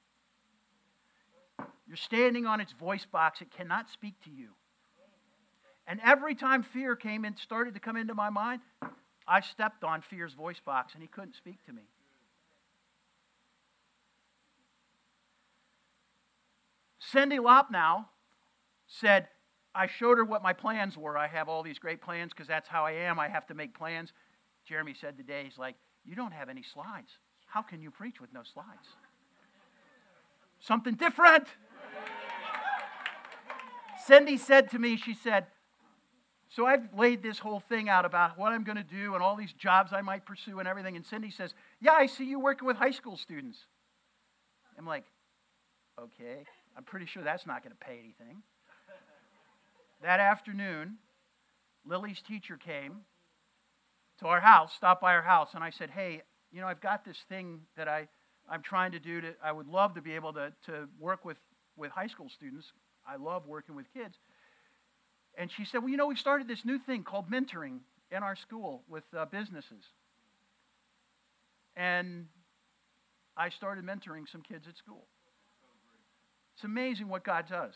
You're 1.89 1.97
standing 1.97 2.47
on 2.47 2.61
its 2.61 2.73
voice 2.73 3.05
box. 3.05 3.41
It 3.41 3.51
cannot 3.51 3.91
speak 3.91 4.15
to 4.25 4.31
you. 4.31 4.51
And 5.87 6.01
every 6.05 6.35
time 6.35 6.63
fear 6.63 6.95
came 6.95 7.25
and 7.25 7.37
started 7.39 7.75
to 7.75 7.81
come 7.81 7.97
into 7.97 8.15
my 8.15 8.31
mind, 8.31 8.61
I 9.27 9.41
stepped 9.41 9.83
on 9.83 10.03
fear's 10.03 10.33
voice 10.33 10.61
box 10.65 10.95
and 10.95 11.03
he 11.03 11.09
couldn't 11.09 11.35
speak 11.35 11.65
to 11.67 11.73
me. 11.73 11.83
Cindy 17.13 17.39
Lopnow 17.39 18.07
said, 18.87 19.29
I 19.75 19.87
showed 19.87 20.19
her 20.19 20.25
what 20.25 20.43
my 20.43 20.53
plans 20.53 20.97
were. 20.97 21.17
I 21.19 21.27
have 21.27 21.49
all 21.49 21.63
these 21.63 21.79
great 21.79 22.01
plans 22.01 22.33
because 22.33 22.49
that's 22.49 22.69
how 22.69 22.85
I 22.85 22.93
am. 22.93 23.19
I 23.19 23.29
have 23.29 23.47
to 23.49 23.55
make 23.55 23.77
plans. 23.77 24.13
Jeremy 24.67 24.95
said 24.99 25.17
today, 25.17 25.43
he's 25.45 25.59
like, 25.59 25.77
You 26.05 26.15
don't 26.15 26.33
have 26.33 26.49
any 26.49 26.63
slides. 26.63 27.11
How 27.47 27.63
can 27.63 27.83
you 27.83 27.91
preach 27.91 28.21
with 28.21 28.33
no 28.33 28.43
slides? 28.43 28.89
Something 30.61 30.95
different. 30.95 31.47
Cindy 34.07 34.37
said 34.37 34.71
to 34.71 34.79
me, 34.79 34.97
she 34.97 35.15
said, 35.15 35.47
So 36.49 36.67
I've 36.67 36.93
laid 36.97 37.23
this 37.23 37.39
whole 37.39 37.61
thing 37.61 37.89
out 37.89 38.05
about 38.05 38.39
what 38.39 38.53
I'm 38.53 38.65
going 38.65 38.77
to 38.77 38.83
do 38.83 39.15
and 39.15 39.23
all 39.23 39.37
these 39.37 39.53
jobs 39.53 39.93
I 39.93 40.03
might 40.03 40.25
pursue 40.25 40.61
and 40.61 40.69
everything. 40.69 40.97
And 40.97 41.05
Cindy 41.05 41.31
says, 41.31 41.55
Yeah, 41.81 41.93
I 41.93 42.07
see 42.07 42.25
you 42.25 42.41
working 42.41 42.67
with 42.67 42.77
high 42.77 42.91
school 42.91 43.17
students. 43.17 43.59
I'm 44.79 44.87
like, 44.87 45.05
Okay, 46.01 46.45
I'm 46.77 46.85
pretty 46.85 47.07
sure 47.07 47.23
that's 47.23 47.47
not 47.47 47.63
going 47.63 47.73
to 47.73 47.85
pay 47.85 47.99
anything. 47.99 48.43
that 50.03 50.21
afternoon, 50.21 50.97
Lily's 51.85 52.21
teacher 52.27 52.57
came 52.57 53.01
to 54.21 54.27
our 54.27 54.41
house, 54.41 54.73
stopped 54.75 55.03
by 55.03 55.15
our 55.15 55.23
house, 55.23 55.51
and 55.55 55.63
I 55.65 55.71
said, 55.71 55.91
Hey, 55.91 56.23
you 56.53 56.61
know, 56.61 56.67
I've 56.67 56.81
got 56.81 57.05
this 57.05 57.19
thing 57.29 57.61
that 57.77 57.89
I, 57.89 58.09
I'm 58.49 58.63
trying 58.63 58.93
to 58.93 58.99
do. 58.99 59.21
To, 59.21 59.35
I 59.43 59.53
would 59.53 59.67
love 59.67 59.95
to 59.95 60.03
be 60.03 60.13
able 60.13 60.33
to, 60.35 60.53
to 60.67 60.89
work 60.99 61.25
with, 61.25 61.39
with 61.77 61.91
high 61.91 62.07
school 62.07 62.29
students. 62.29 62.67
I 63.07 63.17
love 63.17 63.47
working 63.47 63.75
with 63.75 63.87
kids. 63.93 64.17
And 65.37 65.51
she 65.51 65.65
said, 65.65 65.79
Well, 65.79 65.89
you 65.89 65.97
know, 65.97 66.07
we 66.07 66.17
started 66.17 66.47
this 66.47 66.65
new 66.65 66.79
thing 66.79 67.03
called 67.03 67.31
mentoring 67.31 67.81
in 68.11 68.23
our 68.23 68.37
school 68.37 68.83
with 68.89 69.05
uh, 69.17 69.25
businesses. 69.27 69.85
And 71.75 72.27
I 73.37 73.49
started 73.49 73.85
mentoring 73.85 74.29
some 74.31 74.43
kids 74.43 74.67
at 74.69 74.77
school. 74.77 75.07
It's 76.63 76.69
amazing 76.69 77.09
what 77.09 77.25
God 77.25 77.47
does. 77.49 77.75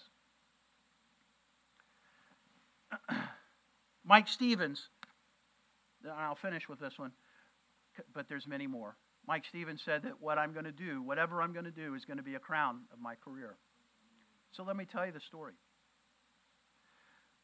Mike 4.04 4.28
Stevens, 4.28 4.80
I'll 6.16 6.36
finish 6.36 6.68
with 6.68 6.78
this 6.78 6.92
one, 6.96 7.10
but 8.14 8.28
there's 8.28 8.46
many 8.46 8.68
more. 8.68 8.96
Mike 9.26 9.42
Stevens 9.48 9.80
said 9.84 10.04
that 10.04 10.22
what 10.22 10.38
I'm 10.38 10.52
going 10.52 10.66
to 10.66 10.70
do, 10.70 11.02
whatever 11.02 11.42
I'm 11.42 11.52
going 11.52 11.64
to 11.64 11.72
do, 11.72 11.96
is 11.96 12.04
going 12.04 12.18
to 12.18 12.22
be 12.22 12.36
a 12.36 12.38
crown 12.38 12.82
of 12.92 13.00
my 13.00 13.16
career. 13.16 13.56
So 14.52 14.62
let 14.62 14.76
me 14.76 14.84
tell 14.84 15.04
you 15.04 15.10
the 15.10 15.18
story. 15.18 15.54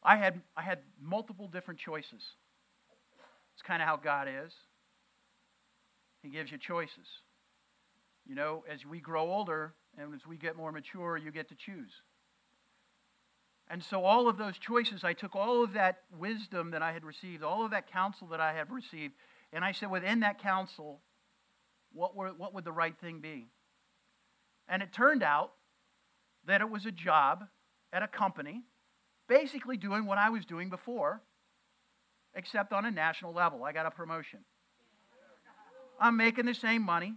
I 0.01 0.15
had, 0.15 0.39
I 0.55 0.61
had 0.61 0.79
multiple 1.01 1.49
different 1.49 1.81
choices. 1.81 2.23
It's 3.53 3.63
kind 3.67 3.81
of 3.81 3.87
how 3.89 3.97
God 3.97 4.29
is. 4.29 4.53
He 6.21 6.29
gives 6.29 6.53
you 6.53 6.57
choices. 6.57 7.07
You 8.25 8.35
know, 8.35 8.63
as 8.71 8.85
we 8.85 9.01
grow 9.01 9.29
older 9.29 9.73
and 9.97 10.13
as 10.13 10.25
we 10.25 10.37
get 10.37 10.55
more 10.55 10.71
mature, 10.71 11.17
you 11.17 11.31
get 11.31 11.49
to 11.49 11.55
choose. 11.55 11.91
And 13.69 13.83
so, 13.83 14.03
all 14.03 14.27
of 14.27 14.37
those 14.37 14.57
choices, 14.57 15.03
I 15.03 15.13
took 15.13 15.35
all 15.35 15.63
of 15.63 15.73
that 15.73 16.01
wisdom 16.17 16.71
that 16.71 16.81
I 16.81 16.91
had 16.91 17.03
received, 17.03 17.43
all 17.43 17.63
of 17.63 17.71
that 17.71 17.91
counsel 17.91 18.27
that 18.27 18.41
I 18.41 18.53
had 18.53 18.69
received, 18.69 19.13
And 19.53 19.63
I 19.63 19.71
said, 19.71 19.89
within 19.89 20.21
that 20.21 20.41
counsel, 20.41 20.99
what, 21.93 22.15
were, 22.15 22.29
what 22.29 22.53
would 22.53 22.65
the 22.65 22.71
right 22.71 22.95
thing 22.99 23.19
be? 23.19 23.47
And 24.67 24.81
it 24.81 24.91
turned 24.91 25.23
out 25.23 25.51
that 26.45 26.61
it 26.61 26.69
was 26.69 26.85
a 26.85 26.91
job 26.91 27.45
at 27.93 28.03
a 28.03 28.07
company, 28.07 28.63
basically 29.27 29.77
doing 29.77 30.05
what 30.05 30.17
I 30.17 30.29
was 30.29 30.45
doing 30.45 30.69
before, 30.69 31.21
except 32.35 32.73
on 32.73 32.85
a 32.85 32.91
national 32.91 33.33
level. 33.33 33.63
I 33.63 33.71
got 33.71 33.85
a 33.85 33.91
promotion. 33.91 34.39
I'm 35.99 36.17
making 36.17 36.45
the 36.45 36.55
same 36.55 36.81
money, 36.81 37.13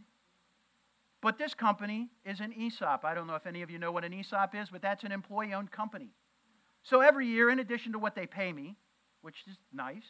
but 1.23 1.39
this 1.39 1.55
company 1.55 2.09
is 2.25 2.41
an 2.41 2.53
ESOP. 2.53 3.05
I 3.05 3.15
don't 3.15 3.27
know 3.27 3.35
if 3.35 3.47
any 3.47 3.63
of 3.63 3.71
you 3.71 3.79
know 3.79 3.93
what 3.93 4.05
an 4.05 4.13
ESOP 4.13 4.55
is, 4.55 4.69
but 4.71 4.83
that's 4.83 5.05
an 5.05 5.13
employee 5.13 5.55
owned 5.55 5.71
company. 5.71 6.11
So 6.83 7.01
every 7.01 7.27
year, 7.27 7.51
in 7.51 7.59
addition 7.59 7.93
to 7.93 7.99
what 7.99 8.15
they 8.15 8.27
pay 8.27 8.53
me, 8.53 8.77
which 9.23 9.43
is 9.49 9.57
nice, 9.73 10.05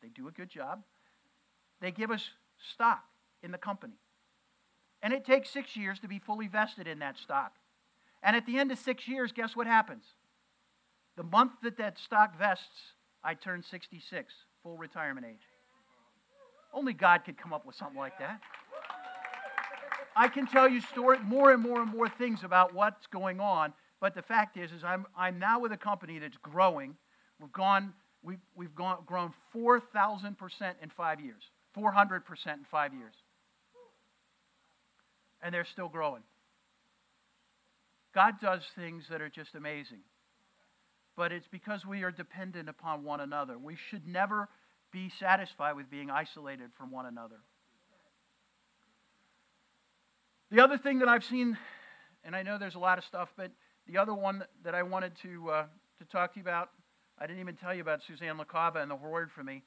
they 0.00 0.08
do 0.08 0.28
a 0.28 0.30
good 0.30 0.48
job, 0.48 0.82
they 1.80 1.90
give 1.90 2.10
us 2.10 2.30
stock 2.72 3.04
in 3.42 3.50
the 3.50 3.58
company. 3.58 3.98
And 5.02 5.12
it 5.12 5.24
takes 5.24 5.50
six 5.50 5.76
years 5.76 5.98
to 6.00 6.08
be 6.08 6.20
fully 6.20 6.46
vested 6.46 6.86
in 6.86 7.00
that 7.00 7.18
stock. 7.18 7.52
And 8.22 8.36
at 8.36 8.46
the 8.46 8.56
end 8.56 8.70
of 8.70 8.78
six 8.78 9.08
years, 9.08 9.32
guess 9.32 9.56
what 9.56 9.66
happens? 9.66 10.04
The 11.16 11.24
month 11.24 11.52
that 11.64 11.76
that 11.78 11.98
stock 11.98 12.38
vests, 12.38 12.94
I 13.24 13.34
turn 13.34 13.62
66, 13.68 14.32
full 14.62 14.78
retirement 14.78 15.26
age. 15.28 15.42
Only 16.72 16.94
God 16.94 17.24
could 17.24 17.36
come 17.36 17.52
up 17.52 17.66
with 17.66 17.76
something 17.76 17.98
like 17.98 18.18
that. 18.20 18.40
I 20.14 20.28
can 20.28 20.46
tell 20.46 20.68
you 20.68 20.80
story, 20.80 21.18
more 21.20 21.52
and 21.52 21.62
more 21.62 21.80
and 21.80 21.92
more 21.92 22.08
things 22.08 22.44
about 22.44 22.74
what's 22.74 23.06
going 23.06 23.40
on, 23.40 23.72
but 24.00 24.14
the 24.14 24.22
fact 24.22 24.56
is, 24.56 24.72
is 24.72 24.84
I'm, 24.84 25.06
I'm 25.16 25.38
now 25.38 25.60
with 25.60 25.72
a 25.72 25.76
company 25.76 26.18
that's 26.18 26.36
growing. 26.38 26.96
We've 27.40 27.52
gone, 27.52 27.94
we've, 28.22 28.40
we've 28.54 28.74
gone, 28.74 28.98
grown 29.06 29.32
4,000% 29.54 30.74
in 30.82 30.90
five 30.90 31.20
years, 31.20 31.42
400% 31.76 32.20
in 32.46 32.64
five 32.70 32.92
years. 32.94 33.14
And 35.42 35.54
they're 35.54 35.64
still 35.64 35.88
growing. 35.88 36.22
God 38.14 38.34
does 38.40 38.62
things 38.76 39.04
that 39.10 39.20
are 39.20 39.28
just 39.28 39.54
amazing. 39.54 40.00
But 41.16 41.32
it's 41.32 41.48
because 41.48 41.84
we 41.84 42.04
are 42.04 42.10
dependent 42.10 42.68
upon 42.68 43.04
one 43.04 43.20
another. 43.20 43.58
We 43.58 43.76
should 43.90 44.06
never 44.06 44.48
be 44.92 45.10
satisfied 45.18 45.76
with 45.76 45.90
being 45.90 46.10
isolated 46.10 46.70
from 46.76 46.90
one 46.90 47.06
another. 47.06 47.36
The 50.52 50.60
other 50.60 50.76
thing 50.76 50.98
that 50.98 51.08
I've 51.08 51.24
seen, 51.24 51.56
and 52.24 52.36
I 52.36 52.42
know 52.42 52.58
there's 52.58 52.74
a 52.74 52.78
lot 52.78 52.98
of 52.98 53.04
stuff, 53.04 53.32
but 53.38 53.50
the 53.86 53.96
other 53.96 54.12
one 54.12 54.44
that 54.64 54.74
I 54.74 54.82
wanted 54.82 55.16
to, 55.22 55.50
uh, 55.50 55.64
to 55.98 56.04
talk 56.04 56.34
to 56.34 56.40
you 56.40 56.42
about, 56.42 56.68
I 57.18 57.26
didn't 57.26 57.40
even 57.40 57.56
tell 57.56 57.74
you 57.74 57.80
about 57.80 58.02
Suzanne 58.02 58.36
LaCava 58.36 58.76
and 58.76 58.90
the 58.90 58.94
word 58.94 59.32
for 59.32 59.42
me. 59.42 59.62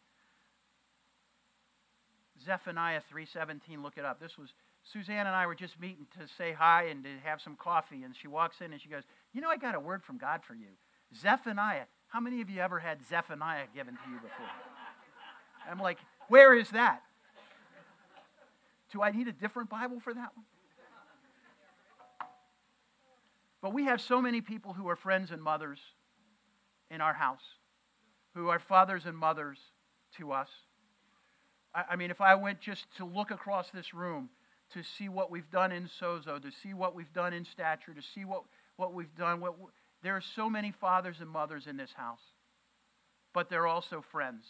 Zephaniah 2.40 3.02
3:17, 3.10 3.82
look 3.82 3.98
it 3.98 4.06
up. 4.06 4.20
This 4.20 4.38
was 4.38 4.54
Suzanne 4.84 5.26
and 5.26 5.36
I 5.36 5.48
were 5.48 5.56
just 5.56 5.80
meeting 5.80 6.06
to 6.20 6.28
say 6.28 6.54
hi 6.54 6.84
and 6.84 7.04
to 7.04 7.18
have 7.24 7.42
some 7.42 7.56
coffee, 7.56 8.04
and 8.04 8.16
she 8.16 8.28
walks 8.28 8.62
in 8.62 8.72
and 8.72 8.80
she 8.80 8.88
goes, 8.88 9.06
"You 9.34 9.42
know, 9.42 9.50
I 9.50 9.58
got 9.58 9.74
a 9.74 9.80
word 9.80 10.04
from 10.04 10.20
God 10.20 10.44
for 10.44 10.54
you, 10.54 10.78
Zephaniah. 11.16 11.88
How 12.10 12.20
many 12.20 12.42
of 12.42 12.50
you 12.52 12.62
ever 12.62 12.78
had 12.78 13.04
Zephaniah 13.04 13.66
given 13.74 13.98
to 13.98 14.10
you 14.12 14.20
before?" 14.20 14.52
I'm 15.68 15.80
like, 15.80 15.98
"Where 16.28 16.54
is 16.54 16.70
that? 16.72 17.02
Do 18.92 19.02
I 19.02 19.10
need 19.10 19.28
a 19.28 19.34
different 19.34 19.72
Bible 19.72 20.00
for 20.00 20.14
that 20.14 20.38
one?" 20.38 20.46
But 23.66 23.74
we 23.74 23.86
have 23.86 24.00
so 24.00 24.22
many 24.22 24.42
people 24.42 24.74
who 24.74 24.88
are 24.90 24.96
friends 24.96 25.32
and 25.32 25.42
mothers 25.42 25.80
in 26.92 27.02
our 27.02 27.16
house, 27.16 27.42
who 28.36 28.50
are 28.50 28.60
fathers 28.60 29.08
and 29.08 29.18
mothers 29.18 29.58
to 30.18 30.34
us. 30.34 30.50
I, 31.74 31.86
I 31.90 31.96
mean, 31.96 32.12
if 32.12 32.22
I 32.22 32.36
went 32.36 32.62
just 32.62 32.86
to 32.98 33.06
look 33.06 33.32
across 33.32 33.72
this 33.72 33.92
room 33.92 34.30
to 34.74 34.84
see 34.84 35.10
what 35.10 35.32
we've 35.32 35.50
done 35.50 35.72
in 35.72 35.90
Sozo, 36.00 36.40
to 36.40 36.52
see 36.62 36.76
what 36.76 36.94
we've 36.94 37.12
done 37.12 37.34
in 37.34 37.44
Stature, 37.44 37.96
to 37.96 38.04
see 38.04 38.24
what, 38.24 38.44
what 38.76 38.94
we've 38.94 39.16
done, 39.16 39.42
what, 39.42 39.56
there 40.04 40.16
are 40.16 40.22
so 40.22 40.48
many 40.48 40.72
fathers 40.72 41.16
and 41.20 41.28
mothers 41.28 41.66
in 41.66 41.76
this 41.76 41.92
house, 41.92 42.22
but 43.34 43.50
they're 43.50 43.66
also 43.66 44.06
friends. 44.12 44.46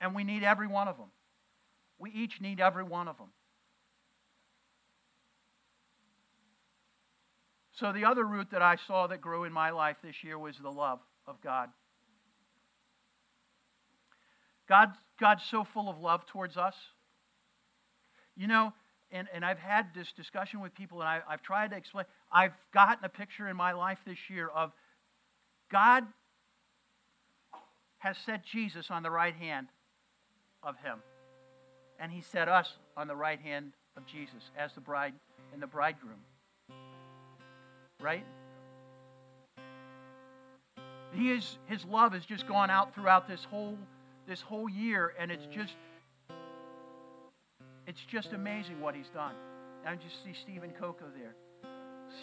And 0.00 0.14
we 0.14 0.22
need 0.22 0.44
every 0.44 0.68
one 0.68 0.86
of 0.86 0.98
them. 0.98 1.10
We 1.98 2.12
each 2.12 2.40
need 2.40 2.60
every 2.60 2.84
one 2.84 3.08
of 3.08 3.18
them. 3.18 3.30
So, 7.80 7.92
the 7.92 8.04
other 8.04 8.26
root 8.26 8.50
that 8.50 8.60
I 8.60 8.76
saw 8.86 9.06
that 9.06 9.22
grew 9.22 9.44
in 9.44 9.54
my 9.54 9.70
life 9.70 9.96
this 10.04 10.22
year 10.22 10.38
was 10.38 10.54
the 10.58 10.70
love 10.70 11.00
of 11.26 11.40
God. 11.40 11.70
God 14.68 14.90
God's 15.18 15.42
so 15.44 15.64
full 15.64 15.88
of 15.88 15.98
love 15.98 16.26
towards 16.26 16.58
us. 16.58 16.74
You 18.36 18.48
know, 18.48 18.74
and, 19.10 19.28
and 19.32 19.46
I've 19.46 19.58
had 19.58 19.94
this 19.94 20.12
discussion 20.12 20.60
with 20.60 20.74
people, 20.74 21.00
and 21.00 21.08
I, 21.08 21.20
I've 21.26 21.40
tried 21.40 21.70
to 21.70 21.76
explain. 21.76 22.04
I've 22.30 22.52
gotten 22.74 23.02
a 23.02 23.08
picture 23.08 23.48
in 23.48 23.56
my 23.56 23.72
life 23.72 23.98
this 24.06 24.18
year 24.28 24.48
of 24.48 24.72
God 25.72 26.04
has 27.98 28.18
set 28.18 28.44
Jesus 28.44 28.90
on 28.90 29.02
the 29.02 29.10
right 29.10 29.34
hand 29.34 29.68
of 30.62 30.76
Him. 30.76 30.98
And 31.98 32.12
He 32.12 32.20
set 32.20 32.46
us 32.46 32.74
on 32.94 33.08
the 33.08 33.16
right 33.16 33.40
hand 33.40 33.72
of 33.96 34.04
Jesus 34.04 34.50
as 34.54 34.74
the 34.74 34.82
bride 34.82 35.14
and 35.54 35.62
the 35.62 35.66
bridegroom 35.66 36.20
right? 38.00 38.24
He 41.12 41.30
is, 41.30 41.58
his 41.66 41.84
love 41.84 42.12
has 42.12 42.24
just 42.24 42.46
gone 42.46 42.70
out 42.70 42.94
throughout 42.94 43.26
this 43.26 43.44
whole, 43.44 43.76
this 44.28 44.40
whole 44.40 44.68
year, 44.68 45.12
and 45.18 45.30
it's 45.30 45.46
just, 45.46 45.74
it's 47.86 48.00
just 48.04 48.32
amazing 48.32 48.80
what 48.80 48.94
he's 48.94 49.08
done. 49.08 49.34
I 49.86 49.96
just 49.96 50.22
see 50.22 50.32
Stephen 50.40 50.70
Coco 50.78 51.06
there. 51.16 51.34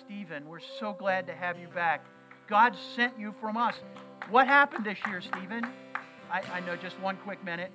Stephen, 0.06 0.48
we're 0.48 0.62
so 0.80 0.94
glad 0.94 1.28
to 1.28 1.36
have 1.36 1.60
you 1.60 1.68
back. 1.68 2.06
God 2.48 2.76
sent 2.96 3.20
you 3.20 3.34
from 3.42 3.58
us. 3.58 3.76
What 4.30 4.48
happened 4.48 4.86
this 4.86 5.00
year, 5.08 5.22
Stephen? 5.22 5.66
I, 6.32 6.42
I 6.54 6.60
know 6.62 6.76
just 6.76 7.00
one 7.00 7.18
quick 7.18 7.44
minute. 7.44 7.72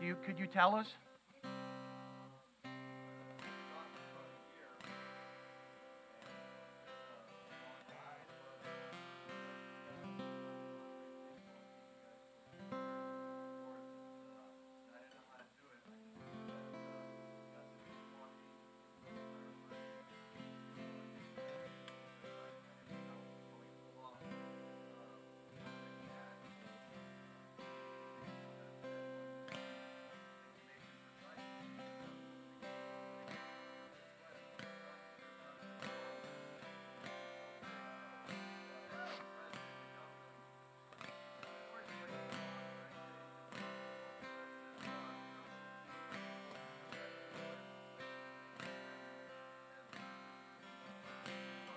Do 0.00 0.06
you, 0.06 0.16
could 0.26 0.38
you 0.38 0.46
tell 0.46 0.74
us? 0.74 0.86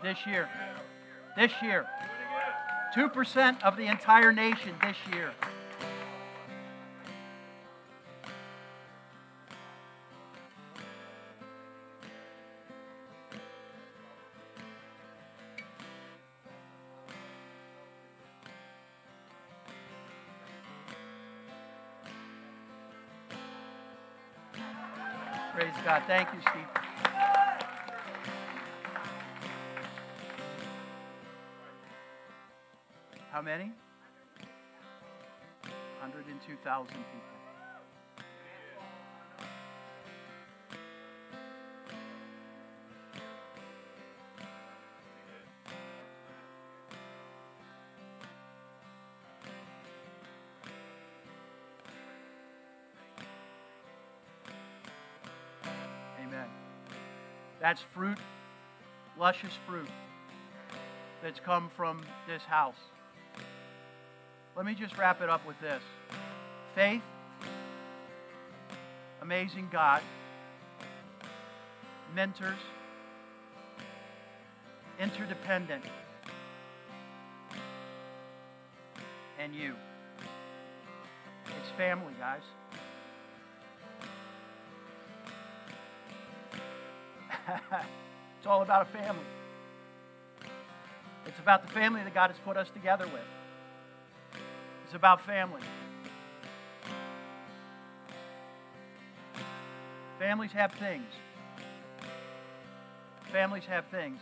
This 0.06 0.28
year. 0.28 0.48
This 1.36 1.52
year. 1.64 1.88
2% 2.96 3.64
of 3.64 3.76
the 3.76 3.88
entire 3.88 4.32
nation 4.32 4.76
this 4.84 4.96
year. 5.12 5.32
Praise 25.56 25.74
God. 25.84 26.04
Thank 26.06 26.32
you, 26.32 26.42
Steve. 26.42 27.05
How 33.36 33.42
many? 33.42 33.70
102,000 36.00 36.88
people. 36.88 37.04
Amen. 56.24 56.48
That's 57.60 57.82
fruit, 57.94 58.18
luscious 59.20 59.52
fruit 59.68 59.90
that's 61.22 61.42
come 61.42 61.70
from 61.76 62.00
this 62.30 62.44
house. 62.44 62.76
Let 64.56 64.66
me 64.66 64.74
just 64.74 64.98
wrap 64.98 65.22
it 65.22 65.30
up 65.30 65.46
with 65.46 65.60
this 65.60 65.84
faith, 66.76 67.02
amazing 69.22 69.68
God, 69.70 70.02
mentors, 72.16 72.58
interdependent, 74.98 75.84
and 79.40 79.54
you. 79.54 79.76
It's 81.48 81.70
family, 81.78 82.14
guys. 82.18 82.40
it's 88.38 88.48
all 88.48 88.62
about 88.62 88.84
a 88.84 88.98
family. 88.98 89.26
It's 91.26 91.40
about 91.40 91.68
the 91.68 91.74
family 91.74 92.02
that 92.04 92.14
God 92.14 92.30
has 92.30 92.40
put 92.46 92.56
us 92.56 92.70
together 92.74 93.06
with. 93.08 93.22
About 94.96 95.26
family. 95.26 95.62
Families 100.18 100.52
have 100.54 100.72
things. 100.72 101.12
Families 103.30 103.66
have 103.66 103.84
things. 103.88 104.22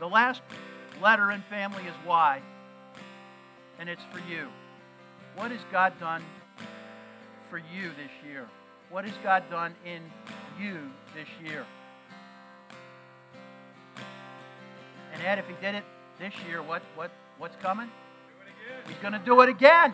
The 0.00 0.08
last 0.08 0.42
letter 1.00 1.30
in 1.30 1.42
family 1.42 1.84
is 1.84 1.94
Y, 2.04 2.42
and 3.78 3.88
it's 3.88 4.02
for 4.10 4.18
you. 4.28 4.48
What 5.36 5.52
has 5.52 5.60
God 5.70 5.92
done 6.00 6.24
for 7.48 7.58
you 7.58 7.90
this 7.90 8.10
year? 8.28 8.48
What 8.90 9.04
has 9.04 9.14
God 9.22 9.44
done 9.48 9.76
in 9.86 10.02
you 10.60 10.90
this 11.14 11.28
year? 11.48 11.64
And 15.14 15.22
Ed, 15.22 15.38
if 15.38 15.46
he 15.46 15.54
did 15.60 15.76
it 15.76 15.84
this 16.18 16.34
year, 16.48 16.62
what, 16.62 16.82
what, 16.96 17.12
what's 17.38 17.56
coming? 17.62 17.88
He's 18.86 18.96
going 18.98 19.12
to 19.12 19.18
do 19.18 19.40
it 19.40 19.48
again. 19.48 19.92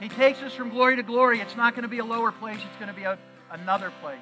He 0.00 0.08
takes 0.08 0.40
us 0.40 0.54
from 0.54 0.70
glory 0.70 0.96
to 0.96 1.02
glory. 1.02 1.40
It's 1.40 1.56
not 1.56 1.74
going 1.74 1.82
to 1.82 1.88
be 1.88 1.98
a 1.98 2.04
lower 2.04 2.32
place, 2.32 2.58
it's 2.58 2.76
going 2.76 2.88
to 2.88 2.94
be 2.94 3.04
a, 3.04 3.18
another 3.50 3.92
place. 4.00 4.18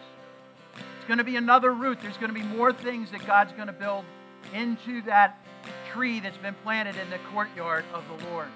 It's 0.75 1.07
going 1.07 1.19
to 1.19 1.25
be 1.25 1.37
another 1.37 1.73
root. 1.73 2.01
There's 2.03 2.17
going 2.17 2.35
to 2.35 2.39
be 2.39 2.43
more 2.43 2.73
things 2.73 3.11
that 3.13 3.25
God's 3.27 3.53
going 3.53 3.69
to 3.69 3.73
build 3.73 4.05
into 4.53 5.03
that 5.03 5.39
tree 5.91 6.21
that's 6.21 6.37
been 6.37 6.55
planted 6.63 6.97
in 6.97 7.09
the 7.11 7.19
courtyard 7.33 7.85
of 7.95 8.05
the 8.09 8.27
Lord. 8.27 8.49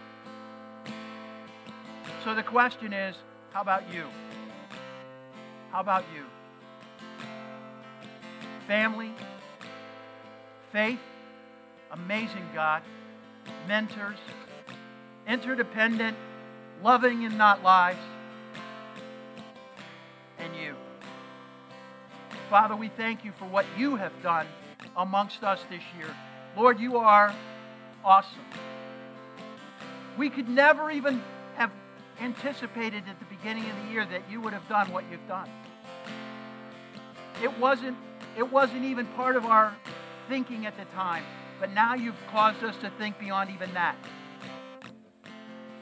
So 2.24 2.34
the 2.34 2.42
question 2.42 2.92
is 2.92 3.16
how 3.52 3.60
about 3.60 3.92
you? 3.92 4.06
How 5.70 5.80
about 5.80 6.04
you? 6.14 6.24
Family, 8.66 9.12
faith, 10.72 11.00
amazing 11.92 12.48
God, 12.54 12.82
mentors, 13.68 14.18
interdependent, 15.26 16.16
loving 16.82 17.24
and 17.24 17.38
not 17.38 17.62
lies, 17.62 17.96
and 20.38 20.56
you. 20.56 20.74
Father, 22.50 22.74
we 22.74 22.88
thank 22.88 23.24
you 23.24 23.32
for 23.38 23.44
what 23.46 23.64
you 23.78 23.96
have 23.96 24.12
done 24.22 24.46
amongst 24.96 25.42
us 25.42 25.64
this 25.70 25.82
year. 25.98 26.14
Lord, 26.56 26.80
you 26.80 26.98
are 26.98 27.34
awesome. 28.04 28.44
We 30.18 30.28
could 30.28 30.48
never 30.48 30.90
even 30.90 31.22
have 31.56 31.70
anticipated 32.20 33.04
at 33.08 33.18
the 33.18 33.24
beginning 33.26 33.68
of 33.70 33.76
the 33.84 33.92
year 33.92 34.04
that 34.04 34.22
you 34.30 34.40
would 34.40 34.52
have 34.52 34.68
done 34.68 34.92
what 34.92 35.04
you've 35.10 35.26
done. 35.26 35.48
It 37.42 37.58
wasn't, 37.58 37.96
it 38.36 38.52
wasn't 38.52 38.84
even 38.84 39.06
part 39.06 39.36
of 39.36 39.46
our 39.46 39.74
thinking 40.28 40.66
at 40.66 40.76
the 40.76 40.84
time, 40.86 41.24
but 41.62 41.70
now 41.70 41.94
you've 41.94 42.16
caused 42.32 42.64
us 42.64 42.76
to 42.78 42.90
think 42.98 43.20
beyond 43.20 43.48
even 43.48 43.72
that. 43.72 43.94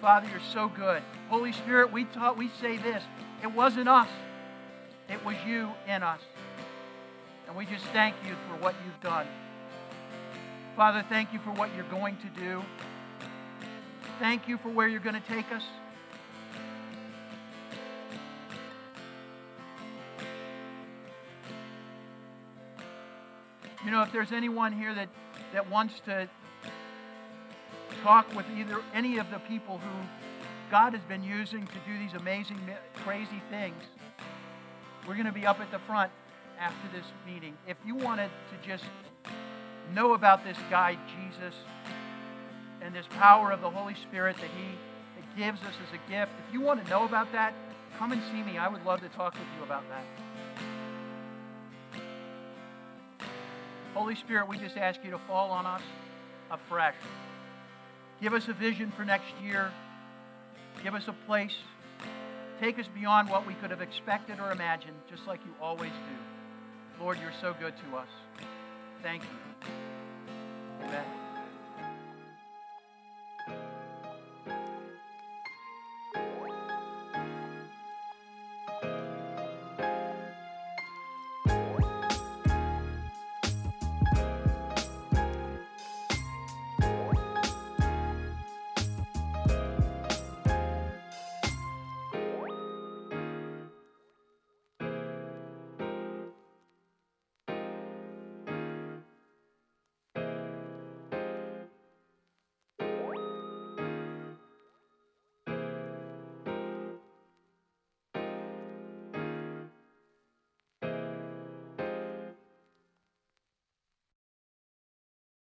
Father, 0.03 0.29
you're 0.29 0.39
so 0.53 0.69
good. 0.69 1.03
Holy 1.31 1.53
Spirit, 1.53 1.91
we 1.91 2.05
taught, 2.05 2.37
we 2.37 2.51
say 2.61 2.77
this. 2.77 3.03
It 3.43 3.51
wasn't 3.51 3.89
us. 3.89 4.11
It 5.09 5.25
was 5.25 5.37
you 5.47 5.71
in 5.89 6.03
us. 6.03 6.21
And 7.49 7.57
we 7.57 7.65
just 7.65 7.87
thank 7.87 8.15
you 8.27 8.35
for 8.47 8.63
what 8.63 8.75
you've 8.85 9.01
done. 9.01 9.27
Father, 10.77 11.03
thank 11.09 11.33
you 11.33 11.39
for 11.39 11.51
what 11.53 11.75
you're 11.75 11.89
going 11.89 12.19
to 12.19 12.29
do. 12.39 12.63
Thank 14.19 14.49
you 14.49 14.59
for 14.59 14.69
where 14.69 14.87
you're 14.87 15.01
going 15.01 15.19
to 15.19 15.29
take 15.29 15.51
us. 15.51 15.63
You 23.85 23.91
know, 23.91 24.03
if 24.03 24.13
there's 24.13 24.33
anyone 24.33 24.73
here 24.73 24.95
that, 24.95 25.09
that 25.53 25.71
wants 25.71 26.01
to 26.01 26.29
talk 28.03 28.35
with 28.35 28.45
either 28.57 28.81
any 28.95 29.19
of 29.19 29.31
the 29.31 29.39
people 29.41 29.79
who 29.79 30.07
God 30.71 30.93
has 30.93 31.03
been 31.03 31.25
using 31.25 31.67
to 31.67 31.79
do 31.87 31.99
these 31.99 32.15
amazing, 32.15 32.61
crazy 33.05 33.43
things, 33.51 33.83
we're 35.09 35.15
going 35.15 35.27
to 35.27 35.33
be 35.33 35.47
up 35.47 35.61
at 35.61 35.71
the 35.71 35.79
front 35.81 36.13
after 36.59 36.89
this 36.95 37.07
meeting. 37.27 37.57
If 37.67 37.79
you 37.87 37.95
wanted 37.95 38.31
to 38.51 38.69
just 38.69 38.85
know 39.95 40.13
about 40.13 40.45
this 40.45 40.59
guy, 40.69 40.99
Jesus, 41.07 41.55
and 42.83 42.95
this 42.95 43.07
power 43.19 43.51
of 43.51 43.63
the 43.63 43.71
Holy 43.71 43.95
Spirit 43.95 44.37
that 44.37 44.51
he 44.51 45.41
gives 45.41 45.61
us 45.63 45.75
as 45.89 45.95
a 45.95 46.11
gift, 46.11 46.33
if 46.47 46.53
you 46.53 46.61
want 46.61 46.85
to 46.85 46.91
know 46.91 47.05
about 47.05 47.33
that, 47.33 47.55
come 47.99 48.13
and 48.13 48.23
see 48.31 48.43
me. 48.43 48.59
I 48.59 48.69
would 48.69 48.85
love 48.85 49.01
to 49.01 49.09
talk 49.09 49.33
with 49.33 49.49
you 49.59 49.65
about 49.65 49.85
that. 49.89 50.05
Holy 54.01 54.15
Spirit, 54.15 54.49
we 54.49 54.57
just 54.57 54.79
ask 54.79 55.05
you 55.05 55.11
to 55.11 55.19
fall 55.29 55.51
on 55.51 55.67
us 55.67 55.83
afresh. 56.51 56.95
Give 58.23 58.33
us 58.33 58.49
a 58.49 58.55
vision 58.55 58.91
for 58.97 59.05
next 59.05 59.31
year. 59.43 59.71
Give 60.83 60.95
us 60.95 61.07
a 61.07 61.13
place. 61.27 61.55
Take 62.63 62.79
us 62.79 62.87
beyond 62.95 63.29
what 63.29 63.47
we 63.47 63.53
could 63.53 63.71
have 63.71 63.83
expected 63.83 64.41
or 64.41 64.53
imagined, 64.53 64.97
just 65.11 65.27
like 65.27 65.41
you 65.45 65.53
always 65.61 65.91
do. 65.91 67.05
Lord, 67.05 67.19
you're 67.21 67.35
so 67.43 67.55
good 67.61 67.75
to 67.77 67.99
us. 67.99 68.09
Thank 69.03 69.23
you. 69.23 69.75
Amen. 70.87 71.20